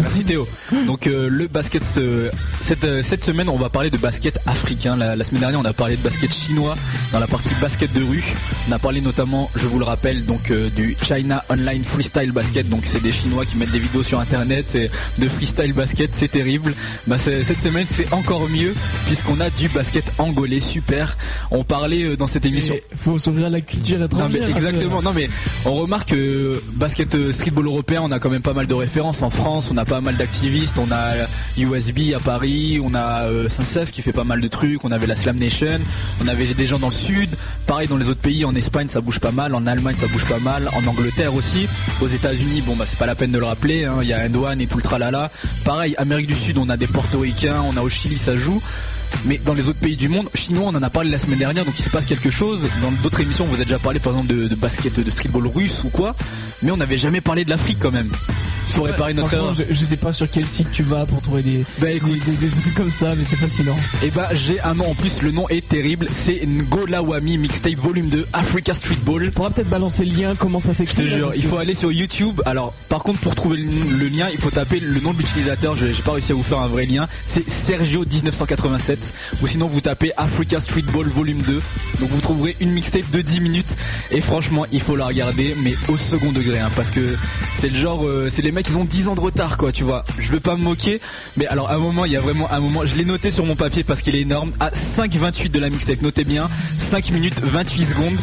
[0.00, 0.46] Merci Théo.
[0.86, 2.30] Donc euh, le basket euh,
[2.62, 4.96] cette, euh, cette semaine, on va parler de basket africain.
[4.96, 6.76] La, la semaine dernière, on a parlé de basket chinois
[7.12, 8.24] dans la partie basket de rue.
[8.68, 12.68] On a parlé notamment, je vous le rappelle, donc euh, du China Online Freestyle Basket.
[12.68, 16.10] Donc c'est des Chinois qui mettent des vidéos sur Internet et de freestyle basket.
[16.14, 16.74] C'est terrible.
[17.06, 18.74] Bah, cette semaine, c'est encore mieux
[19.06, 21.16] puisqu'on a du basket angolais super.
[21.50, 22.74] On parlait euh, dans cette émission.
[22.74, 24.42] Et faut s'ouvrir à la culture Non étrangère.
[24.44, 25.28] mais exactement, non mais
[25.64, 29.22] on remarque que basket euh, streetball européen, on a quand même pas mal de références
[29.22, 31.14] en France, on a pas mal d'activistes, on a
[31.56, 35.06] USB à Paris, on a euh, Saint-Sef qui fait pas mal de trucs, on avait
[35.06, 35.80] la Slam Nation,
[36.22, 37.30] on avait des gens dans le sud,
[37.66, 40.26] pareil dans les autres pays, en Espagne ça bouge pas mal, en Allemagne ça bouge
[40.26, 41.66] pas mal, en Angleterre aussi,
[42.02, 44.24] aux États-Unis, bon bah c'est pas la peine de le rappeler, hein, il y a
[44.26, 45.30] Endouane et tout le tralala.
[45.64, 48.60] Pareil, Amérique du Sud, on a des portoricains, on a au Chili ça joue.
[49.24, 51.64] Mais dans les autres pays du monde, chinois, on en a parlé la semaine dernière,
[51.64, 52.60] donc il se passe quelque chose.
[52.82, 55.46] Dans d'autres émissions, on vous a déjà parlé par exemple de, de basket, de streetball
[55.46, 56.14] russe ou quoi.
[56.62, 58.10] Mais on n'avait jamais parlé de l'Afrique quand même.
[58.74, 59.54] Pour réparer notre erreur.
[59.54, 62.32] je, je sais pas sur quel site tu vas pour trouver des, Bah écoute, des,
[62.32, 63.76] des- des trucs comme ça, mais c'est fascinant.
[64.04, 66.06] et bah j'ai un nom en plus, le nom est terrible.
[66.12, 69.24] C'est Ngolawami Mixtape Volume 2 Africa Streetball.
[69.24, 70.94] Tu pourras peut-être balancer le lien, comment ça Je s'écrit.
[70.96, 72.40] te là, jure, il que- faut aller sur YouTube.
[72.46, 75.74] Alors, par contre, pour trouver le, le lien, il faut taper le nom de l'utilisateur.
[75.76, 77.08] Je J'ai pas réussi à vous faire un vrai lien.
[77.26, 78.96] C'est Sergio1987.
[79.42, 81.54] Ou sinon, vous tapez Africa Streetball Volume 2.
[82.00, 83.76] Donc, vous trouverez une mixtape de 10 minutes.
[84.10, 86.58] Et franchement, il faut la regarder, mais au second degré.
[86.58, 87.00] hein, parce que
[87.60, 89.84] c'est le genre, euh, c'est les mecs, ils ont 10 ans de retard, quoi, tu
[89.84, 90.04] vois.
[90.18, 91.00] Je veux pas me moquer.
[91.36, 92.84] Mais alors, à un moment, il y a vraiment un moment.
[92.84, 94.50] Je l'ai noté sur mon papier parce qu'il est énorme.
[94.60, 96.02] À 5,28 de la mixtape.
[96.02, 96.48] Notez bien.
[96.90, 98.16] 5 minutes 28 secondes.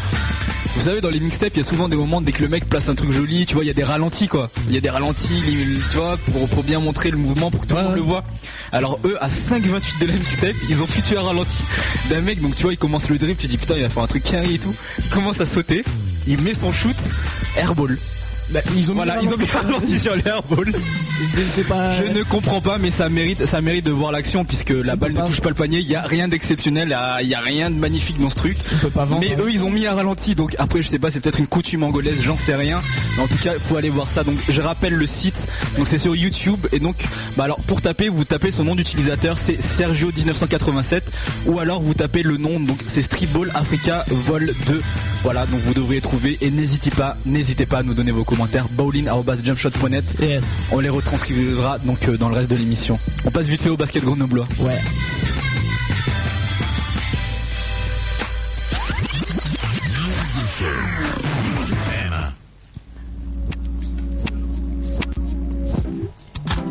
[0.76, 2.68] Vous savez, dans les mixtapes, il y a souvent des moments dès que le mec
[2.68, 4.50] place un truc joli, tu vois, il y a des ralentis quoi.
[4.68, 5.42] Il y a des ralentis,
[5.90, 8.02] tu vois, pour, pour bien montrer le mouvement, pour que tout le Ouais, monde le
[8.02, 8.26] voit.
[8.74, 11.60] Alors eux, à 5,28 de la mixtape, ils ont foutu un ralenti
[12.10, 14.04] d'un mec, donc tu vois, il commence le drip, tu dis putain, il va faire
[14.04, 14.76] un truc carré et tout.
[15.00, 15.86] Il commence à sauter,
[16.28, 16.98] il met son shoot,
[17.56, 17.98] airball.
[18.52, 19.56] Bah, ils ont mis Voilà, le ils ont mis ralenti.
[19.58, 20.72] un ralenti sur les airball.
[21.34, 21.92] C'est- c'est pas.
[21.94, 25.14] Je ne comprends pas, mais ça mérite, ça mérite de voir l'action puisque la balle
[25.14, 25.80] ne touche pas le panier.
[25.80, 28.58] Il y a rien d'exceptionnel, il y a rien de magnifique dans ce truc.
[28.94, 29.22] Pas vendre.
[29.22, 29.38] Mais hein.
[29.42, 30.36] eux, ils ont mis un ralenti.
[30.36, 32.82] Donc après, je sais pas, c'est peut-être une coutume angolaise, j'en sais rien.
[33.18, 34.24] Mais en tout cas, faut aller voir ça.
[34.24, 35.48] Donc je rappelle le site.
[35.78, 36.68] Donc c'est sur YouTube.
[36.72, 36.96] Et donc,
[37.38, 41.12] bah alors pour taper, vous tapez son nom d'utilisateur, c'est Sergio 1987.
[41.48, 42.60] Ou alors vous tapez le nom.
[42.60, 44.82] Donc c'est Streetball Africa Vol 2.
[45.24, 45.46] Voilà.
[45.48, 46.38] Donc vous devriez trouver.
[46.42, 48.68] Et n'hésitez pas, n'hésitez pas à nous donner vos commentaires.
[48.72, 50.16] Bowling@jumpshot.net.
[50.20, 50.56] Yes.
[50.72, 53.00] On les retranscrira donc euh, dans le reste de l'émission.
[53.24, 54.48] On passe vite fait au basket grenoblois.
[54.60, 54.80] Ouais.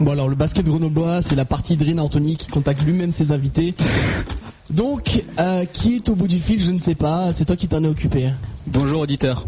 [0.00, 3.74] Bon alors le basket grenoblois c'est la partie Drin Anthony qui contacte lui-même ses invités.
[4.70, 7.68] Donc euh, qui est au bout du fil je ne sais pas, c'est toi qui
[7.68, 8.28] t'en es occupé.
[8.66, 9.46] Bonjour auditeur.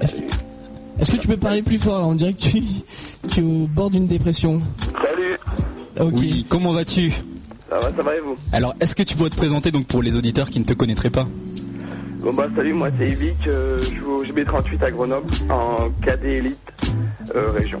[0.00, 0.45] Est-ce
[1.00, 2.62] est-ce que tu peux parler plus fort là On dirait que tu,
[3.30, 4.60] tu es au bord d'une dépression.
[4.94, 5.38] Salut
[5.98, 6.14] Ok.
[6.18, 7.10] Oui, comment vas-tu?
[7.68, 8.36] Ça va, ça va et vous?
[8.52, 11.10] Alors, est-ce que tu pourrais te présenter donc pour les auditeurs qui ne te connaîtraient
[11.10, 11.26] pas?
[12.20, 16.38] Bon bah salut, moi c'est Evic, euh, je joue au GB38 à Grenoble, en cadet
[16.38, 16.58] élite
[17.36, 17.80] euh, région.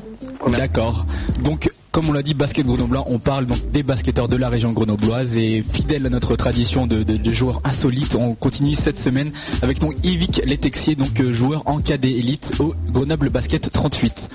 [0.56, 1.04] D'accord.
[1.42, 4.70] Donc, comme on l'a dit, basket grenoblois, on parle donc des basketteurs de la région
[4.72, 9.30] grenobloise et fidèle à notre tradition de, de- de joueurs insolites, on continue cette semaine
[9.62, 14.28] avec donc Yvick Letexier, donc euh, joueur en cadet élite au Grenoble Basket 38.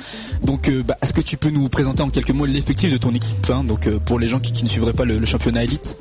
[0.44, 3.14] Donc, euh, bah, est-ce que tu peux nous présenter en quelques mots l'effectif de ton
[3.14, 5.64] équipe hein, Donc, euh, pour les gens qui, qui ne suivraient pas le, le championnat
[5.64, 5.98] élite?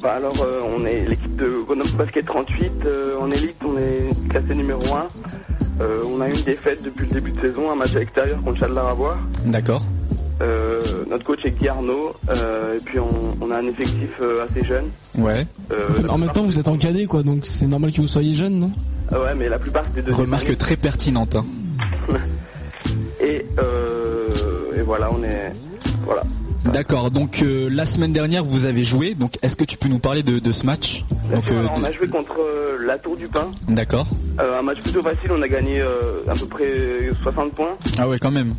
[0.00, 4.28] Bah alors euh, on est l'équipe de Grenoble Basket 38, euh, en élite on est
[4.28, 5.08] classé numéro 1.
[5.80, 8.40] Euh, on a eu une défaite depuis le début de saison, un match à l'extérieur
[8.44, 9.18] contre Châtellerabois.
[9.46, 9.84] D'accord.
[10.40, 13.08] Euh, notre coach est Guy Arnaud, euh, et puis on,
[13.40, 14.84] on a un effectif euh, assez jeune.
[15.16, 15.44] Ouais.
[15.72, 18.34] Euh, En, même temps vous êtes en cadet quoi donc c'est normal que vous soyez
[18.34, 18.70] jeune non?
[19.10, 21.36] Ah ouais, mais la plupart des Remarque très pertinente.
[21.36, 21.44] hein.
[23.20, 24.28] Et, euh,
[24.76, 25.52] et voilà, on est.
[26.04, 26.22] Voilà.
[26.72, 27.10] D'accord.
[27.10, 29.14] Donc, euh, la semaine dernière, vous avez joué.
[29.14, 31.04] Donc, est-ce que tu peux nous parler de, de ce match?
[31.34, 33.50] Donc, sûr, euh, on a joué contre euh, la Tour du Pain.
[33.68, 34.06] D'accord.
[34.40, 37.76] Euh, un match plutôt facile, on a gagné euh, à peu près 60 points.
[37.98, 38.54] Ah ouais, quand même.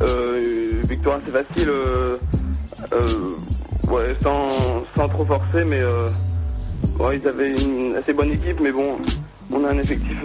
[0.00, 2.16] Euh, victoire assez facile, euh,
[2.92, 4.48] euh, ouais, sans,
[4.96, 5.80] sans trop forcer, mais
[6.98, 8.96] ouais, ils avaient une assez bonne équipe, mais bon,
[9.52, 10.18] on a un effectif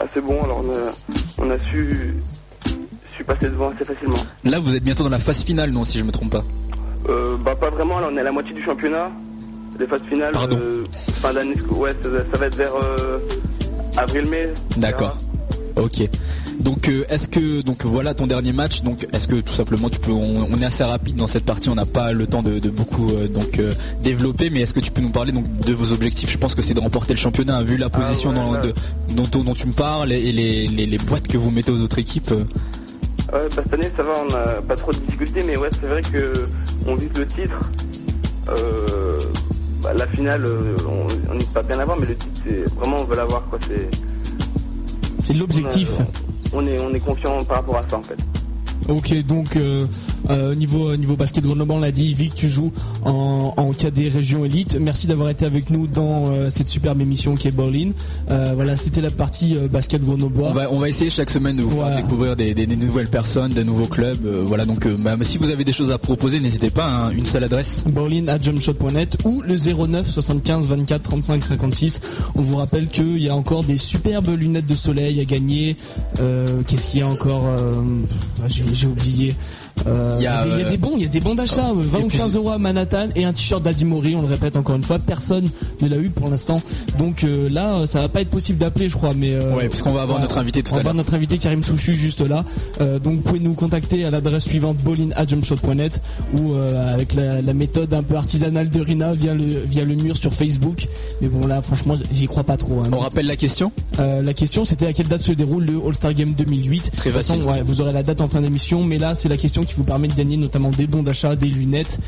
[0.00, 2.16] assez bon, alors on a, on a su,
[3.08, 4.18] su passer devant assez facilement.
[4.44, 6.44] Là, vous êtes bientôt dans la phase finale, non, si je me trompe pas.
[7.08, 9.10] Euh, bah pas vraiment, là on est à la moitié du championnat.
[9.78, 10.58] Les phases finales, Pardon.
[10.60, 10.82] euh,
[11.14, 13.18] fin d'année, ouais, ça, ça va être vers euh,
[13.96, 14.50] avril-mai.
[14.76, 15.16] D'accord.
[15.76, 16.02] Ok.
[16.60, 18.82] Donc, euh, est-ce que donc voilà ton dernier match.
[18.82, 21.68] Donc, est-ce que tout simplement tu peux, on, on est assez rapide dans cette partie,
[21.68, 23.72] on n'a pas le temps de, de beaucoup euh, donc euh,
[24.02, 24.50] développer.
[24.50, 26.30] Mais est-ce que tu peux nous parler donc de vos objectifs?
[26.30, 28.60] Je pense que c'est de remporter le championnat, hein, vu la position ouais, dans- ouais.
[29.08, 31.80] de- dont, dont tu me parles et les, les- les boîtes que vous mettez aux
[31.80, 32.30] autres équipes.
[32.32, 32.44] Ouais,
[33.32, 36.02] bah, cette année ça va, on n'a pas trop de difficultés, mais ouais, c'est vrai
[36.02, 36.46] que
[36.86, 37.58] on vise le titre.
[39.82, 40.44] bah, la finale,
[41.30, 43.58] on n'est pas bien avant, mais le titre, c'est vraiment on veut l'avoir quoi.
[43.66, 43.88] C'est
[45.20, 45.90] C'est l'objectif.
[46.00, 46.04] on
[46.66, 48.18] est on est confiant par rapport à ça en fait.
[48.88, 49.86] Ok, donc euh,
[50.30, 52.72] euh, niveau niveau basket Grenoble, on l'a dit, Vic, tu joues
[53.04, 54.78] en, en KD région élite.
[54.80, 57.90] Merci d'avoir été avec nous dans euh, cette superbe émission qui est Berlin.
[58.30, 60.48] Euh, voilà, c'était la partie basket grenoblois.
[60.50, 61.96] On va, on va essayer chaque semaine de vous Voilà.
[61.96, 64.24] faire découvrir des, des- des nouvelles personnes, des nouveaux clubs.
[64.44, 66.86] voilà, donc bah, si vous avez des choses à proposer, n'hésitez pas.
[66.88, 67.84] hein, une seule adresse.
[67.86, 72.00] Berlin à jumpshot.net ou le 09 75 24 35 56.
[72.36, 75.76] On vous rappelle qu'il y a encore des superbes lunettes de soleil à gagner.
[76.66, 77.44] Qu'est-ce qu'il y a encore
[78.42, 79.34] ah, J'ai oublié.
[79.86, 81.20] Euh, Il y a, des- il y a euh, des bons, il y a des
[81.20, 83.84] bons d'achat, euh, 20 et ou puis- 15 euros à Manhattan et un t-shirt d'Adi
[83.84, 85.48] Mori, on le répète encore une fois, personne
[85.80, 86.60] ne l'a eu pour l'instant.
[86.98, 89.92] Donc euh, là, ça va pas être possible d'appeler, je crois, mais euh, Ouais, puisqu'on
[89.92, 91.04] va avoir notre invité tout on va à avoir l'heure.
[91.04, 92.44] notre invité Karim Souchu juste là.
[93.02, 96.00] Donc vous pouvez nous contacter à l'adresse suivante bowling@jumpshot.net
[96.34, 100.16] ou avec la, la méthode un peu artisanale de Rina via le via le mur
[100.16, 100.86] sur Facebook.
[101.20, 102.80] Mais bon là franchement j'y crois pas trop.
[102.84, 102.90] hein.
[102.92, 103.72] On rappelle la question?
[103.98, 106.92] La question c'était à quelle date se déroule le All-Star Game 2008.
[106.96, 107.50] Très De toute façon, facile.
[107.50, 109.84] ouais, vous aurez la date en fin d'émission, mais là c'est la question qui vous
[109.84, 111.98] permet de gagner notamment des bons d'achat, des lunettes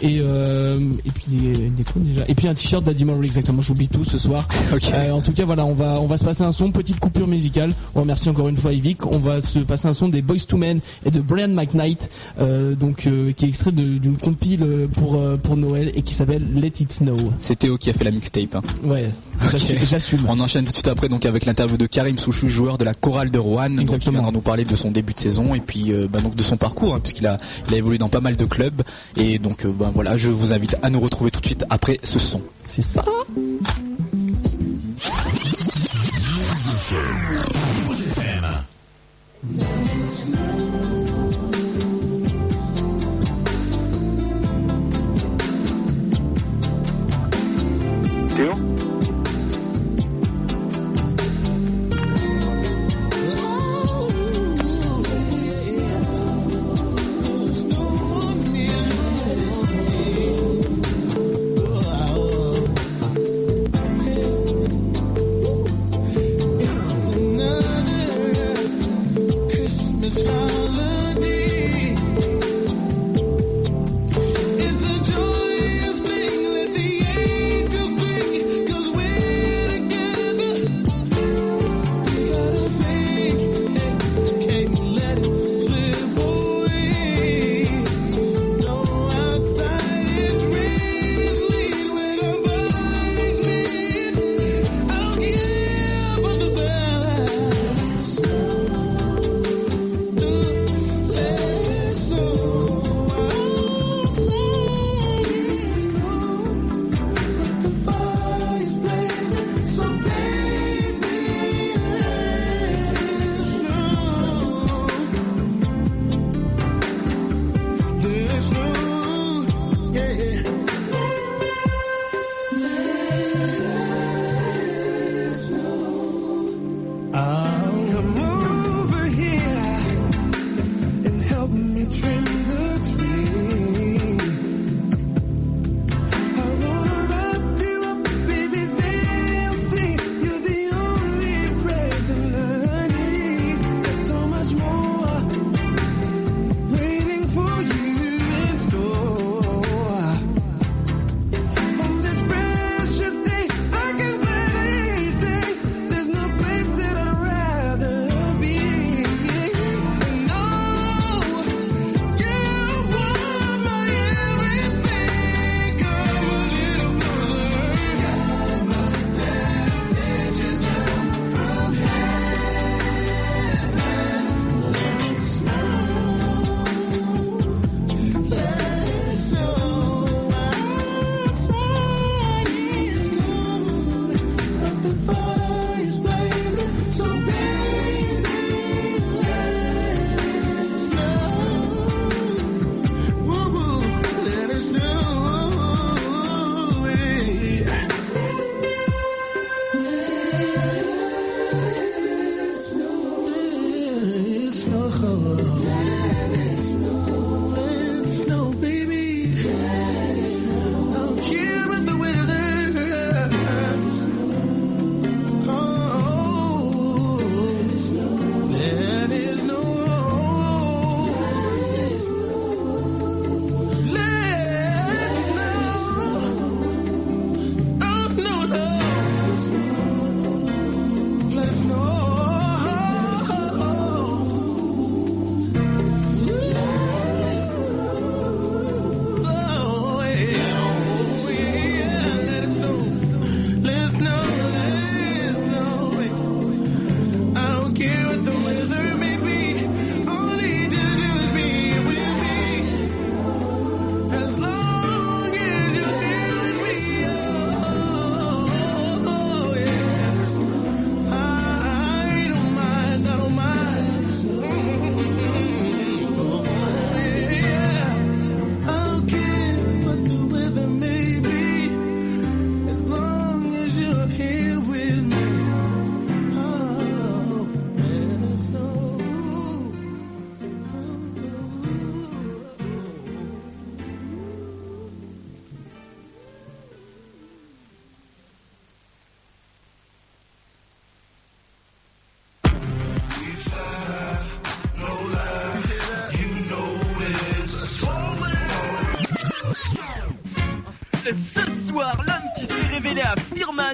[0.00, 3.60] et euh, et puis des, des déjà et puis un t-shirt d'Adi Murray exactement.
[3.60, 4.46] J'oublie tout ce soir.
[4.94, 7.26] Euh, en tout cas, voilà, on va, on va se passer un son, petite coupure
[7.26, 7.72] musicale.
[7.94, 9.04] On remercie encore une fois Yvick.
[9.06, 12.08] On va se passer un son des Boys to Men et de Brian McKnight,
[12.40, 14.64] euh, donc qui est extrait d'une compile
[14.94, 17.16] pour pour Noël et qui s'appelle Let It Snow.
[17.40, 18.54] C'est Théo qui a fait la mixtape.
[18.54, 18.62] hein.
[18.84, 19.08] Ouais,
[19.50, 20.20] j'assume- j'assume.
[20.28, 22.94] On enchaîne tout de suite après donc avec l'interview de Karim Souchou, joueur de la
[22.94, 25.92] chorale de Rouen, donc, qui viendra nous parler de son début de saison et puis
[26.10, 28.44] bah, donc de son parcours, hein, puisqu'il a, il a évolué dans pas mal de
[28.44, 28.82] clubs.
[29.16, 31.98] Et donc euh, bah, voilà, je vous invite à nous retrouver tout de suite après
[32.02, 32.42] ce son.
[32.66, 33.04] C'est ça.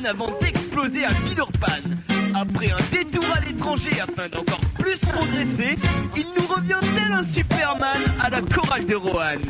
[0.03, 1.99] Avant d'exploser à Villeurbanne.
[2.35, 5.79] Après un détour à l'étranger afin d'encore plus progresser,
[6.17, 9.43] il nous revient tel un Superman à la chorale de Roanne.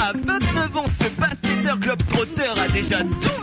[0.00, 3.41] À 29 ans, ce basketteur globetrotter a déjà tout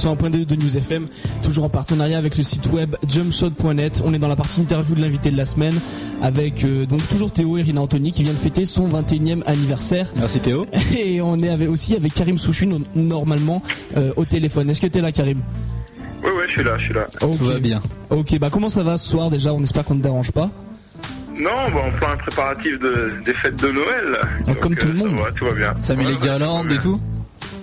[0.00, 1.06] 101.2 de News FM,
[1.42, 4.02] toujours en partenariat avec le site web jumpshot.net.
[4.04, 5.74] On est dans la partie interview de l'invité de la semaine
[6.22, 10.06] avec euh, donc toujours Théo et Rina Anthony qui vient de fêter son 21e anniversaire.
[10.16, 10.66] Merci Théo.
[10.98, 13.62] Et on est avec- aussi avec Karim Souchu no- normalement
[13.96, 14.70] euh, au téléphone.
[14.70, 15.42] Est-ce que t'es là Karim?
[16.22, 17.06] Ouais, ouais, je suis là, je suis là.
[17.20, 17.80] Tout va bien.
[18.10, 19.52] Ok, bah comment ça va ce soir déjà?
[19.54, 20.50] On espère qu'on ne dérange pas.
[21.38, 24.18] Non, bah, en plein préparatif de, des fêtes de Noël.
[24.46, 25.16] Ah, comme tout le monde.
[25.16, 25.74] Ça va, tout va bien.
[25.82, 27.00] Ça met Ouais, les guirlandes et tout?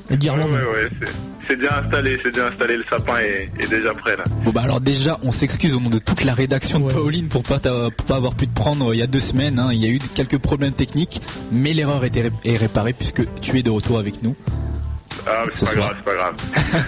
[0.09, 0.49] Les guirlandes.
[0.49, 1.07] Ouais, ouais, ouais,
[1.47, 4.23] c'est- déjà installé, c'est déjà installé, le sapin est, est déjà prêt là.
[4.43, 6.91] Bon bah alors déjà on s'excuse au nom de toute la rédaction de.
[6.93, 9.59] Pauline pour pas pour pas avoir pu te prendre euh, il y a deux semaines.
[9.59, 9.69] hein.
[9.71, 11.21] Il y a eu quelques problèmes techniques,
[11.51, 14.35] mais l'erreur était ré- est réparée puisque tu es de retour avec nous.
[15.25, 16.35] Ah, mais Ce c'est pas grave, c'est pas grave.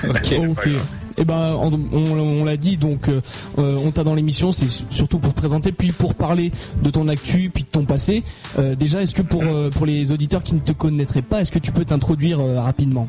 [0.10, 0.20] Ok.
[0.24, 0.56] C'est Ok.
[0.56, 0.86] pas grave.
[1.18, 3.20] Et ben on, on- on l'a dit donc euh,
[3.58, 6.50] euh, on t'a dans l'émission c'est surtout pour te présenter puis pour parler
[6.82, 8.24] de ton actu puis de ton passé.
[8.58, 11.52] Euh, déjà est-ce que pour euh, pour les auditeurs qui ne te connaîtraient pas est-ce
[11.52, 13.08] que tu peux t'introduire euh, rapidement?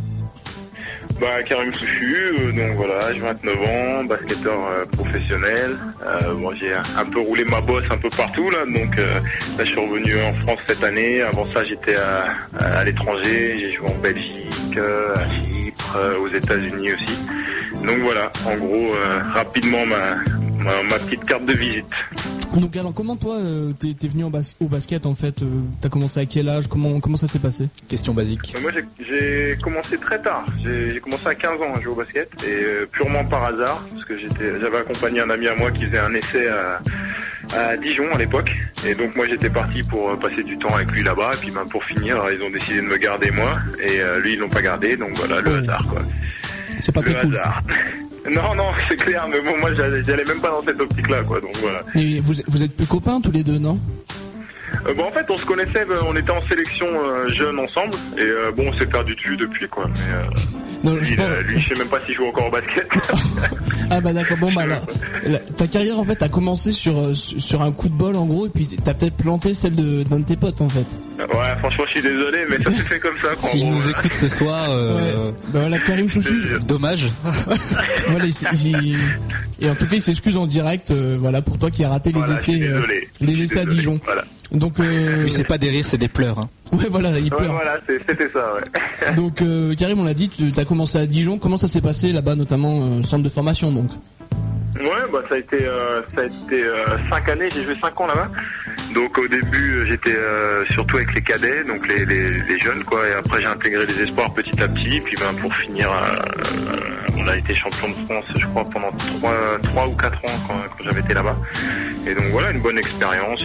[1.21, 5.77] Bah, Karim Souchu, euh, donc voilà, j'ai 29 ans, basketteur euh, professionnel.
[6.07, 9.21] Euh, bon, j'ai un peu roulé ma bosse un peu partout là, donc euh,
[9.59, 11.21] là je suis revenu en France cette année.
[11.21, 12.25] Avant ça, j'étais à,
[12.59, 17.19] à l'étranger, j'ai joué en Belgique, euh, à Chypre, euh, aux États-Unis aussi.
[17.85, 20.17] Donc voilà, en gros, euh, rapidement ma,
[20.63, 21.87] ma, ma petite carte de visite.
[22.57, 25.47] Donc alors comment toi euh, t'es t'es venu bas- au basket en fait euh,
[25.81, 27.69] T'as commencé à quel âge Comment comment ça s'est passé?
[27.89, 28.53] Question basique.
[28.57, 30.45] Euh, Moi, j'ai- j'ai commencé très tard.
[30.63, 33.85] J'ai j'ai commencé à 15 ans à jouer au basket et euh, purement par hasard
[33.93, 36.81] parce que j'étais, j'avais accompagné un ami à moi qui faisait un essai à,
[37.57, 38.51] à Dijon à l'époque
[38.85, 41.65] et donc moi j'étais parti pour passer du temps avec lui là-bas et puis ben,
[41.71, 44.63] pour finir ils ont décidé de me garder moi et euh, lui ils l'ont pas
[44.63, 45.59] gardé donc voilà le Ouais.
[45.59, 46.03] hasard quoi.
[46.81, 47.37] C'est pas très cool.
[47.37, 47.55] ça.
[48.31, 51.41] Non non c'est clair mais bon moi j'allais même pas dans cette optique là quoi
[51.41, 51.83] donc voilà.
[51.95, 53.81] Et vous vous êtes plus copains tous les deux non?
[54.87, 57.95] Euh, bon, en fait, on se connaissait, euh, on était en sélection euh, jeune ensemble,
[58.17, 59.87] et euh, bon, on s'est perdu de vue depuis, quoi.
[59.89, 60.41] Mais euh,
[60.83, 62.89] Non, lui, je pense- euh, lui, je sais même pas s'il joue encore au basket.
[63.93, 64.81] Ah bah d'accord, bon bah là,
[65.57, 68.47] ta carrière en fait a commencé sur, euh, sur un coup de bol en gros
[68.47, 70.87] et puis t'as peut-être planté celle de- d'un de tes potes en fait.
[71.19, 71.27] ouais,
[71.59, 73.31] franchement, je suis désolé, mais ça s'est fait comme ça.
[73.37, 74.95] S'il nous écoute ce soir, euh,
[75.31, 75.33] Ouais.
[75.53, 76.35] Bah voilà, Karim Chouchou,
[76.65, 77.07] dommage.
[78.09, 78.97] voilà, il, s- il-
[79.61, 82.13] et en tout cas il s'excuse en direct, euh, voilà pour toi qui as raté
[82.13, 82.83] les Voilà, je suis essais, euh,
[83.21, 83.65] les essais à.
[83.65, 83.99] Dijon.
[84.05, 84.25] Voilà.
[84.53, 86.39] Donc euh, c'est pas des rires, c'est des pleurs.
[86.39, 86.49] hein.
[86.73, 87.53] Ouais voilà, il Ouais, pleure.
[87.53, 89.15] voilà, c'était ça, ouais.
[89.17, 91.39] Donc euh, Karim, on l'a dit, tu as commencé à Dijon.
[91.39, 93.91] Comment ça s'est passé là-bas, notamment euh, centre de formation donc?
[94.77, 97.49] Ouais, bah ça a été, euh, ça a été euh, cinq années.
[97.53, 98.29] J'ai joué cinq ans là-bas.
[98.95, 100.15] Donc au début, euh, j'étais
[100.73, 103.07] surtout avec les cadets, donc les, les, les jeunes, quoi.
[103.09, 105.01] Et après, j'ai intégré les espoirs petit à petit.
[105.01, 105.91] Puis ben pour finir,
[107.17, 109.35] on a été champion de France, je crois, pendant trois,
[109.65, 111.37] trois ou quatre ans quand, quand j'avais été là-bas.
[112.07, 113.41] Et donc voilà, une bonne expérience,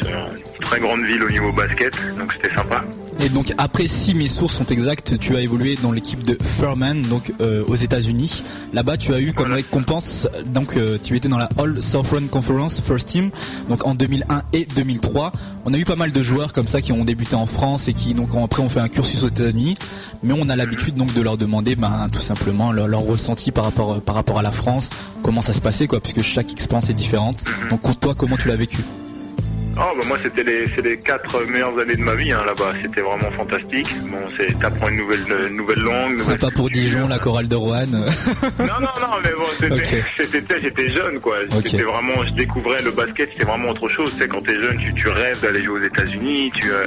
[0.62, 2.84] très grande ville au niveau basket, donc c'était sympa.
[3.20, 7.02] Et donc après, si mes sources sont exactes, tu as évolué dans l'équipe de Furman,
[7.04, 8.44] donc euh, aux États-Unis.
[8.74, 9.56] Là-bas, tu as eu comme Voilà.
[9.58, 13.30] récompense, donc euh, tu étais dans la All Southern Conference First Team,
[13.70, 15.32] donc en 2001 et 2003.
[15.66, 17.94] On a eu pas mal de joueurs comme ça qui ont débuté en France et
[17.94, 19.78] qui donc après ont fait un cursus aux États-Unis,
[20.24, 23.64] mais on a l'habitude donc de leur demander, ben tout simplement leur, leur ressenti par
[23.64, 24.90] rapport par rapport à la France,
[25.24, 27.46] comment ça se passait quoi, puisque chaque expérience est différente.
[27.70, 28.80] Donc toi, comment tu l'as vécu?
[29.78, 32.74] Oh bah moi c'était les c'est les quatre meilleures années de ma vie hein, là-bas.
[32.82, 33.90] C'était vraiment fantastique.
[34.04, 36.12] Bon, c'est t'apprends une nouvelle une nouvelle langue.
[36.18, 36.70] nouvelle Sympa pour.
[36.76, 38.06] Dijon, la chorale de Roanne.
[38.60, 41.38] Non, non, non, mais bon, c'était, j'étais jeune, quoi.
[41.64, 44.12] C'était vraiment, je découvrais le basket, c'était vraiment autre chose.
[44.18, 46.86] C'est quand t'es jeune, tu, tu rêves d'aller jouer aux États-Unis, tu, euh,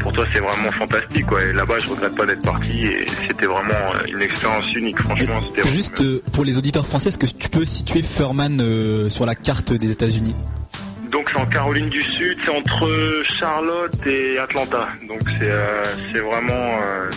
[0.00, 1.42] pour toi, c'est vraiment fantastique, quoi.
[1.42, 5.40] Et là-bas, je regrette pas d'être parti et c'était vraiment euh, une expérience unique, franchement.
[5.66, 9.34] Juste euh, pour les auditeurs français, est-ce que tu peux situer Furman euh, sur la
[9.34, 10.34] carte des États-Unis?
[11.10, 14.88] Donc c'est en Caroline du Sud, c'est entre Charlotte et Atlanta.
[15.08, 15.82] Donc c'est, euh,
[16.22, 16.52] vraiment,
[16.82, 17.10] euh,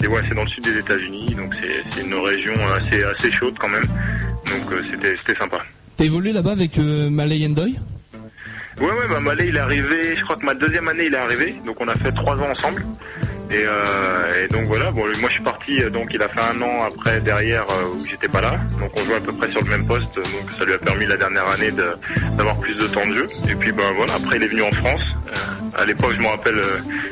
[0.00, 1.34] c'est ouais, c'est dans le sud des États-Unis.
[1.34, 3.84] Donc c'est, une région assez, assez chaude quand même.
[3.84, 5.58] Donc euh, c'était, c'était sympa.
[5.96, 7.78] T'as évolué là-bas avec Malay Endoy
[8.80, 11.18] Ouais, ouais, bah Malé, il est arrivé, je crois que ma deuxième année, il est
[11.18, 12.84] arrivé, donc on a fait trois ans ensemble.
[13.52, 16.40] Et, euh, et donc voilà, bon, moi je suis parti, euh, donc il a fait
[16.40, 19.50] un an après derrière euh, où j'étais pas là, donc on jouait à peu près
[19.50, 22.86] sur le même poste, donc ça lui a permis la dernière année d'avoir plus de
[22.86, 23.26] temps de jeu.
[23.50, 25.02] Et puis ben voilà, après il est venu en France.
[25.78, 26.60] À l'époque, je me rappelle,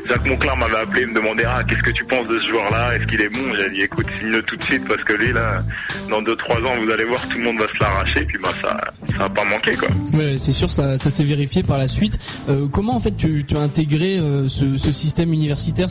[0.06, 3.06] Jacques Monclar m'avait appelé, me demandait ah qu'est-ce que tu penses de ce joueur-là, est-ce
[3.06, 3.54] qu'il est bon?
[3.54, 5.60] J'ai dit écoute, signe-le tout de suite parce que lui là,
[6.08, 8.24] dans deux trois ans, vous allez voir, tout le monde va se l'arracher.
[8.24, 8.78] Puis ben ça,
[9.16, 9.88] ça pas manqué quoi.
[10.14, 12.18] Ouais, c'est sûr, ça, s'est vérifié par la suite.
[12.72, 15.90] Comment en fait tu, as intégré ce, système universitaire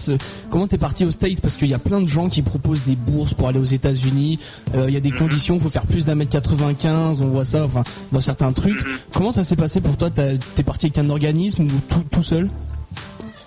[0.50, 2.96] Comment t'es parti au State Parce qu'il y a plein de gens qui proposent des
[2.96, 4.40] bourses pour aller aux États-Unis.
[4.76, 7.46] Euh, Il y a des conditions, il faut faire plus d'un mètre 95, on voit
[7.46, 8.80] ça, enfin dans certains trucs.
[9.14, 10.10] Comment ça s'est passé pour toi?
[10.10, 12.50] T'es parti avec un organisme ou tout, tout seul?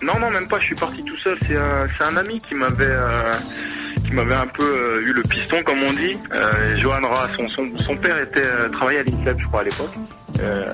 [0.02, 0.59] Non, non, même pas.
[0.59, 1.39] Je suis parti tout seul.
[1.47, 3.32] C'est un, ami qui m'avait, euh,
[4.05, 6.16] qui m'avait un peu euh, eu le piston, comme on dit.
[6.32, 9.64] Euh, Johan Ra, son, son, son père était euh, travaillait à l'INSEP, je crois, à
[9.64, 9.93] l'époque.
[10.40, 10.64] Euh,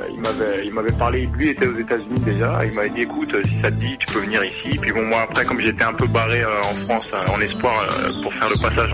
[0.65, 1.29] il m'avait, parlé.
[1.37, 2.65] Lui était aux États-Unis déjà.
[2.65, 4.79] Il m'avait dit, écoute, si ça te dit, tu peux venir ici.
[4.79, 7.87] Puis bon, moi après, comme j'étais un peu barré euh, en France, euh, en espoir
[8.23, 8.91] pour faire le passage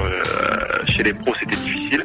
[0.87, 2.05] chez les pros, c'était difficile.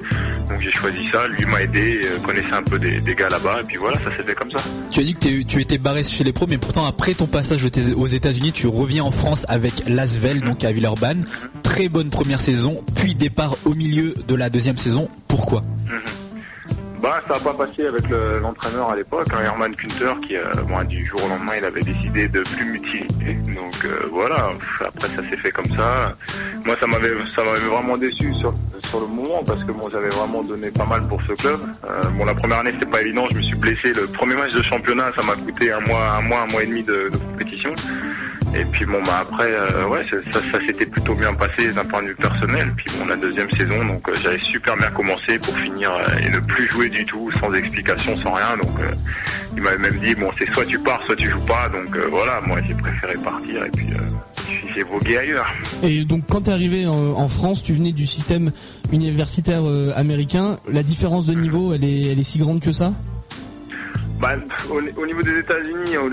[0.49, 1.27] Donc j'ai choisi ça.
[1.27, 3.61] Lui m'a aidé, connaissait un peu des, des gars là-bas.
[3.61, 4.59] Et puis voilà, ça s'est fait comme ça.
[4.91, 7.63] Tu as dit que tu étais barré chez les pros, mais pourtant après ton passage
[7.63, 11.25] aux États- aux États-Unis, tu reviens en France avec Lasvel, donc à Villeurbanne.
[11.63, 15.07] Très bonne première saison, puis départ au milieu de la deuxième saison.
[15.27, 15.63] Pourquoi?
[17.01, 20.43] Bah, ça n'a pas passé avec le- l'entraîneur à l'époque, hein, Herman Kunter, qui, euh,
[20.67, 23.33] bon, du jour au lendemain, il avait décidé de plus m'utiliser.
[23.55, 24.49] Donc euh, voilà,
[24.85, 26.13] après ça s'est fait comme ça.
[26.65, 28.53] Moi, ça m'avait, ça m'avait vraiment déçu sur,
[28.99, 31.59] le moment parce que bon, j'avais vraiment donné pas mal pour ce club.
[31.89, 33.93] Euh, bon, la première année, c'était pas évident, je me suis blessé.
[33.93, 36.67] Le premier match de championnat, ça m'a coûté un mois, un mois, un mois et
[36.67, 37.73] demi de, de compétition.
[38.55, 42.07] Et puis bon bah après euh, ouais ça, s'était plutôt bien passé d'un point de
[42.07, 42.73] vue personnel.
[42.75, 46.29] Puis bon la deuxième saison donc euh, j'avais super bien commencé pour finir euh, et
[46.29, 48.71] ne plus jouer du tout sans explication sans rien donc
[49.55, 52.41] il m'avait même dit bon c'est soit tu pars soit tu joues pas donc voilà
[52.41, 53.87] moi j'ai préféré partir et puis
[54.73, 55.47] j'ai vogué ailleurs.
[55.83, 58.51] Et donc quand t'es arrivé en, en France, tu venais du système
[58.91, 59.63] universitaire
[59.95, 60.59] américain.
[60.71, 62.93] La différence de niveau, elle est, elle est si grande que ça?
[64.19, 64.35] Bah,
[64.69, 66.09] au, au niveau des États-Unis, au,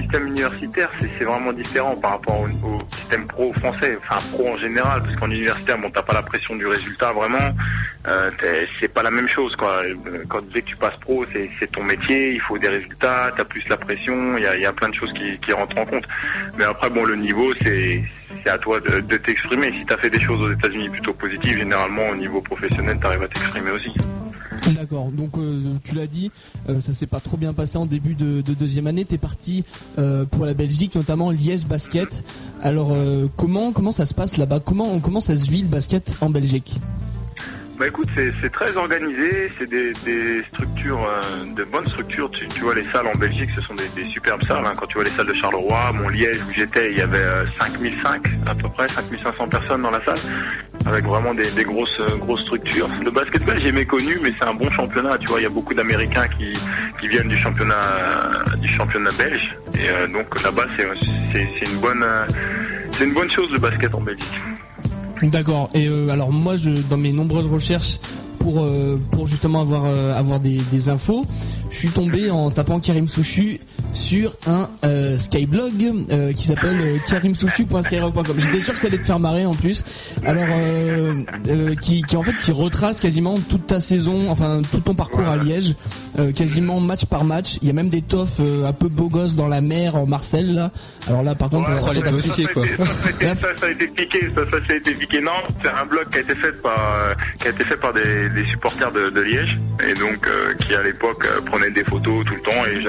[0.00, 2.48] système universitaire, c'est vraiment différent par rapport au,
[2.96, 6.54] système pro français, enfin pro en général, parce qu'en universitaire, bon, t'as pas la pression
[6.54, 7.52] du résultat vraiment,
[8.06, 8.30] euh,
[8.78, 9.82] c'est pas la même chose quoi.
[10.28, 13.68] Quand dès que tu passes pro, c'est ton métier, il faut des résultats, t'as plus
[13.68, 16.06] la pression, il y a, plein de choses qui, qui rentrent en compte.
[16.56, 18.04] Mais après, bon, le niveau, c'est
[18.44, 19.72] c'est à toi de, de t'exprimer.
[19.72, 23.28] Si t'as fait des choses aux États-Unis plutôt positives, généralement au niveau professionnel, t'arrives à
[23.28, 23.92] t'exprimer aussi.
[24.70, 26.30] D'accord, donc euh, tu l'as dit,
[26.68, 29.04] euh, ça s'est pas trop bien passé en début de, de deuxième année.
[29.04, 29.64] T'es parti
[29.98, 32.22] euh, pour la Belgique, notamment Liège Basket.
[32.62, 34.60] Alors euh, comment comment ça se passe là-bas?
[34.60, 36.76] Comment comment ça se vit le basket en Belgique?
[37.82, 39.92] Bah écoute, c'est très organisé, c'est des,
[40.54, 42.30] structures, euh, de bonnes structures.
[42.30, 44.64] Tu, vois les salles en Belgique, ce sont des, superbes salles.
[44.64, 44.74] hein.
[44.76, 47.44] Quand tu vois les salles de Charleroi, mon Liège où j'étais, il y avait euh,
[47.58, 50.18] 5005 à peu près, 5500 personnes dans la salle,
[50.86, 52.88] avec vraiment des, grosses euh, grosses structures.
[53.04, 55.18] Le basket belge est méconnu, mais c'est un bon championnat.
[55.18, 56.56] Tu vois, il y a beaucoup d'Américains qui,
[57.00, 62.06] qui viennent du championnat euh, du championnat belge, et donc là-bas c'est une bonne
[62.92, 64.38] c'est une bonne chose le basket en Belgique.
[65.30, 65.70] D'accord.
[65.74, 67.98] Et euh, alors moi, je, dans mes nombreuses recherches
[68.38, 71.24] pour euh, pour justement avoir euh, avoir des, infos,
[71.70, 73.60] je suis tombé en tapant Karim Souchu
[73.92, 75.72] sur un euh, skyblog
[76.10, 78.34] euh, qui s'appelle euh, karimsouchu.skyrock.com.
[78.38, 79.84] J'étais sûr que ça allait te faire marrer en plus.
[80.24, 81.24] Alors euh,
[81.80, 85.36] qui, qui en fait qui retrace quasiment toute ta saison, enfin tout ton parcours à
[85.36, 85.74] Liège,
[86.34, 87.58] quasiment match par match.
[87.62, 90.06] Il y a même des toffs euh, un peu beaux gosses dans la mer en
[90.06, 90.70] Marcel là.
[91.08, 94.42] Alors là par contre, Ouais, ça, ça, ça, a été- ça, a été piqué, ça,
[94.50, 95.20] ça, a été piqué.
[95.20, 95.30] Non,
[95.62, 98.44] c'est un blog qui a été fait par, qui a été fait par des, des
[98.48, 99.58] supporters de, de Liège
[99.88, 100.28] et donc
[100.60, 102.80] qui à l'époque prenaient des photos tout le temps et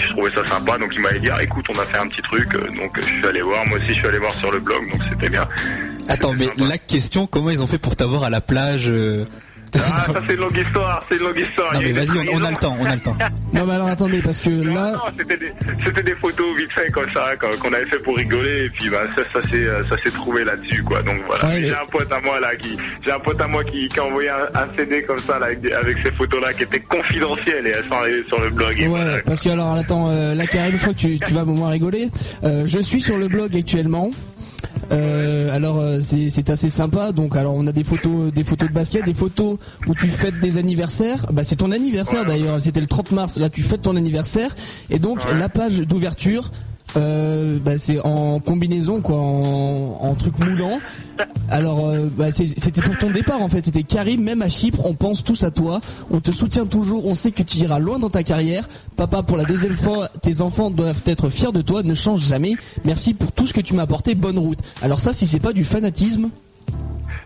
[0.00, 0.78] je trouvais ça sympa.
[0.78, 2.54] Donc il m'avait dit, ah, écoute, on a fait un petit truc.
[2.54, 3.66] euh, Donc je suis allé voir.
[3.66, 4.90] Moi aussi, je suis allé voir sur le blog.
[4.90, 5.46] Donc c'était bien.
[6.08, 9.24] Attends, mais la question, comment ils ont fait pour t'avoir à la plage euh,
[9.76, 11.04] Ah, ça c'est une longue histoire.
[11.08, 11.72] C'est une longue histoire.
[11.74, 13.16] Non mais vas-y, on, on a le temps, on a le temps.
[13.52, 15.52] Non mais alors attendez parce que là Non, c'était des,
[15.84, 19.02] c'était des photos vite fait comme ça, qu'on avait fait pour rigoler, et puis bah,
[19.16, 21.02] ça, ça s'est, euh, ça s'est trouvé là-dessus, quoi.
[21.02, 21.44] Donc voilà.
[21.46, 23.88] Ouais, mais- J'ai un pote à moi là qui, j'ai un pote à moi qui,
[23.88, 26.52] qui a envoyé un, un CD comme ça là, avec, des- avec ces photos là
[26.52, 28.74] qui étaient confidentielles et elles sont arrivées sur le blog.
[28.86, 29.14] Voilà.
[29.14, 31.46] Ouais, parce que alors attends, euh, là Karim, je crois que tu, tu vas au
[31.46, 32.08] moins rigoler.
[32.44, 34.10] Euh, je suis sur le blog actuellement.
[34.92, 37.12] Euh, alors euh, c'est c'est assez sympa.
[37.12, 40.38] Donc alors on a des photos, des photos de basket, des photos où tu fêtes
[40.40, 41.26] des anniversaires.
[41.32, 42.60] Bah c'est ton anniversaire d'ailleurs.
[42.60, 43.38] C'était le 30 mars.
[43.38, 44.54] Là tu fêtes ton anniversaire
[44.90, 46.50] et donc la page d'ouverture.
[46.96, 50.80] Euh, bah, c'est en combinaison quoi, en, en truc moulant.
[51.50, 53.64] Alors euh, bah, c'était pour ton départ en fait.
[53.64, 55.80] C'était Karim, même à Chypre, on pense tous à toi.
[56.10, 57.06] On te soutient toujours.
[57.06, 58.68] On sait que tu iras loin dans ta carrière.
[58.96, 61.82] Papa, pour la deuxième fois, tes enfants doivent être fiers de toi.
[61.82, 62.54] Ne change jamais.
[62.84, 64.14] Merci pour tout ce que tu m'as apporté.
[64.14, 64.58] Bonne route.
[64.82, 66.30] Alors ça, si c'est pas du fanatisme.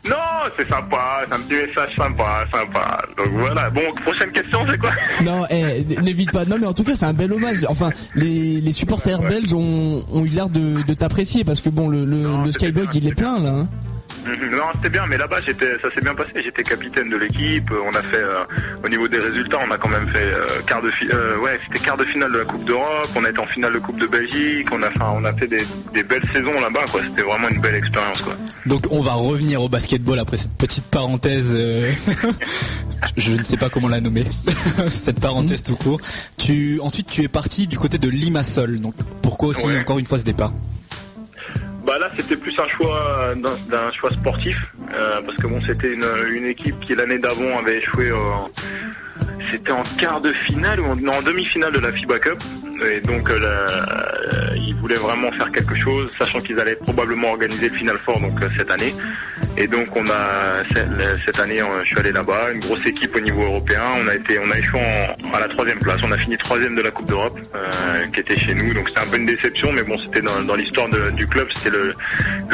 [0.08, 0.16] Non,
[0.58, 3.02] c'est sympa, c'est un petit message sympa, sympa.
[3.16, 3.70] Donc voilà.
[3.70, 4.90] Bon, prochaine question, c'est quoi?
[5.24, 6.44] Non, eh, n'évite pas.
[6.44, 7.64] Non, mais en tout cas, c'est un bel hommage.
[7.68, 11.88] Enfin, les, les supporters belges ont, ont eu l'air de, de t'apprécier parce que bon,
[11.88, 13.50] le, le, le Skyblog, il est plein là.
[13.50, 13.68] hein.
[14.24, 16.30] Mhm, Non, c'était bien, mais là-bas, j'étais, ça s'est bien passé.
[16.42, 17.70] J'étais capitaine de l'équipe.
[17.86, 18.44] On a fait, euh,
[18.84, 21.84] au niveau des résultats, on a quand même fait euh, quart de, euh, ouais, c'était
[21.84, 23.08] quart de finale de la Coupe d'Europe.
[23.16, 24.68] On a été en finale de Coupe de Belgique.
[24.72, 27.00] On a, enfin, on a fait des, des belles saisons là-bas, quoi.
[27.06, 28.34] C'était vraiment une belle expérience, quoi.
[28.66, 31.54] Donc on va revenir au basketball après cette petite parenthèse.
[33.16, 34.24] je ne sais pas comment la nommer.
[34.88, 36.00] cette parenthèse tout court.
[36.38, 38.80] Tu ensuite tu es parti du côté de Limassol.
[38.80, 39.78] Donc pourquoi aussi Ouais.
[39.80, 40.52] encore une fois ce départ?
[41.84, 44.56] Bah là, c'était plus un choix d'un choix sportif,
[44.94, 48.10] euh, parce que bon, c'était une, une équipe qui l'année d'avant avait échoué.
[48.12, 48.48] en-
[49.50, 52.42] c'était en quart de finale ou en, demi-finale de la FIBA Cup.
[52.82, 57.68] Et donc, euh, euh, ils voulaient vraiment faire quelque chose, sachant qu'ils allaient probablement organiser
[57.68, 58.94] le Final Four donc euh, cette année.
[59.56, 60.64] Et donc, on a
[61.24, 63.82] cette, année, je suis allé là-bas, une grosse équipe au niveau européen.
[64.04, 64.80] On a été, on a échoué
[65.32, 66.00] à la troisième place.
[66.02, 67.38] On a fini troisième de la Coupe d'Europe,
[68.12, 68.74] qui était chez nous.
[68.74, 71.94] Donc, c'était un peu une déception, mais bon, c'était dans, l'histoire du club, c'était le,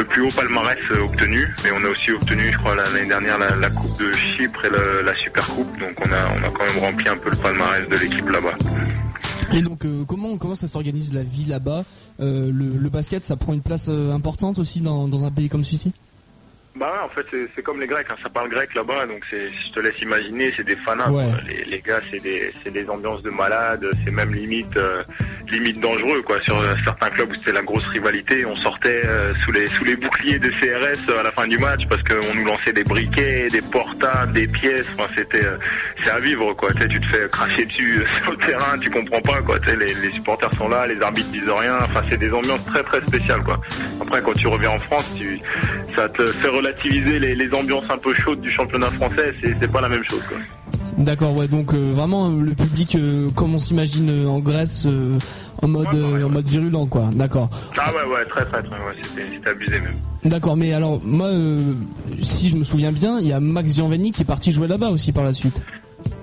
[0.03, 1.47] plus haut palmarès obtenu.
[1.65, 5.15] Et on a aussi obtenu, je crois, l'année dernière la, Coupe de Chypre et la
[5.15, 5.79] Super Coupe.
[5.79, 8.55] Donc, on a quand même rempli un peu le palmarès de l'équipe là-bas.
[9.53, 11.83] Et donc euh, comment comment ça s'organise la vie là-bas?
[12.21, 15.49] Euh, le, le basket, ça prend une place euh, importante aussi dans, dans un pays
[15.49, 15.91] comme celui-ci?
[16.73, 19.25] Bah ouais, en fait, c'est- c'est comme les Grecs, hein, ça parle grec là-bas, donc
[19.29, 21.11] c'est, je te laisse imaginer, c'est des fanats.
[21.11, 21.25] Ouais.
[21.45, 25.03] Les, les gars, c'est des, c'est des ambiances de malades, c'est même limite, euh,
[25.51, 26.39] limite dangereux, quoi.
[26.39, 29.83] Sur euh, certains clubs où c'était la grosse rivalité, on sortait euh, sous les, sous
[29.83, 33.49] les boucliers de CRS à la fin du match parce qu'on nous lançait des briquets,
[33.49, 34.85] des portables, des pièces.
[34.97, 35.57] Enfin, c'était, euh,
[36.05, 36.71] c'est à vivre, quoi.
[36.73, 39.59] Tu sais, tu te fais cracher dessus sur le terrain, tu comprends pas, quoi.
[39.59, 41.79] Tu sais, les, les supporters sont là, les arbitres disent rien.
[41.81, 43.59] Enfin, c'est des ambiances très, très spéciales, quoi.
[43.99, 45.37] Après, quand tu reviens en France, tu,
[45.97, 49.33] ça te fait relativiser les, les ambiances un peu chaudes du championnat français.
[49.43, 50.37] C'est, pas la même chose, quoi.
[50.97, 51.47] D'accord, ouais.
[51.47, 54.87] Donc euh, vraiment euh, le public, euh, comme on s'imagine euh, en Grèce,
[55.61, 57.09] en mode en mode virulent, quoi.
[57.13, 57.49] D'accord.
[57.77, 58.75] Ah ouais, ouais, très, très, très.
[58.75, 59.95] Ouais, c'était, c'était abusé même.
[60.23, 61.29] D'accord, mais alors moi,
[62.21, 64.89] si je me souviens bien, il y a Max Gianveni qui est parti jouer là-bas
[64.89, 65.61] aussi par la suite.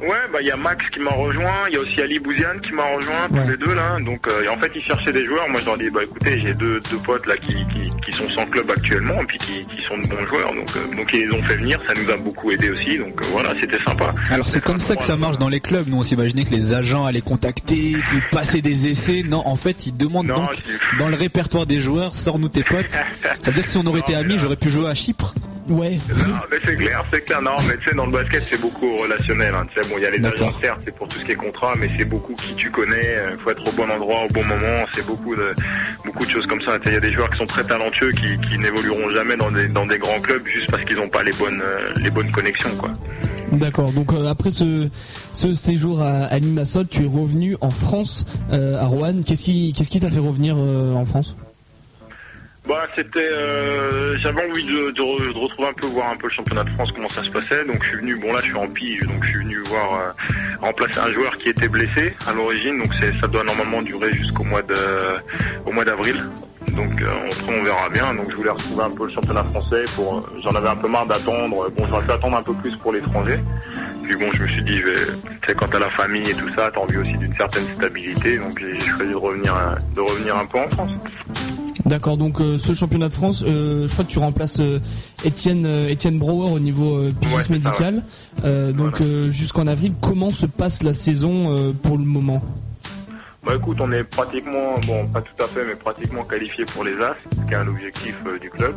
[0.00, 2.60] Ouais, bah il y a Max qui m'a rejoint, il y a aussi Ali Bouziane
[2.60, 3.50] qui m'a rejoint, tous Ouais.
[3.50, 3.98] les deux là.
[4.00, 5.48] Donc euh, et en fait ils cherchaient des joueurs.
[5.48, 8.28] Moi je leur dis bah écoutez j'ai deux, deux potes là qui, qui, qui sont
[8.30, 10.55] sans club actuellement et puis qui, qui sont de bons joueurs.
[10.55, 12.96] Donc euh, donc ils les ont fait venir, ça nous a beaucoup aidé aussi.
[12.98, 14.14] Donc euh, voilà c'était sympa.
[14.30, 15.88] Alors c'est comme ça que ça marche dans les clubs.
[15.88, 19.22] Nous on s'imaginait que les agents allaient contacter, qu'ils passaient des essais.
[19.26, 20.62] Non, en fait ils demandent Non, donc
[21.00, 22.90] dans le répertoire des joueurs, sors-nous tes potes.
[23.22, 25.34] Ça veut dire que si on aurait été amis, j'aurais pu jouer à Chypre.
[25.68, 25.98] Ouais.
[26.08, 27.42] Non, mais c'est clair, c'est clair.
[27.42, 29.54] Non, mais tu sais, dans le basket, c'est beaucoup relationnel.
[29.54, 29.66] Hein.
[29.74, 31.36] Tu sais, bon, il y a les agents, certes, c'est pour tout ce qui est
[31.36, 33.16] contrat, mais c'est beaucoup qui tu connais.
[33.32, 34.84] Il faut être au bon endroit, au bon moment.
[34.94, 35.54] C'est beaucoup de,
[36.04, 36.78] beaucoup de choses comme ça.
[36.86, 39.68] Il y a des joueurs qui sont très talentueux, qui, qui n'évolueront jamais dans des,
[39.68, 42.74] dans des grands clubs juste parce qu'ils n'ont pas les bonnes, euh, les bonnes connexions,
[42.78, 42.90] quoi.
[43.52, 43.92] D'accord.
[43.92, 44.88] Donc euh, après ce,
[45.32, 49.22] ce séjour à, à Limassol, tu es revenu en France, euh, à Rouen.
[49.26, 51.34] Qu'est-ce qui qu'est-ce qui t'a fait revenir euh, en France?
[52.68, 56.26] Bah, c'était, euh, j'avais envie de, de re- de retrouver un peu, voir un peu
[56.26, 57.64] le championnat de France, comment ça se passait.
[57.64, 59.94] Donc, je suis venu, bon là, je suis en pige, donc je suis venu voir,
[59.94, 60.12] euh,
[60.60, 62.78] remplacer un joueur qui était blessé à l'origine.
[62.78, 62.90] Donc,
[63.20, 64.74] ça doit normalement durer jusqu'au mois de,
[65.64, 66.22] au mois d'avril.
[66.72, 68.12] Donc, euh, après, on verra bien.
[68.12, 70.88] Donc, je voulais retrouver un peu le championnat français pour, euh, j'en avais un peu
[70.88, 71.70] marre d'attendre.
[71.70, 73.38] Bon, j'aurais pu attendre un peu plus pour l'étranger.
[74.02, 75.06] Puis bon, je me suis dit, je vais,
[75.42, 78.36] tu sais, la famille et tout ça, t'as envie aussi d'une certaine stabilité.
[78.36, 80.90] Donc, j'ai choisi de revenir, euh, de revenir un peu en France.
[81.86, 82.16] D'accord.
[82.16, 84.80] Donc euh, ce championnat de France, euh, je crois que tu remplaces euh,
[85.24, 88.02] Étienne euh, Étienne Brouwer au niveau euh, Ouais, c'est ça, médical.
[88.44, 92.42] Euh, donc euh, jusqu'en avril, comment se passe la saison euh, pour le moment?
[93.48, 96.92] Bah écoute, on est pratiquement, bon pas tout à fait, mais pratiquement qualifié pour les
[97.00, 97.16] As,
[97.46, 98.74] qui est un objectif euh, du club.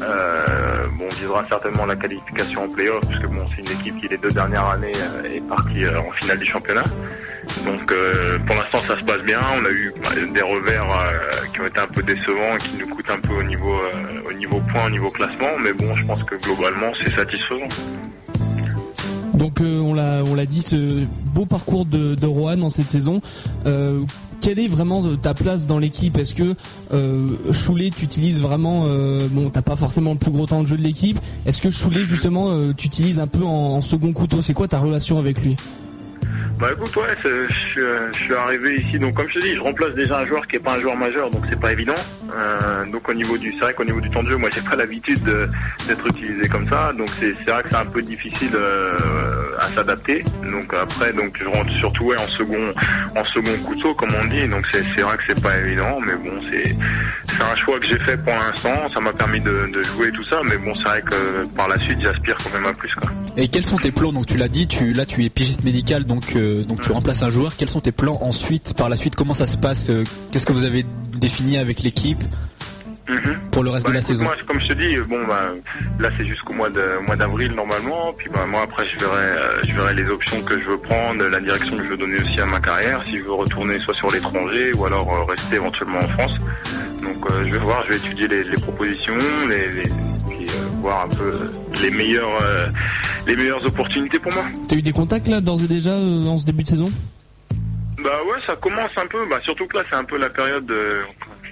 [0.00, 4.08] Euh, bon, on visera certainement la qualification en playoff, puisque bon, c'est une équipe qui
[4.08, 6.84] les deux dernières années euh, est partie en finale du championnat.
[7.66, 7.92] Donc
[8.46, 9.40] pour l'instant ça se passe bien.
[9.60, 10.86] On a eu bah, des revers
[11.52, 13.78] qui ont été un peu décevants, et qui nous coûtent un peu au niveau,
[14.26, 15.58] au niveau point, au niveau classement.
[15.62, 17.68] Mais bon, je pense que globalement c'est satisfaisant.
[19.38, 21.04] Donc euh, on l'a on l'a dit, ce
[21.34, 23.20] beau parcours de, Rohan dans cette saison.
[23.66, 24.00] Euh,
[24.40, 26.16] quelle est vraiment ta place dans l'équipe?
[26.18, 26.54] Est-ce que
[26.92, 30.76] euh, Choulet t'utilises vraiment euh, Bon, t'as pas forcément le plus gros temps de jeu
[30.76, 31.18] de l'équipe.
[31.46, 34.42] Est-ce que Choulet justement euh, t'utilises un peu en, en second couteau?
[34.42, 35.56] C'est quoi ta relation avec lui?
[36.58, 39.38] Bah écoute, ouais, c'est- je suis, euh, je suis arrivé ici, donc comme je te
[39.44, 41.72] dis, je remplace déjà un joueur qui est pas un joueur majeur, donc c'est pas
[41.72, 41.94] évident.
[42.34, 44.60] Euh, donc au niveau du, c'est vrai qu'au niveau du temps de jeu, moi j'ai
[44.62, 45.48] pas l'habitude de-
[45.86, 48.98] d'être utilisé comme ça, donc c'est vrai que c'est un peu difficile euh,
[49.60, 50.24] à s'adapter.
[50.50, 52.74] Donc après, donc je rentre surtout en second,
[53.16, 56.40] en second couteau comme on dit, donc c'est vrai que c'est pas évident, mais bon
[56.50, 56.74] c'est
[57.40, 60.24] un choix que j'ai fait pour l'instant, ça m'a permis de, de jouer et tout
[60.24, 63.08] ça, mais bon c'est vrai que par la suite j'aspire quand même à plus quoi.
[63.36, 64.12] Et quels sont tes plans?
[64.12, 67.22] Donc tu l'as dit, tu là tu es pigiste médical, donc euh, donc tu remplaces
[67.22, 67.56] un joueur.
[67.56, 69.90] Quels sont tes plans ensuite Par la suite, comment ça se passe?
[69.90, 70.84] Euh, Qu'est-ce que vous avez
[71.14, 72.22] défini avec l'équipe
[73.52, 74.24] pour le reste Bah, de la écoute, saison?
[74.24, 75.52] Moi, comme je te dis, bon, bah,
[75.98, 78.12] là c'est jusqu'au mois de mois d'avril normalement.
[78.16, 81.24] Puis bah, moi après, je verrai, euh, je verrai les options que je veux prendre,
[81.24, 83.02] la direction que je veux donner aussi à ma carrière.
[83.06, 86.34] Si je veux retourner soit sur l'étranger ou alors euh, rester éventuellement en France.
[87.02, 89.14] Donc euh, je vais voir, je vais étudier les, les propositions,
[89.48, 89.90] les, les-
[90.28, 91.46] puis euh, voir un peu
[91.80, 92.66] les meilleures, euh,
[93.28, 94.44] les meilleures opportunités pour moi.
[94.66, 96.90] T'as eu des contacts là d'ores et déjà euh, en ce début de saison?
[98.02, 99.26] Bah ouais, ça commence un peu.
[99.28, 100.66] Bah surtout que là, c'est un peu la période.
[100.66, 101.00] De...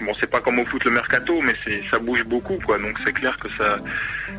[0.00, 2.78] Bon, c'est pas comme au foot le mercato, mais c'est ça bouge beaucoup, quoi.
[2.78, 3.78] Donc c'est clair que ça,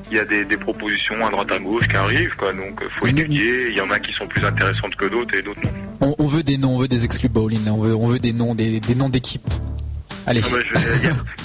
[0.10, 2.54] il y a des, des propositions à droite à gauche qui arrivent, quoi.
[2.54, 3.70] Donc euh, faut étudier.
[3.70, 5.72] Il y en a qui sont plus intéressantes que d'autres et d'autres non.
[6.00, 8.34] On, on veut des noms, on veut des exclus bowling, on veut, on veut des
[8.34, 9.50] noms, des, des noms d'équipes.
[10.28, 10.42] Allez.
[10.46, 10.58] Ah bah,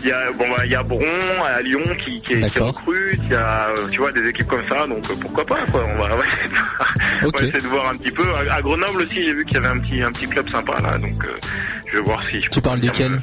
[0.02, 1.00] Il y y bon, bah, y a Bron
[1.46, 3.20] à Lyon qui, qui, recrute.
[3.22, 4.86] Il y a, euh, tu vois, des équipes comme ça.
[4.88, 5.84] Donc euh, pourquoi pas, quoi.
[5.86, 8.24] On va, on va essayer de voir, on va essayer de voir un petit peu.
[8.34, 10.80] À, à Grenoble aussi, j'ai vu qu'il y avait un petit, un petit club sympa
[10.82, 10.98] là.
[10.98, 11.28] Donc euh,
[11.86, 12.42] je vais voir si.
[12.42, 13.22] Je Tu parles duquel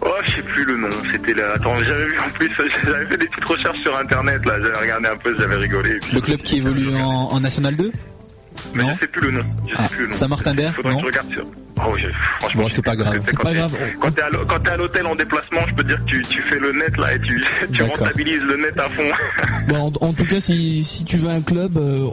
[0.00, 0.88] Oh, je sais plus le nom.
[1.12, 1.52] C'était là.
[1.56, 2.50] Attends, j'avais vu en plus,
[2.84, 4.54] j'avais fait des petites recherches sur internet là.
[4.62, 5.90] J'avais regardé un peu, j'avais rigolé.
[5.96, 7.92] et puis- Le club qui évolue en, en National 2
[8.74, 9.44] Mais je sais plus le nom.
[9.66, 10.14] Je sais Ah, plus le nom.
[10.14, 11.44] Saint-Martin-d'Air Faudrait Non que je regarde sur.
[11.86, 12.08] Oh, je-
[12.40, 12.62] franchement.
[12.62, 13.20] Bon, c'est pas grave.
[13.24, 13.72] C'est pas grave.
[14.00, 14.26] Quand t'es à
[14.72, 17.14] à l'hôtel en déplacement, je peux te dire que tu, tu fais le net là
[17.14, 17.42] et tu,
[17.82, 19.10] rentabilises le net à fond.
[19.68, 22.08] Bon, en, en tout cas, si, si tu veux un club, euh,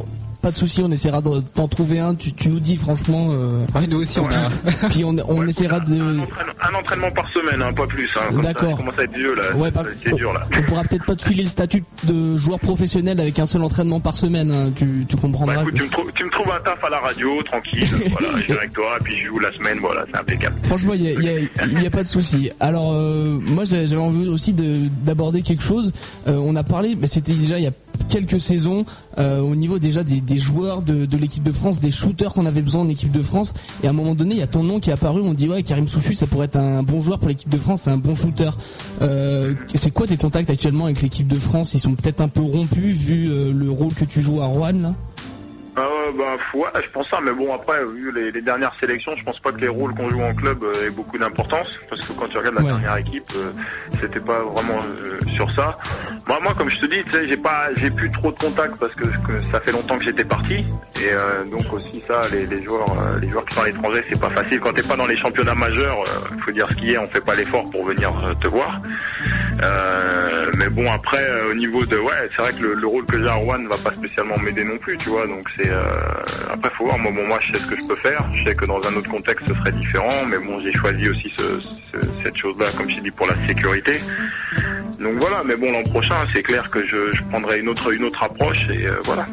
[0.45, 2.13] pas de souci, on essaiera de t'en trouver un.
[2.13, 3.30] Tu, tu nous dis franchement.
[3.31, 4.49] Euh, nous aussi, on a.
[4.89, 5.95] Puis on, on essaiera de.
[5.99, 8.07] Un entraînement par semaine, hein, pas plus.
[8.15, 8.77] Hein, D'accord.
[8.77, 9.55] commence à être vieux là.
[9.55, 9.72] Ouais,
[10.05, 10.41] c'est dur là.
[10.55, 13.99] On pourra peut-être pas te filer le statut de joueur professionnel avec un seul entraînement
[13.99, 14.51] par semaine.
[14.53, 15.55] hein, Tu, tu comprendras.
[15.55, 17.88] Bah, écoute, tu me, trou- tu me trouves un taf à la radio, tranquille.
[18.11, 20.57] voilà, je viens avec toi, puis je joue la semaine, voilà, c'est impeccable.
[20.61, 22.51] Franchement, il n'y a, y a- y a pas de souci.
[22.59, 25.91] Alors, euh, moi, j'ai- j'avais envie aussi de- d'aborder quelque chose.
[26.27, 27.72] Euh, on a parlé, mais c'était déjà il y a
[28.09, 28.85] quelques saisons,
[29.17, 32.61] euh, au niveau déjà des, joueurs de, de l'équipe de France, des shooters qu'on avait
[32.61, 33.53] besoin en équipe de France.
[33.84, 35.22] Et à un moment donné, il y a ton nom qui est apparu.
[35.22, 37.81] On dit ouais, Karim Souchu, ça pourrait être un bon joueur pour l'équipe de France,
[37.84, 38.51] c'est un bon shooter.
[39.01, 41.73] Euh, c'est quoi tes contacts actuellement avec l'équipe de France?
[41.73, 44.73] Ils sont peut-être un peu rompus vu euh, le rôle que tu joues à Rouen
[44.73, 44.95] là?
[45.77, 45.84] Ouais,
[46.18, 49.39] bah, ouais, je pense ça, mais bon, après, vu les, les dernières sélections, je pense
[49.39, 52.27] pas que les rôles qu'on joue en club euh, aient beaucoup d'importance, parce que quand
[52.30, 52.68] tu regardes la Ouais.
[52.69, 53.52] dernière équipe, euh,
[53.99, 55.77] c'était pas vraiment euh, sur ça.
[56.27, 58.77] Moi, moi, comme je te dis, tu sais, j'ai pas, j'ai plus trop de contacts
[58.80, 60.65] parce que, que ça fait longtemps que j'étais parti,
[61.02, 64.02] et euh, donc aussi ça, les, les joueurs, euh, les joueurs qui sont à l'étranger,
[64.10, 64.61] c'est pas facile.
[64.61, 65.97] Quand t'es pas dans les championnats majeurs,
[66.34, 68.47] il faut dire ce qu'il y a, on fait pas l'effort pour venir euh, te
[68.47, 68.80] voir.
[69.64, 73.06] Euh, mais bon, après, euh, au niveau de, ouais, c'est vrai que le, le rôle
[73.06, 75.27] que j'ai à Rouen ne va pas spécialement m'aider non plus, tu vois.
[75.27, 75.84] Donc c'est, euh,
[76.52, 76.98] après, faut voir.
[77.00, 78.24] Moi, bon, moi, je sais ce que je peux faire.
[78.36, 80.26] Je sais que dans un autre contexte, ce serait différent.
[80.28, 81.44] Mais bon, j'ai choisi aussi ce,
[81.92, 84.00] ce- cette chose-là, comme je dis, pour la sécurité.
[85.00, 85.44] Donc voilà.
[85.46, 88.68] Mais bon, l'an prochain, c'est clair que je, je prendrai une autre, une autre approche
[88.70, 89.26] et euh, voilà.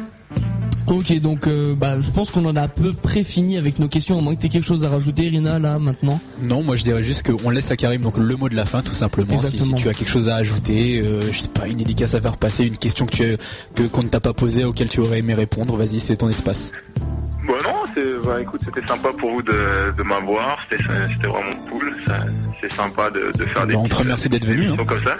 [0.87, 3.87] Ok, donc euh, bah, je pense qu'on en a à peu près fini avec nos
[3.87, 4.17] questions.
[4.17, 6.19] Au moins que tu quelque chose à rajouter, Rina, là, maintenant.
[6.41, 8.81] Non, moi je dirais juste qu'on laisse à Karim donc le mot de la fin
[8.81, 9.37] tout simplement.
[9.37, 12.21] Si, si tu as quelque chose à ajouter, euh, je sais pas, une dédicace à
[12.21, 13.37] faire passer, une question que tu as-
[13.75, 16.71] que qu'on ne t'a pas posée auquel tu aurais aimé répondre, vas-y, c'est ton espace.
[17.45, 19.53] Bon, non, c'est, bah, écoute, c'était sympa pour vous de,
[19.97, 20.57] de m'avoir.
[20.69, 20.83] C'était,
[21.13, 21.95] c'était vraiment cool.
[22.07, 22.25] Ça-
[22.61, 23.73] c'est sympa de, de faire des.
[23.73, 24.67] Bah, on te remercie d'être venu.
[24.69, 24.77] hein.
[24.87, 25.17] comme ça.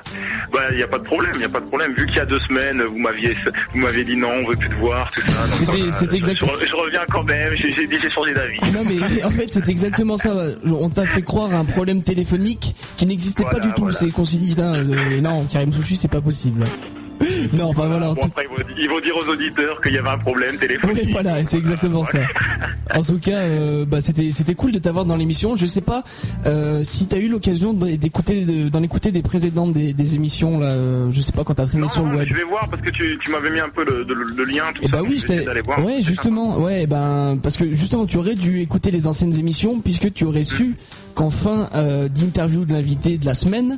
[0.54, 1.92] Bah, il y a pas de problème, il y a pas de problème.
[1.94, 3.36] Vu qu'il y a deux semaines, vous m'aviez,
[3.74, 5.46] vous m'aviez dit non, on veut plus te voir, tout ça.
[5.48, 7.54] Donc, C'était- euh, c'était je- exactement- Je, je reviens quand même.
[7.58, 8.60] J'ai, j'ai j'ai changé d'avis.
[8.74, 10.34] Non mais en fait c'est exactement ça.
[10.66, 13.92] On t'a fait croire à un problème téléphonique qui n'existait pas du tout.
[13.92, 16.64] C'est qu'on s'est dit euh, non Karim Souchi c'est pas possible.
[17.54, 18.08] Non enfin voilà.
[18.10, 20.58] Bon, tout- après, ils vont, ils vont dire aux auditeurs qu'il y avait un problème
[20.58, 21.04] téléphonique.
[21.06, 22.20] Oui, voilà, c'est exactement ça.
[22.94, 25.56] En tout cas, euh, bah, c'était c'était cool de t'avoir dans l'émission.
[25.56, 26.04] Je sais pas
[26.46, 30.68] euh, si t'as eu l'occasion d'écouter de- d'en écouter des précédentes des, des émissions là.
[30.68, 32.28] euh, je sais pas quand t'as traîné sur le web.
[32.28, 34.04] je vais voir parce que tu, tu m'avais mis un peu le,
[34.46, 34.92] lien, tout Et ça.
[34.92, 35.24] bah oui,
[35.66, 35.84] voir.
[35.84, 40.14] Ouais, justement, ouais, ben parce que justement, tu aurais dû écouter les anciennes émissions puisque
[40.14, 40.76] tu aurais su
[41.14, 43.78] qu'en fin euh, d'interview de l'invité de la semaine,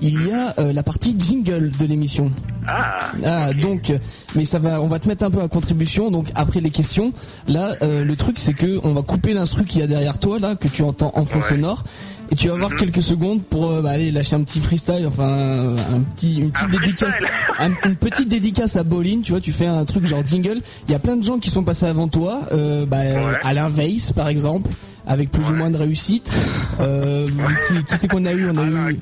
[0.00, 2.30] il y a euh, la partie jingle de l'émission.
[2.66, 3.10] Ah.
[3.24, 3.98] Ah, donc, euh,
[4.34, 6.10] mais ça va, on va te mettre un peu à contribution.
[6.10, 7.12] Donc après les questions,
[7.48, 10.38] là, euh, le truc c'est que on va couper l'instru qu'il y a derrière toi
[10.38, 11.82] là, que tu entends en fond sonore.
[12.30, 16.00] Et tu vas avoir quelques secondes pour bah, aller lâcher un petit freestyle, enfin un,
[16.14, 17.14] petit, une petite dédicace,
[17.58, 19.20] un- une petite dédicace à Bolin.
[19.22, 20.60] Tu vois, tu fais un truc genre jingle.
[20.88, 22.40] Il y a plein de gens qui sont passés avant toi.
[22.88, 22.98] Bah,
[23.42, 24.70] Alain Weiss par exemple,
[25.06, 26.32] avec plus ou moins de réussite.
[26.80, 27.26] Euh,
[27.68, 28.48] qui, qui c'est qu'on a eu?
[28.50, 28.98] On a eu.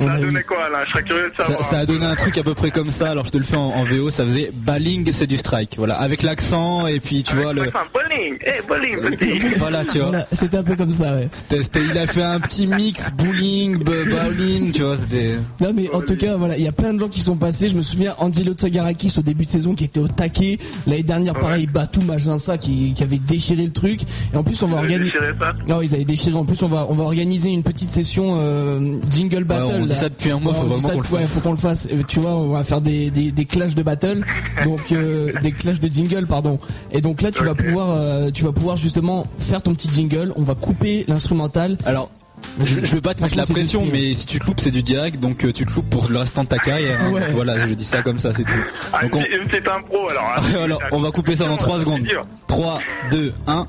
[0.00, 0.84] On Ça a a eu donné quoi là?
[0.86, 1.68] Je serais curieux de Ça, savoir.
[1.70, 3.10] ça a donné un truc à peu près comme ça.
[3.10, 5.74] Alors je te le fais en, en VO, ça faisait balling, c'est du strike.
[5.76, 7.62] Voilà, avec l'accent et puis tu vois le.
[7.64, 9.54] Eh, bowling, petit.
[9.58, 10.08] Voilà, tu vois.
[10.08, 11.28] Voilà, c'était un peu comme ça, ouais.
[11.32, 15.36] C'était- c'était- il a fait un petit mix bowling, bowling, tu vois, c'était.
[15.60, 17.68] Non mais en tout cas voilà, il y a plein de gens qui sont passés.
[17.68, 20.58] Je me souviens Angelo Tsagarakis au début de saison qui était au taquet.
[20.86, 24.00] L'année dernière pareil Batou Majinsa qui, qui avait déchiré le truc.
[24.32, 25.12] Et en plus on va organiser.
[25.42, 26.36] Ça Non ils avaient déchiré.
[26.36, 29.64] En plus on va on va organiser une petite session euh, jingle battle.
[29.66, 31.30] Ouais, on dit ça depuis un mois, Ouais, faut vraiment qu'on le ouais, fasse.
[31.32, 31.88] faut qu'on le fasse.
[31.92, 34.24] Euh, Tu vois, on va faire des, des, des clashs de battle,
[34.64, 36.58] donc euh, des clashs de jingle, pardon.
[36.92, 40.32] Et donc là, tu vas pouvoir, euh, tu vas pouvoir justement faire ton petit jingle.
[40.36, 41.76] On va couper l'instrumental.
[41.84, 42.10] Alors,
[42.60, 44.70] je, je veux pas te mettre la c'est pression, mais si tu te loupes, c'est
[44.72, 46.98] du direct, donc euh, tu te loupes pour le restant de ta carrière.
[47.00, 47.10] hein.
[47.12, 47.30] Ouais.
[47.32, 48.52] Voilà, je dis ça comme ça, c'est tout.
[48.92, 50.34] Ah, Donc on, une petite impro alors.
[50.36, 50.58] hein.
[50.64, 52.00] alors, on va couper ça dans 3 secondes.
[52.02, 52.26] C'est dur.
[52.48, 53.66] 3, 2, 1.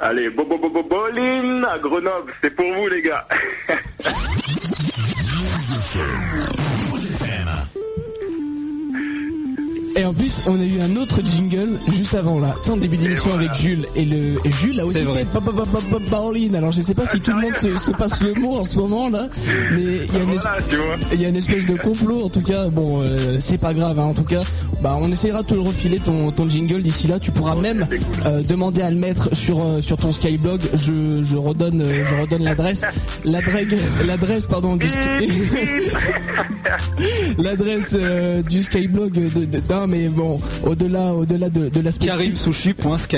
[0.00, 3.26] Allez, bo bo bo bo Boline à Grenoble, c'est pour vous les gars.
[9.98, 12.54] Et en plus, on a eu un autre jingle juste avant là.
[12.60, 13.50] Tu sais, en début d'émission voilà.
[13.50, 13.84] avec Jules.
[13.96, 16.54] Et, le, et Jules a aussi fait pa- pa- pa- pa- pa- Pauline.
[16.54, 18.78] Alors je sais pas si tout le monde se, se passe le mot en ce
[18.78, 19.28] moment là.
[19.72, 20.16] Mais il y
[21.24, 23.98] a une espèce Voilà, une de complot en tout cas bon euh, c'est pas grave
[23.98, 24.42] hein, en tout cas
[24.82, 27.86] bah on essaiera de te le refiler ton, ton jingle d'ici là tu pourras même
[27.88, 27.98] cool.
[28.26, 32.44] euh, demander à le mettre sur euh, sur ton Skyblog je, je redonne je redonne
[32.44, 32.82] l'adresse
[33.24, 33.66] l'adresse
[34.06, 34.86] l'adresse pardon du
[37.38, 37.96] l'adresse
[38.48, 39.18] du Skyblog
[39.70, 42.06] non mais bon au-delà au-delà de, de l'aspect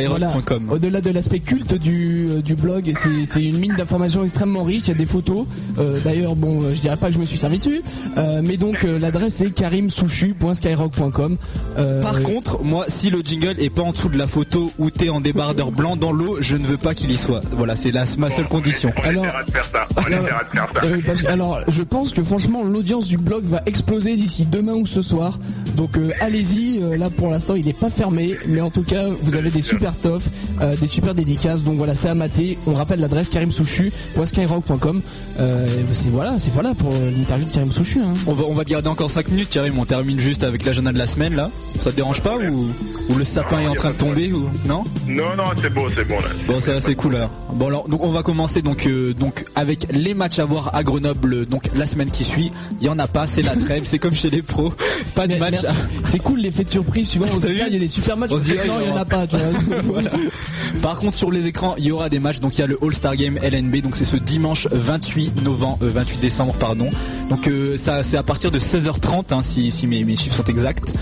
[0.09, 0.29] voilà.
[0.71, 4.83] Au-delà de l'aspect culte du, euh, du blog, c'est- c'est une mine d'informations extrêmement riche.
[4.85, 5.47] Il y a des photos.
[5.79, 7.83] Euh, D'ailleurs, bon, euh, je dirais pas que je me suis servi dessus,
[8.17, 11.37] Euh, mais donc euh, l'adresse c'est karimsushi.skyrock.com.
[11.79, 14.91] Euh, Par contre, moi, si le jingle est pas en dessous de la photo où
[14.91, 17.41] t'es en débardeur blanc dans l'eau, je ne veux pas qu'il y soit.
[17.53, 18.93] Voilà, c'est la- ma seule condition.
[18.97, 19.87] On Alors- essaiera de faire ça.
[19.97, 20.87] On alors- essaiera de faire ça.
[20.87, 24.75] euh, parce que- alors, je pense que franchement, l'audience du blog va exploser d'ici demain
[24.75, 25.39] ou ce soir.
[25.77, 26.60] Donc, euh, allez-y.
[26.83, 29.61] Euh, là, pour l'instant, il n'est pas fermé, mais en tout cas, vous avez des
[29.61, 30.29] super toffs,
[30.61, 31.63] euh, des super dédicaces.
[31.63, 32.59] Donc voilà, c'est à mater.
[32.67, 35.03] On rappelle l'adresse karimsouchu.skyrock.com.
[35.39, 38.01] Euh, c'est voilà, c'est voilà pour euh, l'interview de Karim Souchu.
[38.01, 38.13] Hein.
[38.27, 39.79] On va, on va garder encore 5 minutes, Karim.
[39.79, 41.51] On termine juste avec l'agenda de la semaine là.
[41.79, 42.67] Ça te dérange pas ou,
[43.09, 44.85] ou le sapin est en train de tomber ou non?
[45.09, 46.27] Non, non, c'est beau, c'est bon là.
[46.47, 47.31] Bon, ça c'est cool alors.
[47.55, 50.83] Bon alors, donc on va commencer donc euh, donc avec les matchs à voir à
[50.83, 51.47] Grenoble.
[51.47, 54.15] Donc la semaine qui suit, il y en a pas, c'est la trêve, c'est comme
[54.15, 54.73] chez les pros,
[55.15, 55.61] pas de Mais- match.
[56.05, 57.29] C'est cool l'effet de surprise, tu vois.
[57.33, 58.31] On se T'as dit, vu il y a des super matchs.
[58.33, 59.81] On se dit, non, il y il y en aura- a pas, tu vois.
[59.85, 60.11] Voilà.
[60.83, 62.41] Par contre, sur les écrans, il y aura des matchs.
[62.41, 63.77] Donc, il y a le All-Star Game LNB.
[63.83, 66.89] Donc, c'est ce dimanche 28 novembre, euh, 28 décembre, pardon.
[67.29, 70.45] Donc, euh, ça, c'est à partir de 16h30, hein, si, si mes, mes chiffres sont
[70.45, 70.93] exacts.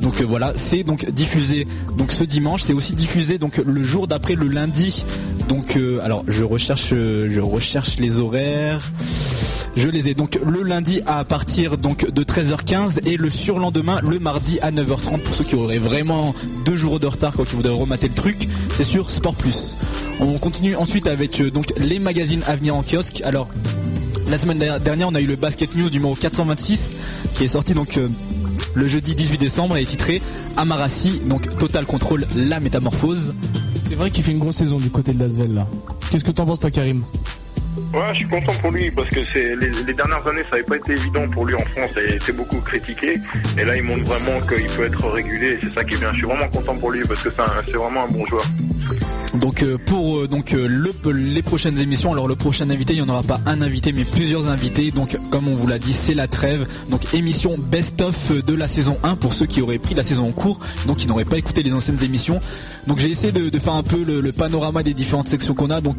[0.00, 1.66] Donc euh, voilà, c'est donc diffusé
[1.96, 5.04] donc ce dimanche, c'est aussi diffusé donc le jour d'après le lundi.
[5.48, 8.92] Donc euh, alors je recherche euh, je recherche les horaires.
[9.78, 14.58] Je les ai donc le lundi à partir de 13h15 et le surlendemain le mardi
[14.58, 16.34] à 9h30 pour ceux qui auraient vraiment
[16.64, 19.76] deux jours de retard quand ils voudraient remater le truc, c'est sur Sport Plus.
[20.18, 23.22] On continue ensuite avec euh, donc les magazines à venir en kiosque.
[23.24, 23.46] Alors
[24.28, 26.90] la semaine dernière, on a eu le Basket News numéro 426
[27.36, 28.08] qui est sorti donc euh,
[28.74, 30.20] le jeudi 18 décembre et est titré
[30.56, 33.32] Amarassi, donc Total Control, la métamorphose.
[33.86, 35.68] C'est vrai qu'il fait une grosse saison du côté de Lasvel là.
[36.10, 37.04] Qu'est-ce que t'en penses toi Karim?
[37.94, 40.76] Ouais, je suis content pour lui parce que c'est les, dernières années ça n'avait pas
[40.76, 43.18] été évident pour lui en France et été beaucoup critiqué.
[43.58, 46.10] Et là il montre vraiment qu'il peut être régulé et c'est ça qui est bien.
[46.12, 48.44] Je suis vraiment content pour lui parce que c'est c'est vraiment un bon joueur.
[49.34, 53.02] Donc euh, pour euh, donc euh, le, les prochaines émissions, alors le prochain invité, il
[53.02, 54.90] n'y en aura pas un invité mais plusieurs invités.
[54.90, 56.66] Donc comme on vous l'a dit, c'est la trêve.
[56.90, 60.32] Donc émission best-of de la saison 1 pour ceux qui auraient pris la saison en
[60.32, 62.40] cours, donc qui n'auraient pas écouté les anciennes émissions.
[62.86, 65.70] Donc j'ai essayé de, de faire un peu le, le panorama des différentes sections qu'on
[65.70, 65.80] a.
[65.80, 65.98] Donc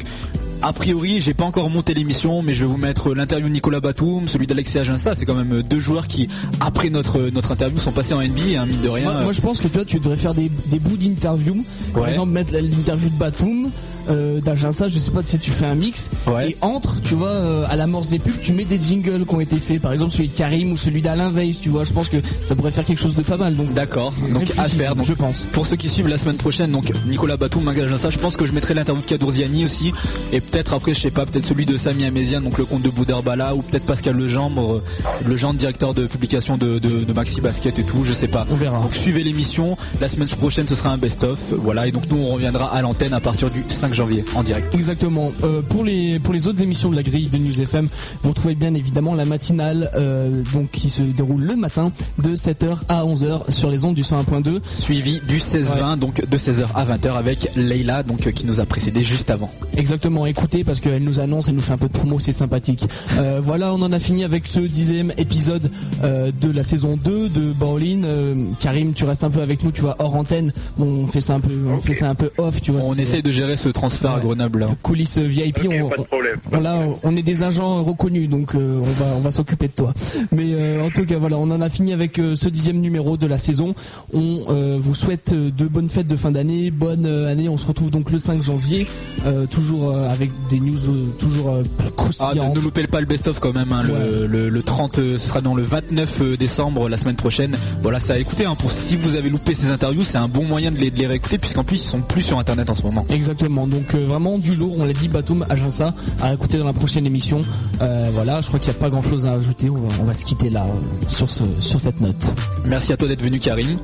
[0.61, 3.79] a priori, j'ai pas encore monté l'émission, mais je vais vous mettre l'interview de Nicolas
[3.79, 5.15] Batum, celui d'Alexis Aginsta.
[5.15, 6.29] C'est quand même deux joueurs qui,
[6.59, 9.11] après notre notre interview, sont passés en NBA, hein, mine de rien.
[9.11, 11.63] Moi, moi, je pense que toi tu devrais faire des, des bouts d'interview.
[11.93, 13.69] Par exemple mettre l'interview de Batum,
[14.09, 16.09] euh, d'Aginsa, je sais pas, tu sais, tu fais un mix.
[16.27, 16.51] Ouais.
[16.51, 19.39] Et entre, tu vois, euh, à l'amorce des pubs, tu mets des jingles qui ont
[19.39, 19.81] été faits.
[19.81, 21.83] Par exemple celui de Karim ou celui d'Alain Weiss, tu vois.
[21.83, 23.55] Je pense que ça pourrait faire quelque chose de pas mal.
[23.55, 24.13] Donc D'accord.
[24.33, 24.95] Donc à faire.
[24.95, 25.45] Donc je pense.
[25.51, 28.09] Pour ceux qui suivent la semaine prochaine, donc Nicolas Batum ça.
[28.09, 29.93] Je pense que je mettrai l'interview de Kadourziani aussi.
[30.31, 32.89] Et peut-être après, je sais pas, peut-être celui de Sami Amézian, donc le compte de
[32.89, 34.83] Boudarbala, ou peut-être Pascal Legendre, euh,
[35.27, 38.45] Legendre, directeur de publication de, de, de Maxi Basket et tout, je sais pas.
[38.51, 38.79] On verra.
[38.79, 39.77] Donc suivez l'émission.
[40.01, 41.39] La semaine prochaine, ce sera un best-of.
[41.51, 41.87] Voilà.
[41.87, 44.73] Et donc nous, on reviendra à l'antenne à partir du 5 janvier en direct.
[44.73, 45.31] Exactement.
[45.43, 47.87] Euh, pour les pour les autres émissions de la grille de News FM,
[48.23, 52.79] vous retrouvez bien évidemment la matinale euh, donc qui se déroule le matin de 7h
[52.89, 54.59] à 11h sur les ondes du 101.2.
[54.67, 58.65] Suivi du 16-20, donc de 16h à 20h avec Leila, donc euh, qui nous a
[58.65, 59.51] précédé juste avant.
[59.77, 62.85] Exactement, écoutez parce qu'elle nous annonce, elle nous fait un peu de promo, c'est sympathique.
[63.17, 65.69] Euh, voilà, on en a fini avec ce dixième épisode
[66.05, 68.03] euh, de la saison 2 de Bowling.
[68.05, 70.53] Euh, Karim, tu restes un peu avec nous, tu vois, hors antenne.
[70.77, 72.81] Bon, on fait ça un peu, on fait ça un peu off, tu vois.
[72.85, 74.19] On essaye de gérer ce transfert à.
[74.21, 74.59] Grenoble.
[74.59, 74.67] là.
[74.81, 75.57] coulisses VIP.
[75.65, 76.37] Ok, on, pas de problème.
[76.53, 79.73] on- là, on est des agents reconnus, donc euh, on va on va s'occuper de
[79.73, 79.93] toi.
[80.31, 83.17] Mais euh, en tout cas, voilà, on en a fini avec euh, ce dixième numéro
[83.17, 83.75] de la saison.
[84.13, 87.49] On euh, vous souhaite de bonnes fêtes de fin d'année, bonne année.
[87.49, 88.87] On se retrouve donc le 5 janvier,
[89.25, 91.63] euh, toujours euh, avec des news euh, toujours euh,
[91.97, 93.71] plus Ah, ne, ne loupez pas le best-of quand même.
[93.71, 94.27] hein, le, Ouais.
[94.27, 97.55] le, le 30, euh, ce sera dans le 29 euh, décembre, la semaine prochaine.
[97.81, 98.45] Voilà, ça à écouter.
[98.45, 100.97] Hein, pour si vous avez loupé ces interviews, c'est un bon moyen de les, de
[100.97, 103.05] les réécouter puisqu'en plus ils sont plus sur internet en ce moment.
[103.09, 106.73] Exactement, donc euh, vraiment du lourd, on l'a dit, Batum, Agença, à écouter dans la
[106.73, 107.41] prochaine émission.
[107.81, 110.03] Euh, voilà, je crois qu'il n'y a pas grand chose à ajouter, on va, on
[110.05, 112.27] va se quitter là, euh, sur, ce, sur cette note.
[112.65, 113.77] Merci à toi d'être venu, Karim.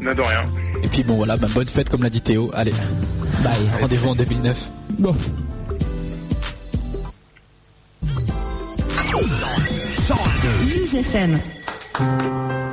[0.00, 0.44] Non, de rien.
[0.82, 2.50] Et puis bon voilà, bah, bonne fête comme l'a dit Théo.
[2.54, 2.72] Allez,
[3.42, 3.52] Bye.
[3.80, 4.68] rendez-vous en 2009.
[4.98, 5.14] Bon.
[9.20, 12.67] News FM.